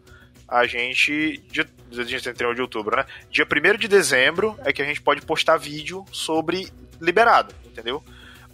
a 0.49 0.67
gente. 0.67 1.43
Dia, 1.51 1.67
a 1.91 2.03
gente 2.03 2.23
tem 2.23 2.35
31 2.35 2.55
de 2.55 2.63
outubro, 2.63 2.97
né? 2.97 3.07
Dia 3.31 3.47
1 3.47 3.79
de 3.79 3.89
dezembro 3.89 4.59
é 4.65 4.73
que 4.73 4.83
a 4.83 4.85
gente 4.85 5.01
pode 5.01 5.23
postar 5.23 5.57
vídeo 5.57 6.05
sobre 6.11 6.69
liberado, 7.01 7.55
entendeu? 7.65 8.03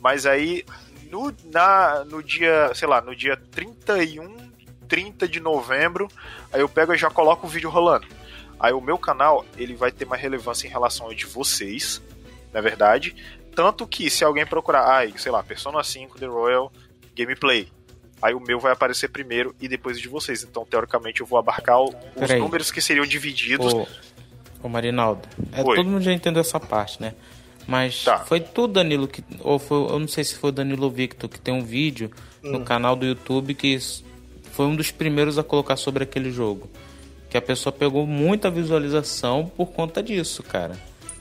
Mas 0.01 0.27
aí 0.27 0.65
no, 1.13 1.35
na, 1.45 2.05
no 2.05 2.23
dia, 2.23 2.73
sei 2.75 2.89
lá, 2.89 3.03
no 3.03 3.15
dia 3.15 3.37
31, 3.51 4.51
30 4.89 5.29
de 5.29 5.41
novembro, 5.41 6.09
aí 6.51 6.61
eu 6.61 6.69
pego 6.69 6.95
e 6.95 6.99
já 6.99 7.11
coloco 7.11 7.47
o 7.47 7.51
vídeo 7.51 7.69
rolando. 7.69 8.07
Aí 8.59 8.73
o 8.73 8.81
meu 8.81 8.97
canal, 8.97 9.45
ele 9.57 9.75
vai 9.75 9.93
ter 9.93 10.07
mais 10.07 10.23
relevância 10.23 10.67
em 10.67 10.71
relação 10.71 11.07
ao 11.07 11.15
de 11.15 11.27
vocês, 11.27 12.01
na 12.53 12.61
verdade. 12.61 13.15
Tanto 13.55 13.87
que 13.87 14.09
se 14.09 14.25
alguém 14.25 14.47
procurar, 14.47 14.89
ai, 14.89 15.13
sei 15.19 15.31
lá, 15.31 15.43
Persona 15.43 15.85
5 15.85 16.19
The 16.19 16.27
Royal 16.27 16.73
Gameplay, 17.15 17.69
aí 18.23 18.35
o 18.35 18.41
meu 18.41 18.61
vai 18.61 18.73
aparecer 18.73 19.09
primeiro 19.09 19.55
e 19.61 19.69
depois 19.69 20.01
de 20.01 20.09
vocês. 20.09 20.45
Então, 20.45 20.65
teoricamente, 20.65 21.21
eu 21.21 21.27
vou 21.27 21.39
abarcar 21.39 21.81
o, 21.81 21.89
os 21.89 22.31
números 22.39 22.71
que 22.71 22.81
seriam 22.81 23.05
divididos. 23.05 23.73
Ô, 23.75 23.87
ô 24.63 24.69
Marinaldo, 24.69 25.29
é, 25.53 25.63
todo 25.63 25.85
mundo 25.85 26.03
já 26.03 26.13
entendeu 26.13 26.41
essa 26.41 26.61
parte, 26.61 27.03
né? 27.03 27.15
Mas 27.67 28.05
tá. 28.05 28.21
foi 28.21 28.41
tudo 28.41 28.75
Danilo 28.75 29.09
que. 29.09 29.23
Ou 29.41 29.59
foi, 29.59 29.79
eu 29.79 29.99
não 29.99 30.09
sei 30.09 30.25
se 30.25 30.37
foi 30.37 30.51
o 30.51 30.53
Danilo 30.53 30.91
Victor, 30.91 31.29
que 31.29 31.41
tem 31.41 31.53
um 31.53 31.63
vídeo 31.63 32.11
hum. 32.43 32.53
no 32.53 32.65
canal 32.65 32.97
do 32.97 33.05
YouTube 33.05 33.55
que 33.55 33.79
foi 34.53 34.67
um 34.67 34.77
dos 34.77 34.91
primeiros 34.91 35.39
a 35.39 35.43
colocar 35.43 35.77
sobre 35.77 36.05
aquele 36.05 36.31
jogo. 36.31 36.71
Que 37.29 37.37
a 37.37 37.43
pessoa 37.43 37.73
pegou 37.73 38.07
muita 38.07 38.51
visualização 38.51 39.51
por 39.57 39.73
conta 39.73 40.03
disso, 40.03 40.43
cara. 40.43 40.77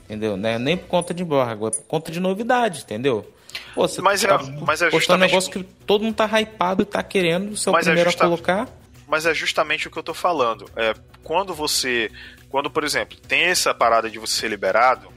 Entendeu? 0.06 0.36
Não 0.36 0.50
é 0.50 0.60
nem 0.60 0.76
por 0.76 0.88
conta 0.88 1.14
de 1.14 1.24
embargo, 1.24 1.68
é 1.68 1.72
por 1.72 1.84
conta 1.84 2.12
de 2.12 2.20
novidade, 2.20 2.82
entendeu? 2.82 3.26
Pô, 3.74 3.88
você 3.88 4.02
mas, 4.02 4.22
tá 4.22 4.36
é, 4.36 4.62
mas 4.66 4.82
é 4.82 4.92
justamente... 4.92 5.30
um 5.30 5.32
negócio 5.32 5.52
que 5.52 5.64
todo 5.86 6.04
mundo 6.04 6.16
tá 6.16 6.26
hypado 6.40 6.84
e 6.84 6.86
tá 6.86 7.02
querendo 7.02 7.56
ser 7.56 7.70
o 7.70 7.74
mas 7.74 7.88
é 7.88 7.90
primeiro 7.92 8.10
é 8.10 8.12
justa... 8.12 8.26
a 8.26 8.28
colocar. 8.28 8.70
Mas 9.08 9.26
é 9.26 9.34
justamente 9.34 9.88
o 9.88 9.92
que 9.92 9.98
eu 9.98 10.04
tô 10.04 10.14
falando. 10.14 10.70
É, 10.76 10.94
quando 11.24 11.54
você. 11.54 12.10
Quando, 12.50 12.70
por 12.70 12.84
exemplo, 12.84 13.18
tem 13.28 13.44
essa 13.44 13.74
parada 13.74 14.10
de 14.10 14.20
você 14.20 14.42
ser 14.42 14.48
liberado, 14.50 15.08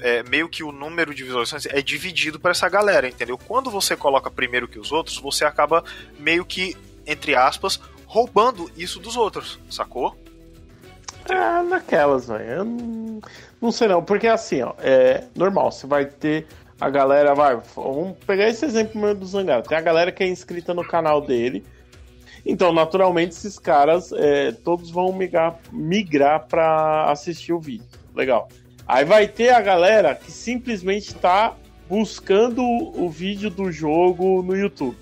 é, 0.00 0.22
meio 0.22 0.48
que 0.48 0.62
o 0.62 0.72
número 0.72 1.14
de 1.14 1.24
visualizações 1.24 1.66
é 1.66 1.80
dividido 1.80 2.38
para 2.38 2.50
essa 2.50 2.68
galera, 2.68 3.08
entendeu? 3.08 3.38
Quando 3.38 3.70
você 3.70 3.96
coloca 3.96 4.30
primeiro 4.30 4.68
que 4.68 4.78
os 4.78 4.92
outros, 4.92 5.18
você 5.18 5.44
acaba 5.44 5.84
meio 6.18 6.44
que, 6.44 6.76
entre 7.06 7.34
aspas, 7.34 7.80
roubando 8.06 8.70
isso 8.76 8.98
dos 9.00 9.16
outros, 9.16 9.58
sacou? 9.70 10.16
É, 11.28 11.62
naquelas, 11.62 12.28
velho. 12.28 12.44
Eu 12.44 12.64
não, 12.64 13.20
não 13.60 13.72
sei 13.72 13.88
não, 13.88 14.02
porque 14.02 14.26
assim, 14.26 14.62
ó, 14.62 14.74
é 14.78 15.24
normal, 15.34 15.70
você 15.70 15.86
vai 15.86 16.06
ter 16.06 16.46
a 16.80 16.90
galera, 16.90 17.34
vai, 17.34 17.58
vamos 17.74 18.16
pegar 18.24 18.48
esse 18.48 18.64
exemplo 18.64 19.00
mesmo 19.00 19.20
do 19.20 19.26
Zangado. 19.26 19.68
Tem 19.68 19.76
a 19.76 19.80
galera 19.80 20.12
que 20.12 20.22
é 20.22 20.28
inscrita 20.28 20.72
no 20.72 20.84
canal 20.84 21.20
dele. 21.20 21.64
Então, 22.46 22.72
naturalmente, 22.72 23.32
esses 23.32 23.58
caras 23.58 24.12
é, 24.12 24.52
todos 24.52 24.90
vão 24.90 25.12
migrar, 25.12 25.58
migrar 25.72 26.46
para 26.46 27.10
assistir 27.10 27.52
o 27.52 27.60
vídeo. 27.60 27.86
Legal. 28.14 28.48
Aí 28.86 29.04
vai 29.04 29.26
ter 29.28 29.50
a 29.50 29.60
galera 29.60 30.14
que 30.14 30.30
simplesmente 30.30 31.08
está 31.08 31.54
buscando 31.88 32.62
o 32.64 33.10
vídeo 33.10 33.50
do 33.50 33.72
jogo 33.72 34.42
no 34.42 34.56
YouTube. 34.56 34.96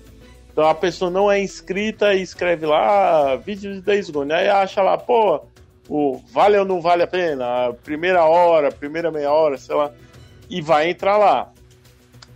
Então 0.51 0.67
a 0.67 0.73
pessoa 0.73 1.11
não 1.11 1.31
é 1.31 1.39
inscrita 1.39 2.13
e 2.13 2.21
escreve 2.21 2.65
lá 2.65 3.33
ah, 3.33 3.35
vídeo 3.35 3.73
de 3.73 3.81
10 3.81 4.09
Gone. 4.09 4.33
Aí 4.33 4.49
acha 4.49 4.81
lá, 4.81 4.97
pô, 4.97 5.41
o 5.87 6.19
vale 6.31 6.57
ou 6.57 6.65
não 6.65 6.81
vale 6.81 7.03
a 7.03 7.07
pena? 7.07 7.73
Primeira 7.83 8.25
hora, 8.25 8.71
primeira 8.71 9.11
meia 9.11 9.31
hora, 9.31 9.57
sei 9.57 9.75
lá. 9.75 9.91
E 10.49 10.61
vai 10.61 10.89
entrar 10.89 11.17
lá. 11.17 11.51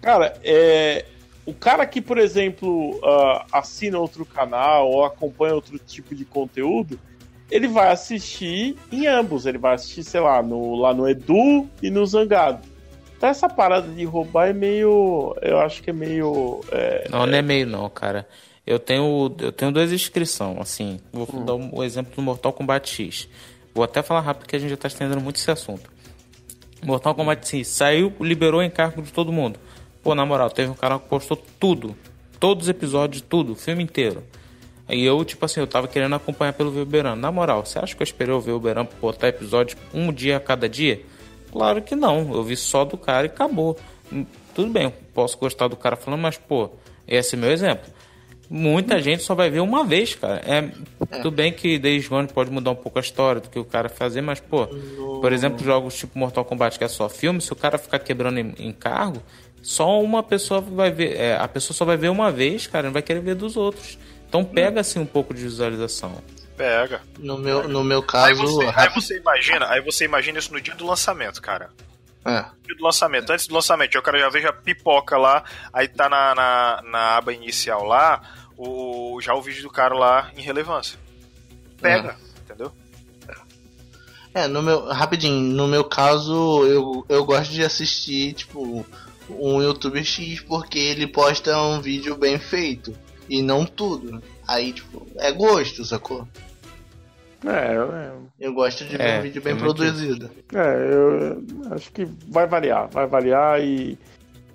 Cara, 0.01 0.33
é, 0.43 1.05
o 1.45 1.53
cara 1.53 1.85
que, 1.85 2.01
por 2.01 2.17
exemplo, 2.17 2.97
uh, 2.97 3.45
assina 3.51 3.99
outro 3.99 4.25
canal 4.25 4.89
ou 4.89 5.05
acompanha 5.05 5.53
outro 5.53 5.77
tipo 5.79 6.15
de 6.15 6.25
conteúdo, 6.25 6.99
ele 7.49 7.67
vai 7.67 7.91
assistir 7.91 8.77
em 8.91 9.07
ambos. 9.07 9.45
Ele 9.45 9.57
vai 9.57 9.75
assistir, 9.75 10.03
sei 10.03 10.21
lá, 10.21 10.41
no, 10.41 10.75
lá 10.75 10.93
no 10.93 11.07
Edu 11.07 11.67
e 11.81 11.89
no 11.89 12.05
Zangado. 12.05 12.67
Então 13.17 13.29
essa 13.29 13.47
parada 13.47 13.87
de 13.87 14.03
roubar 14.03 14.47
é 14.47 14.53
meio. 14.53 15.35
Eu 15.41 15.59
acho 15.59 15.83
que 15.83 15.91
é 15.91 15.93
meio. 15.93 16.61
É, 16.71 17.07
não, 17.09 17.25
não 17.27 17.37
é 17.37 17.41
meio 17.41 17.67
não, 17.67 17.87
cara. 17.89 18.27
Eu 18.65 18.79
tenho, 18.79 19.35
eu 19.39 19.51
tenho 19.51 19.71
duas 19.71 19.91
inscrições, 19.91 20.57
assim. 20.59 20.99
Vou 21.11 21.27
hum. 21.31 21.45
dar 21.45 21.53
o 21.53 21.79
um 21.79 21.83
exemplo 21.83 22.15
do 22.15 22.21
Mortal 22.21 22.53
Kombat 22.53 22.89
X. 22.89 23.27
Vou 23.75 23.83
até 23.83 24.01
falar 24.01 24.21
rápido 24.21 24.47
que 24.47 24.55
a 24.55 24.59
gente 24.59 24.69
já 24.69 24.75
está 24.75 24.87
estendendo 24.87 25.21
muito 25.21 25.35
esse 25.35 25.51
assunto. 25.51 25.91
Mortal 26.83 27.13
Kombat 27.13 27.47
sim, 27.47 27.63
saiu, 27.63 28.11
liberou 28.19 28.63
encargo 28.63 29.01
de 29.01 29.11
todo 29.11 29.31
mundo. 29.31 29.59
Pô, 30.03 30.15
na 30.15 30.25
moral, 30.25 30.49
teve 30.49 30.69
um 30.71 30.75
canal 30.75 30.99
que 30.99 31.07
postou 31.07 31.37
tudo. 31.59 31.95
Todos 32.39 32.63
os 32.65 32.69
episódios, 32.69 33.21
tudo, 33.21 33.53
o 33.53 33.55
filme 33.55 33.83
inteiro. 33.83 34.23
E 34.89 35.05
eu, 35.05 35.23
tipo 35.23 35.45
assim, 35.45 35.59
eu 35.59 35.67
tava 35.67 35.87
querendo 35.87 36.15
acompanhar 36.15 36.53
pelo 36.53 36.71
Velberan. 36.71 37.15
Na 37.15 37.31
moral, 37.31 37.65
você 37.65 37.79
acha 37.79 37.95
que 37.95 38.01
eu 38.01 38.05
esperei 38.05 38.33
o 38.33 38.41
Velberan 38.41 38.87
botar 38.99 39.29
episódio 39.29 39.77
um 39.93 40.11
dia 40.11 40.37
a 40.37 40.39
cada 40.39 40.67
dia? 40.67 41.01
Claro 41.51 41.81
que 41.81 41.95
não. 41.95 42.33
Eu 42.33 42.43
vi 42.43 42.57
só 42.57 42.83
do 42.83 42.97
cara 42.97 43.27
e 43.27 43.29
acabou. 43.29 43.77
Hum, 44.11 44.25
tudo 44.53 44.71
bem, 44.71 44.93
posso 45.13 45.37
gostar 45.37 45.67
do 45.67 45.75
cara 45.75 45.95
falando, 45.95 46.21
mas, 46.21 46.37
pô, 46.37 46.69
esse 47.07 47.35
é 47.35 47.37
meu 47.37 47.51
exemplo. 47.51 47.89
Muita 48.49 48.99
gente 49.01 49.23
só 49.23 49.33
vai 49.33 49.49
ver 49.49 49.61
uma 49.61 49.85
vez, 49.85 50.13
cara. 50.13 50.41
É, 50.45 50.69
Tudo 51.21 51.31
bem 51.31 51.53
que 51.53 51.79
desde 51.79 52.13
One 52.13 52.27
pode 52.27 52.51
mudar 52.51 52.71
um 52.71 52.75
pouco 52.75 52.99
a 52.99 53.01
história 53.01 53.39
do 53.39 53.49
que 53.49 53.57
o 53.57 53.63
cara 53.63 53.87
fazer, 53.87 54.19
mas, 54.19 54.41
pô, 54.41 54.67
por 55.21 55.31
exemplo, 55.31 55.63
jogos 55.63 55.95
tipo 55.95 56.19
Mortal 56.19 56.43
Kombat, 56.43 56.77
que 56.77 56.83
é 56.83 56.89
só 56.89 57.07
filme, 57.07 57.39
se 57.39 57.53
o 57.53 57.55
cara 57.55 57.77
ficar 57.77 57.99
quebrando 57.99 58.39
em, 58.39 58.53
em 58.59 58.73
cargo, 58.73 59.23
só 59.61 60.01
uma 60.01 60.23
pessoa 60.23 60.61
vai 60.61 60.91
ver. 60.91 61.15
É, 61.15 61.37
a 61.37 61.47
pessoa 61.47 61.75
só 61.75 61.85
vai 61.85 61.97
ver 61.97 62.09
uma 62.09 62.31
vez, 62.31 62.67
cara, 62.67 62.87
não 62.87 62.93
vai 62.93 63.01
querer 63.01 63.21
ver 63.21 63.35
dos 63.35 63.55
outros. 63.55 63.97
Então 64.27 64.43
pega 64.43 64.81
assim 64.81 64.99
um 64.99 65.05
pouco 65.05 65.33
de 65.33 65.41
visualização. 65.41 66.21
Pega. 66.57 67.01
No 67.19 67.37
meu, 67.37 67.67
no 67.67 67.83
meu 67.83 68.01
caso. 68.01 68.27
Aí 68.27 68.33
você, 68.33 68.71
aí 68.75 68.89
você 68.89 69.17
imagina, 69.17 69.67
aí 69.69 69.81
você 69.81 70.05
imagina 70.05 70.39
isso 70.39 70.53
no 70.53 70.61
dia 70.61 70.75
do 70.75 70.85
lançamento, 70.85 71.41
cara. 71.41 71.69
É. 72.23 72.45
Dia 72.63 72.75
do 72.77 72.83
lançamento, 72.83 73.31
antes 73.31 73.47
do 73.47 73.53
lançamento, 73.53 73.97
o 73.97 74.01
cara 74.01 74.19
já 74.19 74.29
veja 74.29 74.49
a 74.49 74.53
pipoca 74.53 75.17
lá, 75.17 75.43
aí 75.73 75.87
tá 75.87 76.07
na, 76.07 76.35
na, 76.35 76.81
na 76.83 77.17
aba 77.17 77.33
inicial 77.33 77.83
lá, 77.83 78.21
o, 78.55 79.19
já 79.21 79.33
o 79.33 79.41
vídeo 79.41 79.63
do 79.63 79.71
cara 79.71 79.95
lá 79.95 80.31
em 80.37 80.41
relevância. 80.41 80.99
Pega, 81.81 82.15
entendeu? 82.43 82.71
É, 84.33 84.47
no 84.47 84.61
meu. 84.61 84.85
Rapidinho, 84.87 85.41
no 85.53 85.67
meu 85.67 85.83
caso, 85.83 86.65
eu, 86.65 87.05
eu 87.09 87.25
gosto 87.25 87.51
de 87.51 87.63
assistir, 87.63 88.33
tipo, 88.33 88.85
um 89.39 89.61
youtuber 89.61 90.03
X 90.03 90.39
porque 90.41 90.77
ele 90.79 91.07
posta 91.07 91.57
um 91.61 91.81
vídeo 91.81 92.15
bem 92.17 92.37
feito. 92.39 92.93
E 93.29 93.41
não 93.41 93.65
tudo. 93.65 94.11
né? 94.13 94.21
Aí, 94.47 94.73
tipo, 94.73 95.07
é 95.17 95.31
gosto, 95.31 95.85
sacou? 95.85 96.27
É, 97.45 97.73
é, 97.75 98.11
Eu 98.39 98.53
gosto 98.53 98.83
de 98.85 98.95
ver 98.97 99.03
É, 99.03 99.19
um 99.19 99.21
vídeo 99.23 99.41
bem 99.41 99.53
é 99.53 99.55
muito 99.55 99.75
produzido. 99.75 100.29
é, 100.53 100.93
eu 100.93 101.43
acho 101.73 101.91
que 101.91 102.05
vai 102.27 102.45
variar, 102.45 102.87
vai 102.89 103.07
variar 103.07 103.59
e. 103.61 103.97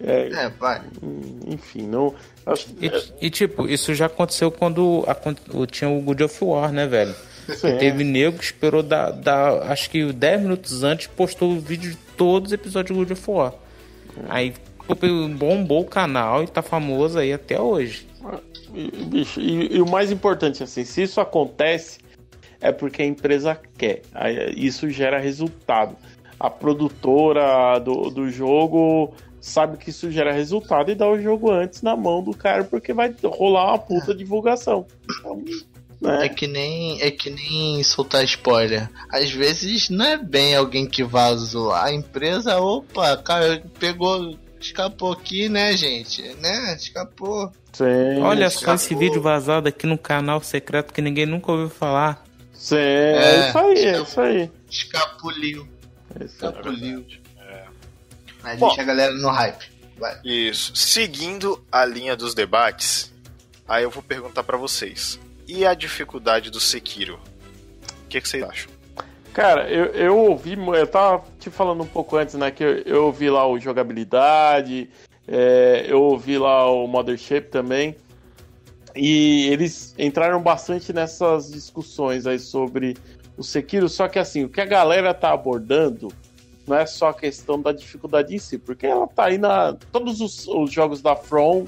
é, 0.00 0.28
É, 0.28 0.48
vai. 0.50 0.82
enfim, 1.48 1.82
não. 1.82 2.14
Acho, 2.44 2.68
E, 2.80 3.26
e, 3.26 3.30
tipo, 3.30 3.66
isso 3.66 3.92
já 3.94 4.06
aconteceu 4.06 4.52
quando 4.52 5.04
o- 5.52 5.66
tinha 5.66 5.90
o 5.90 6.00
God 6.00 6.20
of 6.20 6.44
War, 6.44 6.70
né, 6.72 6.86
velho? 6.86 7.14
Sim. 7.48 7.76
Teve 7.78 8.04
nego 8.04 8.38
que 8.38 8.44
esperou 8.44 8.82
da, 8.82 9.10
da. 9.10 9.64
Acho 9.72 9.88
que 9.90 10.12
10 10.12 10.42
minutos 10.42 10.82
antes 10.84 11.06
postou 11.08 11.52
o 11.52 11.60
vídeo 11.60 11.90
de 11.92 11.96
todos 12.16 12.48
os 12.48 12.52
episódios 12.52 12.96
do 12.96 13.04
God 13.04 13.12
of 13.18 13.30
War. 13.30 13.52
Aí 14.28 14.54
bombou 15.38 15.82
o 15.82 15.86
canal 15.86 16.42
e 16.42 16.46
tá 16.46 16.62
famoso 16.62 17.18
aí 17.18 17.32
até 17.32 17.60
hoje. 17.60 18.06
Bicho, 19.08 19.40
e, 19.40 19.76
e 19.76 19.80
o 19.80 19.88
mais 19.88 20.10
importante, 20.10 20.62
assim, 20.62 20.84
se 20.84 21.02
isso 21.02 21.20
acontece, 21.20 21.98
é 22.60 22.72
porque 22.72 23.02
a 23.02 23.06
empresa 23.06 23.60
quer. 23.76 24.02
Isso 24.56 24.90
gera 24.90 25.18
resultado. 25.18 25.96
A 26.38 26.50
produtora 26.50 27.78
do, 27.78 28.10
do 28.10 28.30
jogo 28.30 29.14
sabe 29.40 29.76
que 29.76 29.90
isso 29.90 30.10
gera 30.10 30.32
resultado 30.32 30.90
e 30.90 30.94
dá 30.94 31.08
o 31.08 31.20
jogo 31.20 31.50
antes 31.50 31.82
na 31.82 31.96
mão 31.96 32.22
do 32.22 32.36
cara, 32.36 32.64
porque 32.64 32.92
vai 32.92 33.14
rolar 33.24 33.68
uma 33.68 33.78
puta 33.78 34.14
divulgação. 34.14 34.86
Então, 35.18 35.42
É 36.03 36.07
né? 36.07 36.28
que 36.28 36.47
nem 36.47 37.01
é 37.01 37.11
que 37.11 37.30
nem 37.30 37.82
soltar 37.82 38.24
spoiler. 38.24 38.88
Às 39.11 39.30
vezes 39.30 39.88
não 39.88 40.05
é 40.05 40.16
bem 40.16 40.55
alguém 40.55 40.86
que 40.86 41.03
vazou. 41.03 41.72
A 41.72 41.92
empresa, 41.92 42.59
opa, 42.59 43.16
cara, 43.16 43.62
pegou, 43.78 44.38
escapou 44.61 45.12
aqui, 45.12 45.49
né, 45.49 45.76
gente? 45.76 46.22
Né? 46.40 46.74
Escapou. 46.76 47.51
Sim, 47.72 48.20
Olha 48.22 48.49
só 48.51 48.59
escapou. 48.59 48.74
esse 48.74 48.94
vídeo 48.94 49.20
vazado 49.22 49.68
aqui 49.68 49.86
no 49.86 49.99
canal 49.99 50.40
secreto 50.42 50.92
que 50.92 51.03
ninguém 51.03 51.26
nunca 51.26 51.53
ouviu 51.53 51.68
falar. 51.68 52.24
sim, 52.53 52.76
é, 52.76 53.49
isso 53.49 53.59
aí, 53.59 53.84
é 53.84 54.01
isso 54.01 54.20
aí. 54.20 54.51
Escapuliu. 54.70 55.68
É 56.18 56.24
isso 56.24 56.44
aí. 56.44 56.51
Escapuliu. 56.51 57.07
Mas 58.42 58.59
Bom. 58.61 58.68
deixa 58.68 58.82
a 58.82 58.84
galera 58.84 59.12
no 59.12 59.28
hype. 59.28 59.66
Vai. 59.99 60.20
Isso. 60.24 60.76
Seguindo 60.76 61.62
a 61.72 61.84
linha 61.84 62.14
dos 62.14 62.34
debates, 62.34 63.12
aí 63.66 63.82
eu 63.82 63.90
vou 63.90 64.03
perguntar 64.03 64.44
pra 64.44 64.57
vocês. 64.57 65.18
E 65.49 65.64
a 65.64 65.74
dificuldade 65.74 66.51
do 66.51 66.59
Sekiro? 66.59 67.20
O 68.05 68.09
que, 68.09 68.20
que 68.20 68.28
vocês 68.28 68.42
acham? 68.42 68.70
Cara, 69.32 69.70
eu, 69.70 69.86
eu 69.86 70.18
ouvi, 70.18 70.55
eu 70.55 70.86
tava 70.86 71.24
te 71.38 71.51
falando 71.51 71.82
um 71.82 71.86
pouco 71.86 72.16
antes, 72.16 72.34
né? 72.34 72.51
Que 72.51 72.64
eu, 72.64 72.78
eu 72.78 73.05
ouvi 73.05 73.28
lá 73.28 73.47
o 73.47 73.59
jogabilidade, 73.59 74.88
é, 75.28 75.84
eu 75.88 76.03
ouvi 76.03 76.38
lá 76.38 76.70
o 76.70 76.86
Mothership 76.86 77.49
também. 77.51 77.94
E 78.94 79.49
eles 79.49 79.94
entraram 79.99 80.42
bastante 80.42 80.92
nessas 80.92 81.51
discussões 81.51 82.26
aí 82.26 82.38
sobre 82.38 82.97
o 83.36 83.42
Sekiro, 83.42 83.88
só 83.88 84.09
que 84.09 84.18
assim, 84.18 84.44
o 84.44 84.49
que 84.49 84.61
a 84.61 84.64
galera 84.64 85.12
tá 85.12 85.32
abordando 85.32 86.09
não 86.66 86.76
é 86.76 86.86
só 86.86 87.11
a 87.11 87.14
questão 87.14 87.61
da 87.61 87.70
dificuldade 87.72 88.34
em 88.34 88.38
si, 88.38 88.59
porque 88.59 88.86
ela 88.86 89.07
tá 89.07 89.26
aí 89.26 89.38
na. 89.38 89.74
Todos 89.92 90.20
os, 90.20 90.49
os 90.49 90.72
jogos 90.72 91.01
da 91.01 91.14
From 91.14 91.66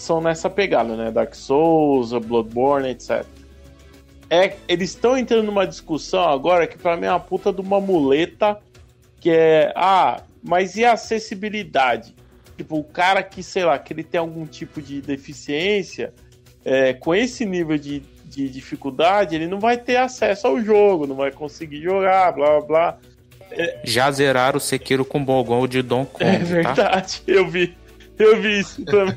são 0.00 0.20
nessa 0.20 0.48
pegada, 0.50 0.96
né? 0.96 1.10
Dark 1.10 1.34
Souls, 1.34 2.12
Bloodborne, 2.12 2.88
etc. 2.88 3.24
É, 4.28 4.56
eles 4.68 4.90
estão 4.90 5.16
entrando 5.16 5.46
numa 5.46 5.66
discussão 5.66 6.28
agora 6.28 6.66
que 6.66 6.78
pra 6.78 6.96
mim 6.96 7.06
é 7.06 7.10
uma 7.10 7.18
puta 7.20 7.52
de 7.52 7.60
uma 7.60 7.80
muleta 7.80 8.58
que 9.20 9.30
é, 9.30 9.72
ah, 9.76 10.22
mas 10.42 10.76
e 10.76 10.84
a 10.84 10.92
acessibilidade? 10.92 12.14
Tipo, 12.56 12.78
o 12.78 12.84
cara 12.84 13.22
que, 13.22 13.42
sei 13.42 13.64
lá, 13.64 13.78
que 13.78 13.92
ele 13.92 14.04
tem 14.04 14.18
algum 14.20 14.46
tipo 14.46 14.80
de 14.80 15.00
deficiência, 15.00 16.12
é, 16.64 16.92
com 16.92 17.14
esse 17.14 17.44
nível 17.44 17.76
de, 17.76 18.00
de 18.24 18.48
dificuldade, 18.48 19.34
ele 19.34 19.46
não 19.46 19.58
vai 19.58 19.76
ter 19.76 19.96
acesso 19.96 20.46
ao 20.46 20.60
jogo, 20.60 21.06
não 21.06 21.16
vai 21.16 21.32
conseguir 21.32 21.82
jogar, 21.82 22.32
blá 22.32 22.60
blá 22.60 22.60
blá. 22.60 22.98
Já 23.82 24.10
zeraram 24.12 24.58
o 24.58 24.60
Sekiro 24.60 25.04
com 25.04 25.20
o 25.20 25.24
Bogão 25.24 25.66
de 25.66 25.82
Don 25.82 26.04
Kong, 26.04 26.24
É 26.24 26.38
tá? 26.38 26.44
verdade, 26.44 27.22
eu 27.26 27.48
vi. 27.48 27.76
Eu 28.18 28.40
vi 28.40 28.60
isso 28.60 28.84
também. 28.84 29.16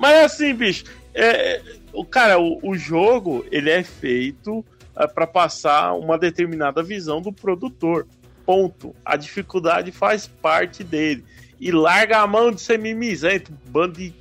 Mas 0.00 0.32
assim, 0.32 0.54
bicho, 0.54 0.84
é, 1.14 1.60
o 1.92 2.06
cara, 2.06 2.40
o, 2.40 2.58
o 2.62 2.74
jogo 2.74 3.44
ele 3.52 3.68
é 3.68 3.82
feito 3.82 4.64
é, 4.96 5.06
para 5.06 5.26
passar 5.26 5.92
uma 5.92 6.16
determinada 6.16 6.82
visão 6.82 7.20
do 7.20 7.30
produtor. 7.30 8.06
Ponto. 8.46 8.96
A 9.04 9.14
dificuldade 9.14 9.92
faz 9.92 10.26
parte 10.26 10.82
dele. 10.82 11.22
E 11.60 11.70
larga 11.70 12.20
a 12.20 12.26
mão 12.26 12.50
de 12.50 12.62
ser 12.62 12.78
mimizento, 12.78 13.52
bando 13.66 13.98
de 13.98 14.14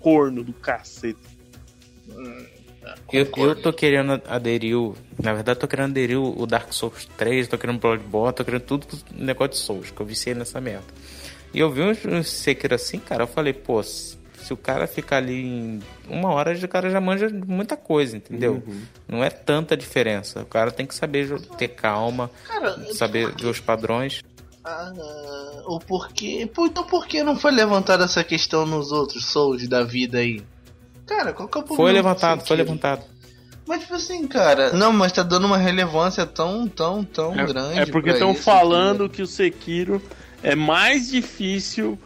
corno 0.00 0.42
do 0.42 0.52
cacete. 0.52 1.20
Eu, 3.12 3.28
eu 3.36 3.54
tô 3.54 3.72
querendo 3.72 4.20
aderir 4.26 4.76
o. 4.76 4.96
Na 5.22 5.32
verdade, 5.32 5.60
tô 5.60 5.68
querendo 5.68 5.90
aderir 5.90 6.18
o 6.18 6.44
Dark 6.44 6.72
Souls 6.72 7.08
3, 7.16 7.46
tô 7.46 7.56
querendo 7.56 7.78
Bloodborne, 7.78 8.34
tô 8.34 8.44
querendo 8.44 8.62
tudo 8.62 8.86
negócio 9.14 9.52
de 9.52 9.58
Souls, 9.58 9.90
que 9.92 10.00
eu 10.00 10.06
viciei 10.06 10.34
nessa 10.34 10.60
merda. 10.60 10.86
E 11.54 11.60
eu 11.60 11.70
vi 11.70 11.82
uns, 11.82 12.04
uns 12.04 12.28
Sekiro 12.28 12.74
assim, 12.74 12.98
cara, 12.98 13.22
eu 13.22 13.28
falei, 13.28 13.52
pô, 13.52 13.80
se, 14.42 14.52
o 14.52 14.56
cara 14.56 14.86
ficar 14.86 15.18
ali 15.18 15.44
em 15.44 15.82
uma 16.08 16.32
hora, 16.32 16.52
o 16.52 16.68
cara 16.68 16.90
já 16.90 17.00
manja 17.00 17.28
muita 17.46 17.76
coisa, 17.76 18.16
entendeu? 18.16 18.62
Não 19.08 19.22
é 19.22 19.30
tanta 19.30 19.76
diferença. 19.76 20.40
O 20.40 20.46
cara 20.46 20.70
tem 20.70 20.86
que 20.86 20.94
saber 20.94 21.40
ter 21.58 21.68
calma, 21.68 22.30
Cara, 22.46 22.92
saber 22.94 23.34
ver 23.34 23.46
os 23.46 23.60
padrões. 23.60 24.22
ah, 24.64 24.92
o 25.66 25.78
porquê. 25.78 26.48
Pô, 26.52 26.66
então 26.66 26.84
por 26.84 27.06
que 27.06 27.22
não 27.22 27.36
foi 27.36 27.52
levantada 27.52 28.04
essa 28.04 28.24
questão 28.24 28.66
nos 28.66 28.92
outros 28.92 29.26
Souls 29.26 29.66
da 29.68 29.84
vida 29.84 30.18
aí? 30.18 30.42
Cara, 31.06 31.32
qual 31.32 31.48
que 31.48 31.58
é 31.58 31.60
o 31.60 31.64
problema? 31.64 31.76
Foi 31.76 31.92
do 31.92 31.94
levantado, 31.94 32.46
foi 32.46 32.56
levantado. 32.56 33.04
Mas 33.66 33.82
tipo 33.82 33.94
assim, 33.94 34.26
cara. 34.26 34.72
Não, 34.72 34.92
mas 34.92 35.12
tá 35.12 35.22
dando 35.22 35.46
uma 35.46 35.56
relevância 35.56 36.26
tão, 36.26 36.66
tão, 36.66 37.04
tão 37.04 37.34
grande. 37.34 37.78
É 37.78 37.86
porque 37.86 38.10
estão 38.10 38.34
falando 38.34 39.08
que 39.08 39.22
o 39.22 39.26
Sekiro 39.26 40.02
é 40.42 40.56
mais 40.56 41.08
difícil 41.08 41.96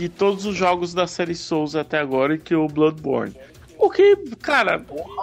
que 0.00 0.08
todos 0.08 0.46
os 0.46 0.56
jogos 0.56 0.94
da 0.94 1.06
série 1.06 1.34
Souls 1.34 1.76
até 1.76 1.98
agora 1.98 2.34
e 2.34 2.38
que 2.38 2.54
o 2.54 2.66
Bloodborne. 2.66 3.34
O 3.78 3.90
que, 3.90 4.16
cara, 4.40 4.82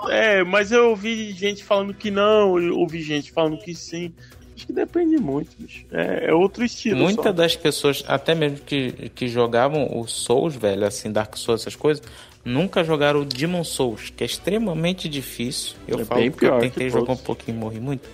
é, 0.10 0.44
mas 0.44 0.72
eu 0.72 0.90
ouvi 0.92 1.32
gente 1.32 1.64
falando 1.64 1.96
que 1.96 2.12
não, 2.12 2.60
eu 2.60 2.78
ouvi 2.78 3.02
gente 3.02 3.32
falando 3.32 3.58
que 3.58 3.74
sim. 3.74 4.14
Acho 4.56 4.68
que 4.68 4.74
depende 4.74 5.18
muito, 5.18 5.50
bicho. 5.58 5.84
É, 5.92 6.30
é 6.30 6.34
outro 6.34 6.64
estilo. 6.64 6.98
Muitas 7.02 7.26
só. 7.26 7.32
das 7.32 7.56
pessoas, 7.56 8.04
até 8.08 8.36
mesmo 8.36 8.60
que, 8.60 9.10
que 9.16 9.28
jogavam 9.28 10.00
o 10.00 10.08
Souls, 10.08 10.56
velho, 10.56 10.86
assim, 10.86 11.12
Dark 11.12 11.36
Souls, 11.38 11.62
essas 11.62 11.76
coisas, 11.76 12.04
nunca 12.46 12.84
jogaram 12.84 13.22
o 13.22 13.26
Demon 13.26 13.64
Souls, 13.64 14.12
que 14.16 14.24
é 14.24 14.28
extremamente 14.28 15.10
difícil. 15.10 15.76
Eu 15.88 16.00
É 16.02 16.06
falo 16.06 16.22
bem 16.22 16.30
porque 16.30 16.46
eu 16.46 16.50
pior 16.52 16.62
tentei 16.62 16.90
jogar 16.92 17.14
um 17.14 17.18
pouquinho 17.18 17.58
e 17.58 17.60
morri 17.60 17.80
muito. 17.80 18.08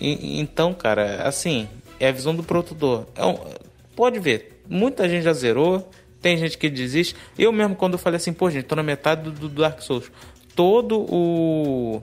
E- 0.00 0.38
então, 0.40 0.72
cara, 0.72 1.22
assim, 1.26 1.68
é 1.98 2.08
a 2.08 2.12
visão 2.12 2.32
do 2.34 2.44
produtor. 2.44 3.06
É 3.16 3.24
um- 3.24 3.38
pode 3.96 4.18
ver, 4.20 4.53
muita 4.74 5.08
gente 5.08 5.22
já 5.22 5.32
zerou, 5.32 5.88
tem 6.20 6.36
gente 6.36 6.58
que 6.58 6.68
desiste. 6.68 7.14
Eu 7.38 7.52
mesmo, 7.52 7.74
quando 7.76 7.94
eu 7.94 7.98
falei 7.98 8.16
assim, 8.16 8.32
pô, 8.32 8.50
gente, 8.50 8.64
tô 8.64 8.74
na 8.76 8.82
metade 8.82 9.22
do, 9.30 9.30
do 9.32 9.48
Dark 9.48 9.80
Souls. 9.80 10.10
Todo 10.54 11.00
o. 11.00 12.02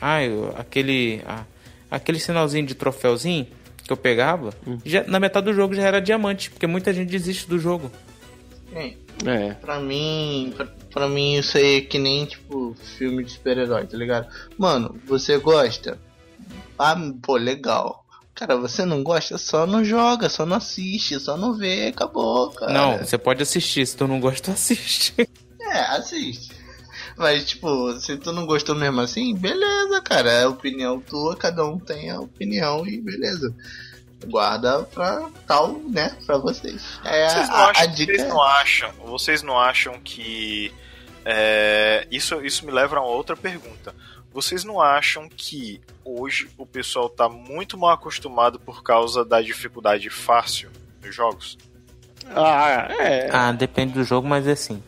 Ai, 0.00 0.30
aquele. 0.56 1.22
ah, 1.26 1.44
aquele 1.90 2.18
sinalzinho 2.18 2.66
de 2.66 2.74
troféuzinho. 2.74 3.46
que 3.84 3.92
eu 3.92 3.96
pegava, 3.96 4.52
Hum. 4.66 4.78
já, 4.84 5.02
na 5.04 5.18
metade 5.18 5.46
do 5.46 5.54
jogo 5.54 5.74
já 5.74 5.82
era 5.82 5.98
diamante, 6.00 6.50
porque 6.50 6.66
muita 6.66 6.92
gente 6.92 7.08
desiste 7.08 7.48
do 7.48 7.58
jogo. 7.58 7.90
É. 9.24 9.54
Pra 9.54 9.80
mim, 9.80 10.52
pra, 10.54 10.66
pra 10.92 11.08
mim 11.08 11.36
isso 11.38 11.56
aí 11.56 11.78
é 11.78 11.80
que 11.80 11.98
nem, 11.98 12.26
tipo, 12.26 12.76
filme 12.98 13.24
de 13.24 13.32
super-herói, 13.32 13.86
tá 13.86 13.96
ligado? 13.96 14.28
Mano, 14.58 14.94
você 15.06 15.38
gosta? 15.38 15.98
Ah, 16.78 16.94
pô, 17.22 17.36
legal. 17.36 18.04
Cara, 18.38 18.56
você 18.56 18.84
não 18.84 19.02
gosta, 19.02 19.36
só 19.36 19.66
não 19.66 19.84
joga, 19.84 20.28
só 20.28 20.46
não 20.46 20.56
assiste, 20.58 21.18
só 21.18 21.36
não 21.36 21.54
vê, 21.54 21.88
acabou, 21.88 22.50
cara. 22.50 22.72
Não, 22.72 22.98
você 22.98 23.18
pode 23.18 23.42
assistir, 23.42 23.84
se 23.84 23.96
tu 23.96 24.06
não 24.06 24.20
gosta, 24.20 24.52
assiste. 24.52 25.12
É, 25.60 25.78
assiste. 25.96 26.56
Mas, 27.16 27.44
tipo, 27.48 27.92
se 27.98 28.16
tu 28.16 28.32
não 28.32 28.46
gostou 28.46 28.76
mesmo 28.76 29.00
assim, 29.00 29.34
beleza, 29.34 30.00
cara. 30.02 30.30
É 30.30 30.46
opinião 30.46 31.00
tua, 31.00 31.34
cada 31.36 31.64
um 31.64 31.78
tem 31.80 32.10
a 32.10 32.20
opinião 32.20 32.86
e 32.86 33.00
beleza. 33.00 33.52
Guarda 34.26 34.84
pra 34.84 35.28
tal, 35.46 35.80
né, 35.88 36.16
pra 36.24 36.38
vocês. 36.38 36.82
É, 37.04 37.28
Vocês 37.28 37.48
não, 37.48 37.54
a, 37.56 37.70
acham, 37.70 37.82
a 37.82 37.86
dica 37.86 38.12
vocês 38.12 38.22
é- 38.24 38.28
não 38.28 38.42
acham, 38.42 38.92
vocês 39.04 39.42
não 39.42 39.58
acham 39.58 40.00
que 40.00 40.72
é, 41.24 42.06
isso, 42.10 42.40
isso 42.44 42.64
me 42.64 42.70
leva 42.72 42.96
a 42.96 43.00
uma 43.00 43.10
outra 43.10 43.36
pergunta. 43.36 43.92
Vocês 44.32 44.64
não 44.64 44.80
acham 44.80 45.28
que 45.28 45.80
hoje 46.04 46.48
o 46.56 46.66
pessoal 46.66 47.08
tá 47.08 47.28
muito 47.28 47.76
mal 47.76 47.90
acostumado 47.90 48.58
por 48.60 48.82
causa 48.82 49.24
da 49.24 49.40
dificuldade 49.40 50.10
fácil 50.10 50.70
nos 51.02 51.14
jogos? 51.14 51.58
Ah, 52.26 52.88
é. 52.90 53.30
Ah, 53.32 53.52
depende 53.52 53.94
do 53.94 54.04
jogo, 54.04 54.28
mas 54.28 54.46
é 54.46 54.52
assim. 54.52 54.82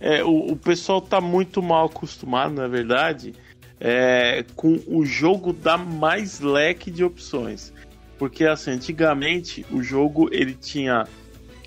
É, 0.00 0.22
o, 0.24 0.52
o 0.52 0.56
pessoal 0.56 1.00
tá 1.00 1.20
muito 1.20 1.62
mal 1.62 1.86
acostumado, 1.86 2.54
na 2.54 2.68
verdade, 2.68 3.34
é, 3.80 4.44
com 4.56 4.80
o 4.86 5.04
jogo 5.04 5.52
dar 5.52 5.76
mais 5.78 6.40
leque 6.40 6.90
de 6.90 7.04
opções. 7.04 7.72
Porque 8.18 8.44
assim, 8.44 8.72
antigamente 8.72 9.64
o 9.70 9.82
jogo 9.82 10.28
ele 10.32 10.54
tinha. 10.54 11.04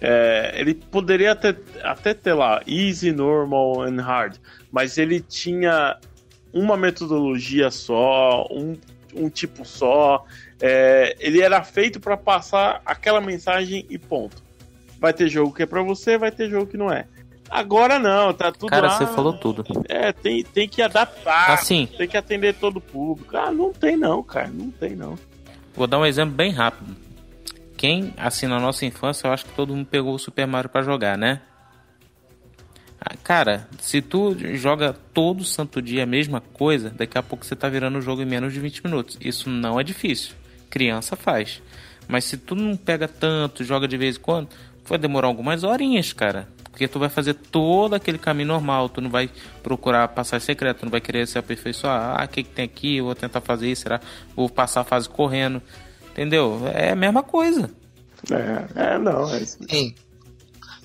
é, 0.02 0.54
ele 0.56 0.74
poderia 0.74 1.32
até, 1.32 1.56
até 1.84 2.14
ter 2.14 2.34
lá 2.34 2.62
easy, 2.68 3.12
normal 3.12 3.84
and 3.84 4.02
hard, 4.02 4.36
mas 4.72 4.98
ele 4.98 5.22
tinha 5.22 5.98
uma 6.54 6.76
metodologia 6.78 7.72
só, 7.72 8.46
um, 8.52 8.78
um 9.16 9.30
tipo 9.30 9.66
só. 9.66 10.26
é, 10.62 11.16
ele 11.20 11.42
era 11.42 11.64
feito 11.64 12.00
para 12.00 12.16
passar 12.18 12.82
aquela 12.86 13.20
mensagem 13.22 13.86
e 13.90 13.98
ponto. 13.98 14.44
Vai 15.00 15.14
ter 15.14 15.28
jogo 15.30 15.54
que 15.54 15.64
é 15.64 15.66
para 15.66 15.82
você, 15.82 16.18
vai 16.18 16.32
ter 16.32 16.50
jogo 16.50 16.68
que 16.68 16.78
não 16.78 16.92
é. 16.92 17.08
Agora 17.50 18.00
não, 18.00 18.34
tá 18.34 18.50
tudo 18.52 18.70
Cara, 18.70 18.88
lá. 18.88 18.98
você 18.98 19.06
falou 19.08 19.34
tudo. 19.34 19.66
É, 19.90 20.14
tem, 20.14 20.42
tem 20.42 20.70
que 20.70 20.82
adaptar, 20.82 21.52
Assim, 21.52 21.86
tem 21.98 22.08
que 22.08 22.16
atender 22.16 22.54
todo 22.56 22.78
o 22.78 22.82
público. 22.82 23.36
Ah, 23.36 23.52
não 23.52 23.74
tem 23.74 23.98
não, 23.98 24.24
cara, 24.24 24.48
não 24.48 24.72
tem 24.72 24.96
não. 24.96 25.18
vou 25.76 25.86
dar 25.86 26.00
um 26.00 26.06
exemplo 26.06 26.34
bem 26.34 26.52
rápido. 26.52 26.96
Quem, 27.76 28.14
assim, 28.16 28.46
na 28.48 28.60
nossa 28.60 28.86
infância, 28.86 29.28
eu 29.28 29.34
acho 29.34 29.44
que 29.46 29.54
todo 29.54 29.76
mundo 29.76 29.88
pegou 29.88 30.14
o 30.14 30.20
Super 30.20 30.46
Mario 30.46 30.70
pra 30.70 30.84
jogar, 30.84 31.18
né? 31.18 31.42
Ah, 33.04 33.16
Cara, 33.24 33.68
se 33.80 34.00
tu 34.00 34.38
joga 34.56 34.94
todo 35.14 35.44
santo 35.44 35.82
dia 35.82 36.04
a 36.04 36.06
mesma 36.06 36.40
coisa, 36.40 36.92
daqui 36.92 37.18
a 37.18 37.24
pouco 37.24 37.44
você 37.44 37.56
tá 37.56 37.68
virando 37.68 37.98
o 37.98 38.02
jogo 38.02 38.22
em 38.22 38.26
menos 38.26 38.54
de 38.54 38.60
20 38.60 38.86
minutos. 38.86 39.18
Isso 39.20 39.50
não 39.50 39.80
é 39.80 39.84
difícil. 39.84 40.36
Criança 40.70 41.16
faz. 41.16 41.62
Mas 42.08 42.26
se 42.26 42.38
tu 42.38 42.56
não 42.56 42.78
pega 42.78 43.08
tanto, 43.08 43.64
joga 43.64 43.88
de 43.88 43.98
vez 43.98 44.18
em 44.18 44.20
quando, 44.20 44.50
vai 44.86 45.00
demorar 45.00 45.28
algumas 45.28 45.64
horinhas, 45.64 46.14
cara. 46.14 46.48
Porque 46.70 46.88
tu 46.88 47.00
vai 47.00 47.10
fazer 47.10 47.34
todo 47.34 47.96
aquele 47.96 48.18
caminho 48.18 48.48
normal, 48.48 48.88
tu 48.88 49.02
não 49.02 49.10
vai 49.10 49.30
procurar 49.64 50.08
passar 50.10 50.40
secreto, 50.40 50.80
tu 50.80 50.86
não 50.86 50.92
vai 50.92 51.02
querer 51.02 51.28
se 51.28 51.38
aperfeiçoar. 51.38 52.20
Ah, 52.20 52.24
o 52.24 52.28
que, 52.28 52.44
que 52.44 52.50
tem 52.50 52.66
aqui? 52.66 52.98
Eu 52.98 53.06
vou 53.06 53.16
tentar 53.16 53.42
fazer 53.42 53.70
isso, 53.70 53.84
será? 53.84 54.00
Vou 54.36 54.50
passar 54.50 54.82
a 54.82 54.84
fase 54.84 55.10
correndo. 55.10 55.62
Entendeu? 56.12 56.62
É 56.74 56.92
a 56.92 56.96
mesma 56.96 57.24
coisa. 57.24 57.72
É, 58.32 58.94
é 58.94 58.98
não, 58.98 59.34
é. 59.34 59.44
Sim. 59.46 59.96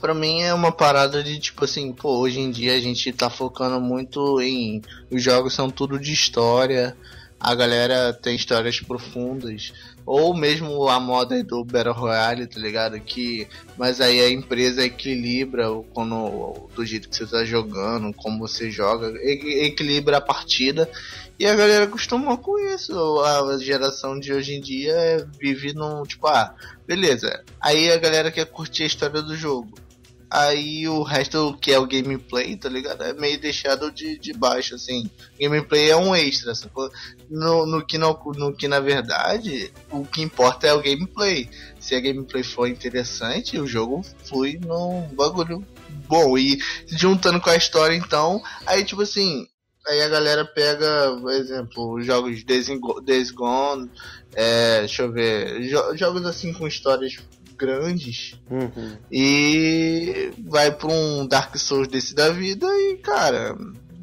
Pra 0.07 0.15
mim 0.15 0.41
é 0.41 0.55
uma 0.55 0.71
parada 0.71 1.21
de 1.21 1.37
tipo 1.37 1.65
assim, 1.65 1.93
pô, 1.93 2.19
hoje 2.19 2.39
em 2.39 2.49
dia 2.49 2.77
a 2.77 2.81
gente 2.81 3.13
tá 3.13 3.29
focando 3.29 3.81
muito 3.81 4.41
em. 4.41 4.81
Os 5.11 5.21
jogos 5.21 5.53
são 5.53 5.69
tudo 5.69 5.99
de 5.99 6.13
história, 6.13 6.97
a 7.41 7.53
galera 7.57 8.13
tem 8.13 8.37
histórias 8.37 8.79
profundas. 8.79 9.73
Ou 10.07 10.33
mesmo 10.33 10.89
a 10.89 11.01
moda 11.01 11.43
do 11.43 11.65
Battle 11.65 11.93
Royale, 11.93 12.47
tá 12.47 12.61
ligado? 12.61 13.01
Que, 13.01 13.49
mas 13.77 14.01
aí 14.01 14.21
a 14.21 14.31
empresa 14.31 14.85
equilibra 14.85 15.67
quando, 15.93 16.69
do 16.77 16.87
jeito 16.87 17.09
que 17.09 17.17
você 17.17 17.27
tá 17.27 17.45
jogando, 17.45 18.15
como 18.15 18.39
você 18.39 18.71
joga, 18.71 19.13
equilibra 19.25 20.19
a 20.19 20.21
partida. 20.21 20.89
E 21.37 21.45
a 21.47 21.57
galera 21.57 21.87
acostumou 21.87 22.39
com 22.39 22.57
isso. 22.73 22.95
A 23.23 23.59
geração 23.59 24.21
de 24.21 24.33
hoje 24.33 24.55
em 24.55 24.61
dia 24.61 25.29
vive 25.37 25.75
num, 25.75 26.05
tipo, 26.05 26.29
ah, 26.29 26.55
beleza. 26.87 27.43
Aí 27.61 27.91
a 27.91 27.99
galera 27.99 28.31
quer 28.31 28.47
curtir 28.47 28.85
a 28.85 28.87
história 28.87 29.21
do 29.21 29.35
jogo. 29.35 29.85
Aí 30.29 30.89
o 30.89 31.03
resto, 31.03 31.57
que 31.61 31.73
é 31.73 31.79
o 31.79 31.87
gameplay, 31.87 32.57
tá 32.57 32.69
ligado? 32.69 33.03
É 33.05 33.13
meio 33.13 33.41
deixado 33.41 33.93
de, 33.93 34.19
de 34.19 34.33
baixo, 34.33 34.75
assim. 34.75 35.09
Gameplay 35.41 35.91
é 35.91 35.97
um 35.97 36.15
extra, 36.17 36.55
sacou? 36.55 36.91
No, 37.31 37.65
no, 37.65 37.85
que 37.87 37.97
no, 37.97 38.19
no 38.37 38.53
que 38.53 38.67
na 38.67 38.81
verdade, 38.81 39.73
o 39.91 40.05
que 40.05 40.23
importa 40.23 40.67
é 40.67 40.73
o 40.75 40.83
gameplay. 40.83 41.49
Se 41.79 41.95
a 41.95 42.01
gameplay 42.01 42.43
for 42.43 42.67
interessante, 42.69 43.59
o 43.59 43.67
jogo 43.67 44.05
flui 44.25 44.59
num 44.61 45.03
bagulho 45.15 45.65
bom. 46.09 46.37
E 46.37 46.59
juntando 46.89 47.41
com 47.41 47.51
a 47.51 47.57
história, 47.57 47.95
então, 47.95 48.43
aí 48.67 48.85
tipo 48.85 49.03
assim, 49.03 49.47
aí 49.87 50.03
a 50.03 50.09
galera 50.09 50.45
pega, 50.45 51.17
por 51.21 51.31
exemplo, 51.33 51.95
os 51.95 52.05
jogos 52.05 52.43
Days, 52.43 52.69
Go- 52.81 53.01
Days 53.01 53.31
Gone, 53.31 53.89
é, 54.35 54.81
deixa 54.81 55.03
eu 55.03 55.13
ver, 55.13 55.61
jo- 55.69 55.97
jogos 55.97 56.25
assim 56.27 56.53
com 56.53 56.67
histórias 56.67 57.17
grandes 57.57 58.35
Uhum. 58.51 58.97
e 59.11 60.31
vai 60.47 60.71
pra 60.71 60.89
um 60.89 61.27
Dark 61.27 61.57
Souls 61.57 61.89
desse 61.89 62.15
da 62.15 62.31
vida 62.31 62.67
e, 62.67 62.99
cara, 62.99 63.57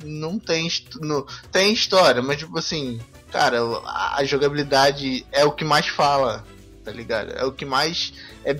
não 0.03 0.37
tem, 0.39 0.67
não, 0.99 1.25
tem 1.51 1.71
história, 1.73 2.21
mas 2.21 2.37
tipo 2.37 2.57
assim, 2.57 2.99
cara, 3.31 3.59
a, 3.85 4.23
jogabilidade 4.23 5.25
é 5.31 5.45
o 5.45 5.51
que 5.51 5.63
mais 5.63 5.87
fala, 5.87 6.43
tá 6.83 6.91
ligado? 6.91 7.31
É 7.31 7.45
o 7.45 7.51
que 7.51 7.65
mais 7.65 8.13
é, 8.43 8.51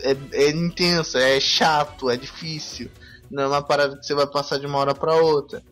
é, 0.00 0.16
é 0.32 0.50
intenso, 0.50 1.18
é 1.18 1.40
chato, 1.40 2.08
é 2.08 2.16
difícil. 2.16 2.90
Não 3.30 3.42
é 3.44 3.46
uma 3.48 3.62
parada 3.62 3.96
que 3.96 4.06
você 4.06 4.14
vai 4.14 4.26
passar 4.26 4.58
de 4.58 4.66
uma 4.66 4.78
hora 4.78 4.94
pra 4.94 5.16
outra. 5.16 5.62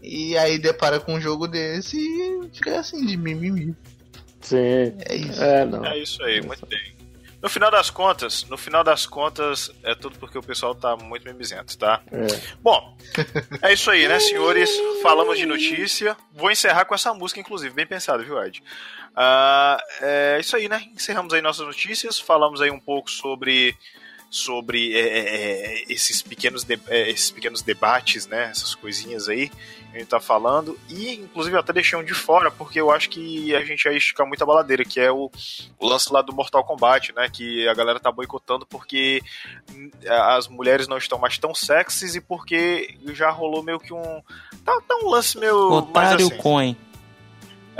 E 0.00 0.36
aí 0.38 0.58
depara 0.58 1.00
com 1.00 1.14
um 1.14 1.20
jogo 1.20 1.48
desse 1.48 1.96
e 1.98 2.48
fica 2.52 2.78
assim 2.78 3.04
de 3.04 3.16
mimimi. 3.16 3.74
Sim. 4.40 4.94
É 5.06 5.16
isso. 5.16 5.42
É, 5.42 5.64
não. 5.64 5.84
É 5.84 5.98
isso 5.98 6.22
aí, 6.22 6.40
muito 6.40 6.64
bem. 6.66 6.97
No 7.40 7.48
final 7.48 7.70
das 7.70 7.88
contas, 7.88 8.44
no 8.44 8.58
final 8.58 8.82
das 8.82 9.06
contas, 9.06 9.70
é 9.84 9.94
tudo 9.94 10.18
porque 10.18 10.36
o 10.36 10.42
pessoal 10.42 10.74
tá 10.74 10.96
muito 10.96 11.24
mimizento, 11.24 11.78
tá? 11.78 12.02
É. 12.10 12.26
Bom, 12.60 12.96
é 13.62 13.72
isso 13.72 13.90
aí, 13.90 14.08
né, 14.08 14.18
senhores? 14.18 14.70
Falamos 15.02 15.38
de 15.38 15.46
notícia. 15.46 16.16
Vou 16.32 16.50
encerrar 16.50 16.84
com 16.84 16.94
essa 16.94 17.14
música, 17.14 17.38
inclusive, 17.40 17.72
bem 17.72 17.86
pensado, 17.86 18.24
viu, 18.24 18.42
Ed? 18.42 18.62
Ah, 19.14 19.80
é 20.00 20.38
isso 20.40 20.56
aí, 20.56 20.68
né? 20.68 20.82
Encerramos 20.92 21.32
aí 21.32 21.40
nossas 21.40 21.64
notícias, 21.64 22.18
falamos 22.18 22.60
aí 22.60 22.70
um 22.70 22.80
pouco 22.80 23.10
sobre 23.10 23.76
sobre 24.30 24.94
é, 24.94 25.00
é, 25.00 25.20
é, 25.80 25.84
esses 25.88 26.20
pequenos 26.22 26.62
de- 26.64 26.78
é, 26.88 27.10
esses 27.10 27.30
pequenos 27.30 27.62
debates, 27.62 28.26
né? 28.26 28.44
Essas 28.50 28.74
coisinhas 28.74 29.28
aí 29.28 29.48
que 29.48 29.96
a 29.96 29.98
gente 30.00 30.08
tá 30.08 30.20
falando 30.20 30.78
e 30.90 31.14
inclusive 31.14 31.56
eu 31.56 31.60
até 31.60 31.72
deixei 31.72 31.98
um 31.98 32.04
de 32.04 32.12
fora 32.12 32.50
porque 32.50 32.78
eu 32.78 32.90
acho 32.90 33.08
que 33.08 33.54
a 33.54 33.64
gente 33.64 33.86
ia 33.86 33.96
esticar 33.96 34.26
muito 34.26 34.42
a 34.42 34.46
baladeira, 34.46 34.84
que 34.84 35.00
é 35.00 35.10
o, 35.10 35.30
o 35.78 35.88
lance 35.88 36.12
lá 36.12 36.20
do 36.20 36.32
Mortal 36.34 36.62
Kombat, 36.62 37.14
né? 37.14 37.28
Que 37.32 37.66
a 37.68 37.72
galera 37.74 37.98
tá 37.98 38.12
boicotando 38.12 38.66
porque 38.66 39.22
as 40.06 40.46
mulheres 40.46 40.86
não 40.88 40.98
estão 40.98 41.18
mais 41.18 41.38
tão 41.38 41.54
sexys 41.54 42.14
e 42.14 42.20
porque 42.20 42.94
já 43.14 43.30
rolou 43.30 43.62
meio 43.62 43.80
que 43.80 43.94
um 43.94 44.22
tá, 44.64 44.78
tá 44.86 44.96
um 45.02 45.08
lance 45.08 45.38
meio 45.38 45.70
mais 45.70 45.84
Otário 45.88 46.26
assim. 46.26 46.36
Coin. 46.36 46.76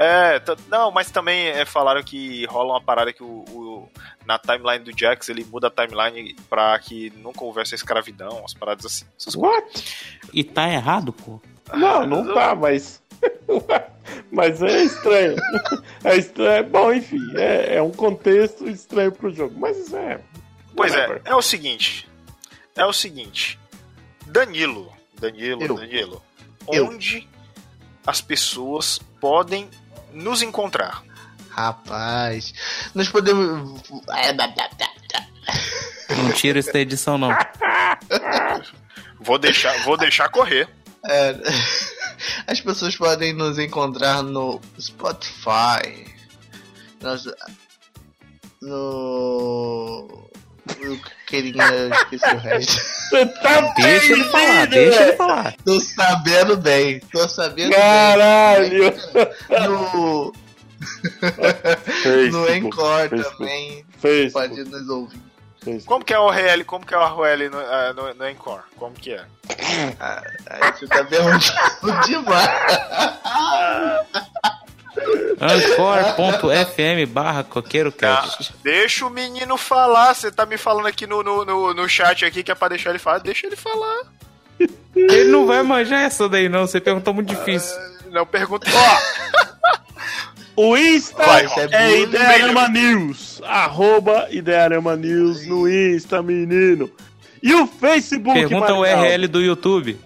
É, 0.01 0.41
não, 0.69 0.93
mas 0.93 1.11
também 1.11 1.49
é, 1.49 1.65
falaram 1.65 2.05
que 2.05 2.45
rola 2.47 2.75
uma 2.75 2.81
parada 2.81 3.13
que 3.13 3.21
o, 3.23 3.45
o- 3.49 3.89
na 4.25 4.39
timeline 4.39 4.85
do 4.85 4.97
Jax 4.97 5.29
ele 5.29 5.45
muda 5.45 5.67
a 5.67 5.71
timeline 5.71 6.37
pra 6.49 6.79
que 6.79 7.11
nunca 7.17 7.43
houvesse 7.45 7.75
escravidão, 7.75 8.45
as 8.45 8.55
paradas 8.55 8.87
assim. 8.87 9.05
Essas 9.19 9.35
coisas. 9.35 9.59
What? 9.65 10.19
E 10.33 10.45
tá 10.45 10.71
errado, 10.71 11.13
pô. 11.13 11.41
Não, 11.75 12.07
não 12.07 12.33
tá, 12.33 12.55
mas. 12.55 13.03
mas 14.31 14.63
é 14.63 14.83
estranho. 14.85 15.35
É 16.05 16.17
estranho. 16.17 16.65
Bom, 16.69 16.93
enfim, 16.93 17.19
é, 17.37 17.75
é 17.77 17.83
um 17.83 17.91
contexto 17.91 18.69
estranho 18.69 19.11
pro 19.11 19.35
jogo. 19.35 19.55
Mas 19.59 19.93
é. 19.93 20.21
Pois 20.77 20.95
é, 20.95 21.21
é 21.25 21.35
o 21.35 21.43
seguinte. 21.43 22.09
É 22.77 22.85
o 22.87 22.93
seguinte. 22.93 23.59
Danilo, 24.27 24.93
Danilo, 25.19 25.61
Eu. 25.63 25.75
Danilo. 25.75 26.23
Eu. 26.71 26.87
Onde 26.87 27.29
as 28.07 28.21
pessoas 28.21 28.99
podem 29.21 29.69
nos 30.13 30.43
encontrar? 30.43 31.03
Rapaz, 31.51 32.55
nós 32.95 33.09
podemos. 33.09 33.83
Não 36.17 36.33
tira 36.33 36.59
isso 36.59 36.73
da 36.73 36.79
edição, 36.81 37.19
não. 37.19 37.31
Vou 39.21 39.37
deixar, 39.39 39.77
vou 39.85 39.97
deixar 39.97 40.29
correr. 40.29 40.69
É, 41.05 41.35
as 42.47 42.61
pessoas 42.61 42.95
podem 42.97 43.33
nos 43.33 43.59
encontrar 43.59 44.23
no 44.23 44.61
Spotify. 44.81 46.07
Nós- 47.03 47.25
No. 48.63 50.31
Eu 50.81 50.99
queria. 51.27 51.63
Eu 51.63 51.91
esqueci 51.91 52.35
o 52.35 52.39
resto. 52.39 52.73
Você 53.09 53.27
tá 53.27 53.61
Deixa 53.77 54.13
ele 54.13 54.25
falar, 54.25 54.67
deixa 54.67 55.03
ele 55.03 55.17
falar. 55.17 55.55
Tô 55.65 55.81
sabendo 55.81 56.57
bem. 56.57 57.01
Tô 57.13 57.29
sabendo 57.29 57.75
Caralho! 57.75 58.93
bem. 58.93 59.69
No. 59.69 60.33
No 62.31 62.49
Encore 62.49 63.09
Facebook, 63.09 63.39
também. 63.39 63.85
Facebook, 63.99 64.33
Pode 64.33 64.65
nos 64.71 64.89
ouvir. 64.89 65.19
Facebook. 65.61 65.87
Como 65.87 66.05
que 66.05 66.15
é 66.15 66.19
o 66.19 66.31
RL? 66.31 66.65
Como 66.65 66.87
que 66.87 66.95
é 66.95 66.99
o 66.99 67.25
RL 67.25 67.49
no, 67.51 67.59
ah, 67.59 67.93
no, 67.95 68.15
no 68.15 68.29
Encore? 68.29 68.63
Como 68.77 68.95
que 68.95 69.13
é? 69.13 69.25
Ah, 69.99 70.23
aí 70.51 70.73
você 70.73 70.87
tá 70.87 71.05
perguntando 71.05 72.07
demais. 72.07 72.49
Anchor.fm 75.41 77.07
barra 77.09 77.45
coqueirocast. 77.45 78.55
Deixa 78.63 79.07
o 79.07 79.11
menino 79.11 79.57
falar. 79.57 80.15
Você 80.15 80.31
tá 80.31 80.45
me 80.45 80.57
falando 80.57 80.87
aqui 80.87 81.07
no, 81.07 81.23
no, 81.23 81.45
no, 81.45 81.75
no 81.75 81.89
chat 81.89 82.25
aqui 82.25 82.43
que 82.43 82.51
é 82.51 82.55
pra 82.55 82.69
deixar 82.69 82.91
ele 82.91 82.99
falar. 82.99 83.19
Deixa 83.19 83.47
ele 83.47 83.57
falar. 83.57 84.03
Ele 84.95 85.31
não 85.31 85.47
vai 85.47 85.63
manjar 85.63 86.03
essa 86.03 86.29
daí 86.29 86.49
não, 86.49 86.67
você 86.67 86.81
perguntou 86.81 87.15
muito 87.15 87.29
difícil. 87.29 87.77
Não 88.11 88.27
pergunta. 88.27 88.67
Ó, 88.73 89.39
O 90.59 90.77
Insta 90.77 91.25
Vai, 91.25 91.47
é 91.71 92.01
Idearama 92.01 92.69
News. 92.69 93.41
Arroba 93.45 94.27
Idearama 94.29 94.97
News 94.97 95.47
no 95.47 95.69
Insta, 95.69 96.21
menino. 96.21 96.91
E 97.41 97.55
o 97.55 97.69
Facebook, 97.69 98.35
Pergunta 98.37 98.75
o? 98.75 98.81
URL 98.81 99.29
do 99.29 99.41
YouTube. 99.41 99.97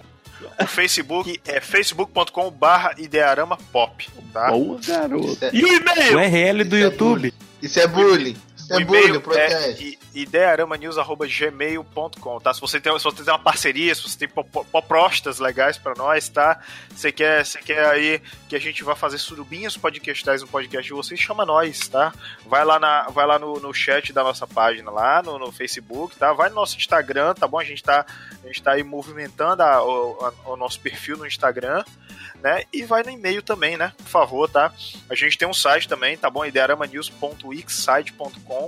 O 0.60 0.66
Facebook 0.66 1.40
é 1.46 1.60
facebook.com 1.60 2.50
barra 2.50 2.94
idearama 2.98 3.56
pop, 3.72 4.08
tá? 4.32 4.50
Boa, 4.50 4.78
garoto. 4.86 5.26
Isso 5.32 5.44
é- 5.44 5.50
E 5.52 5.64
o 5.64 5.68
O 5.68 5.72
e-mail? 5.74 6.14
URL 6.16 6.64
do 6.64 6.76
Isso 6.76 6.76
é 6.76 6.80
YouTube. 6.88 7.34
Isso 7.62 7.80
é 7.80 7.86
bullying. 7.86 8.36
O 8.76 8.80
é 8.80 8.84
bullying, 8.84 9.04
e-mail 9.06 9.22
é 9.34 9.74
idearamanews.gmail.com, 10.14 12.40
tá? 12.40 12.52
Se 12.54 12.60
você, 12.60 12.80
tem, 12.80 12.96
se 12.98 13.04
você 13.04 13.22
tem 13.24 13.32
uma 13.32 13.38
parceria, 13.38 13.94
se 13.94 14.02
você 14.02 14.18
tem 14.18 14.28
po- 14.28 14.44
po- 14.44 14.64
propostas 14.64 15.38
legais 15.38 15.78
pra 15.78 15.94
nós, 15.96 16.28
tá? 16.28 16.60
Você 16.94 17.10
quer, 17.12 17.44
você 17.44 17.58
quer 17.60 17.86
aí 17.86 18.20
que 18.48 18.56
a 18.56 18.60
gente 18.60 18.82
vá 18.84 18.94
fazer 18.94 19.18
surubinhas 19.18 19.76
podcastais 19.76 20.42
no 20.42 20.48
podcast 20.48 20.86
de 20.86 20.94
vocês, 20.94 21.18
chama 21.20 21.44
nós, 21.46 21.88
tá? 21.88 22.12
Vai 22.46 22.64
lá, 22.64 22.78
na, 22.78 23.08
vai 23.08 23.26
lá 23.26 23.38
no, 23.38 23.58
no 23.60 23.72
chat 23.72 24.12
da 24.12 24.22
nossa 24.22 24.46
página 24.46 24.90
lá, 24.90 25.22
no, 25.22 25.38
no 25.38 25.50
Facebook, 25.52 26.16
tá? 26.16 26.32
Vai 26.32 26.48
no 26.48 26.54
nosso 26.56 26.76
Instagram, 26.76 27.34
tá 27.34 27.46
bom? 27.48 27.58
A 27.58 27.64
gente 27.64 27.82
tá, 27.82 28.04
a 28.42 28.46
gente 28.46 28.62
tá 28.62 28.72
aí 28.72 28.82
movimentando 28.82 29.62
a- 29.62 29.82
o, 29.84 30.26
a- 30.26 30.32
o 30.50 30.56
nosso 30.56 30.80
perfil 30.80 31.16
no 31.16 31.26
Instagram, 31.26 31.82
né? 32.42 32.64
E 32.72 32.84
vai 32.84 33.02
no 33.02 33.10
e-mail 33.10 33.42
também, 33.42 33.76
né? 33.76 33.92
Por 33.96 34.06
favor, 34.08 34.48
tá? 34.50 34.72
A 35.08 35.14
gente 35.14 35.38
tem 35.38 35.46
um 35.48 35.54
site 35.54 35.88
também, 35.88 36.16
tá 36.16 36.28
bom? 36.28 36.44
idearamanews.wixsite.com, 36.44 38.61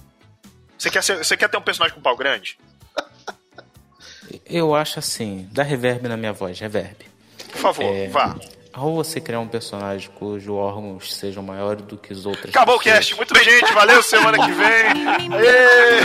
Você 0.78 0.90
quer, 0.90 1.02
ser- 1.02 1.18
você 1.24 1.36
quer 1.36 1.48
ter 1.48 1.56
um 1.56 1.62
personagem 1.62 1.94
com 1.94 2.02
pau 2.02 2.16
grande? 2.16 2.58
Eu 4.44 4.74
acho 4.74 4.98
assim, 4.98 5.48
dá 5.52 5.62
reverb 5.62 6.06
na 6.08 6.16
minha 6.16 6.32
voz, 6.32 6.58
reverb. 6.60 6.96
Por 7.52 7.58
favor, 7.60 7.94
É. 7.94 8.08
vá. 8.08 8.36
Ao 8.76 8.92
você 8.94 9.18
criar 9.22 9.40
um 9.40 9.48
personagem 9.48 10.10
cujo 10.16 10.54
órgãos 10.54 11.14
sejam 11.14 11.42
maiores 11.42 11.82
do 11.86 11.96
que 11.96 12.12
os 12.12 12.26
outros. 12.26 12.50
Acabou 12.50 12.76
o 12.76 12.78
cast. 12.78 13.16
Muito 13.16 13.32
bem, 13.32 13.42
gente. 13.42 13.72
Valeu. 13.72 14.02
Semana 14.02 14.36
que 14.36 14.52
vem. 14.52 14.66
Aê! 15.32 16.04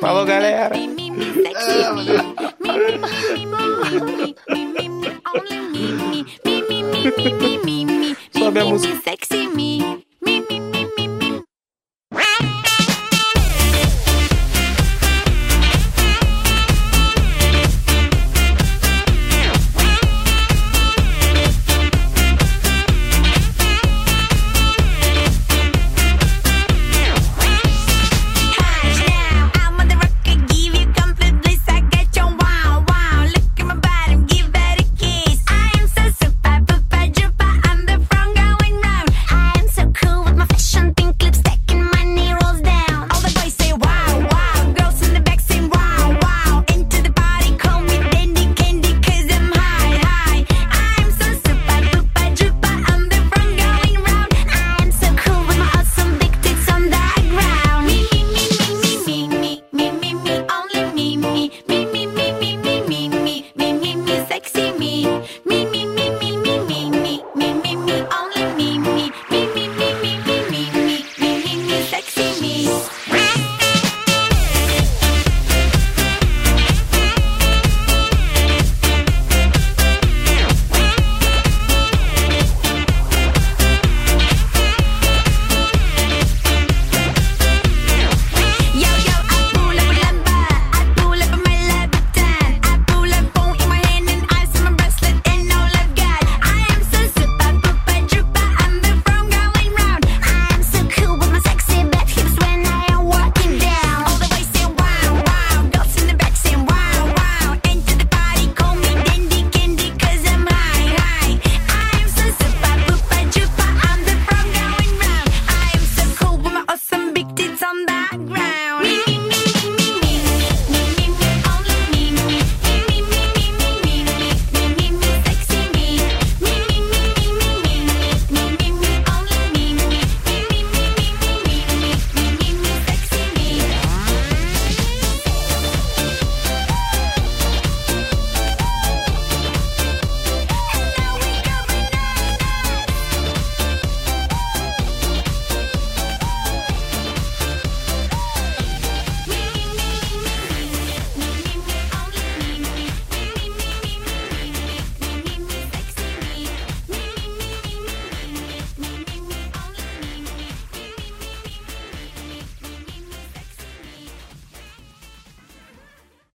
Falou, 0.00 0.24
galera. 0.24 0.74
Sobe 8.36 8.58
a 8.58 8.64
música. 8.64 9.00
Sexy 9.04 9.46
me, 9.46 9.93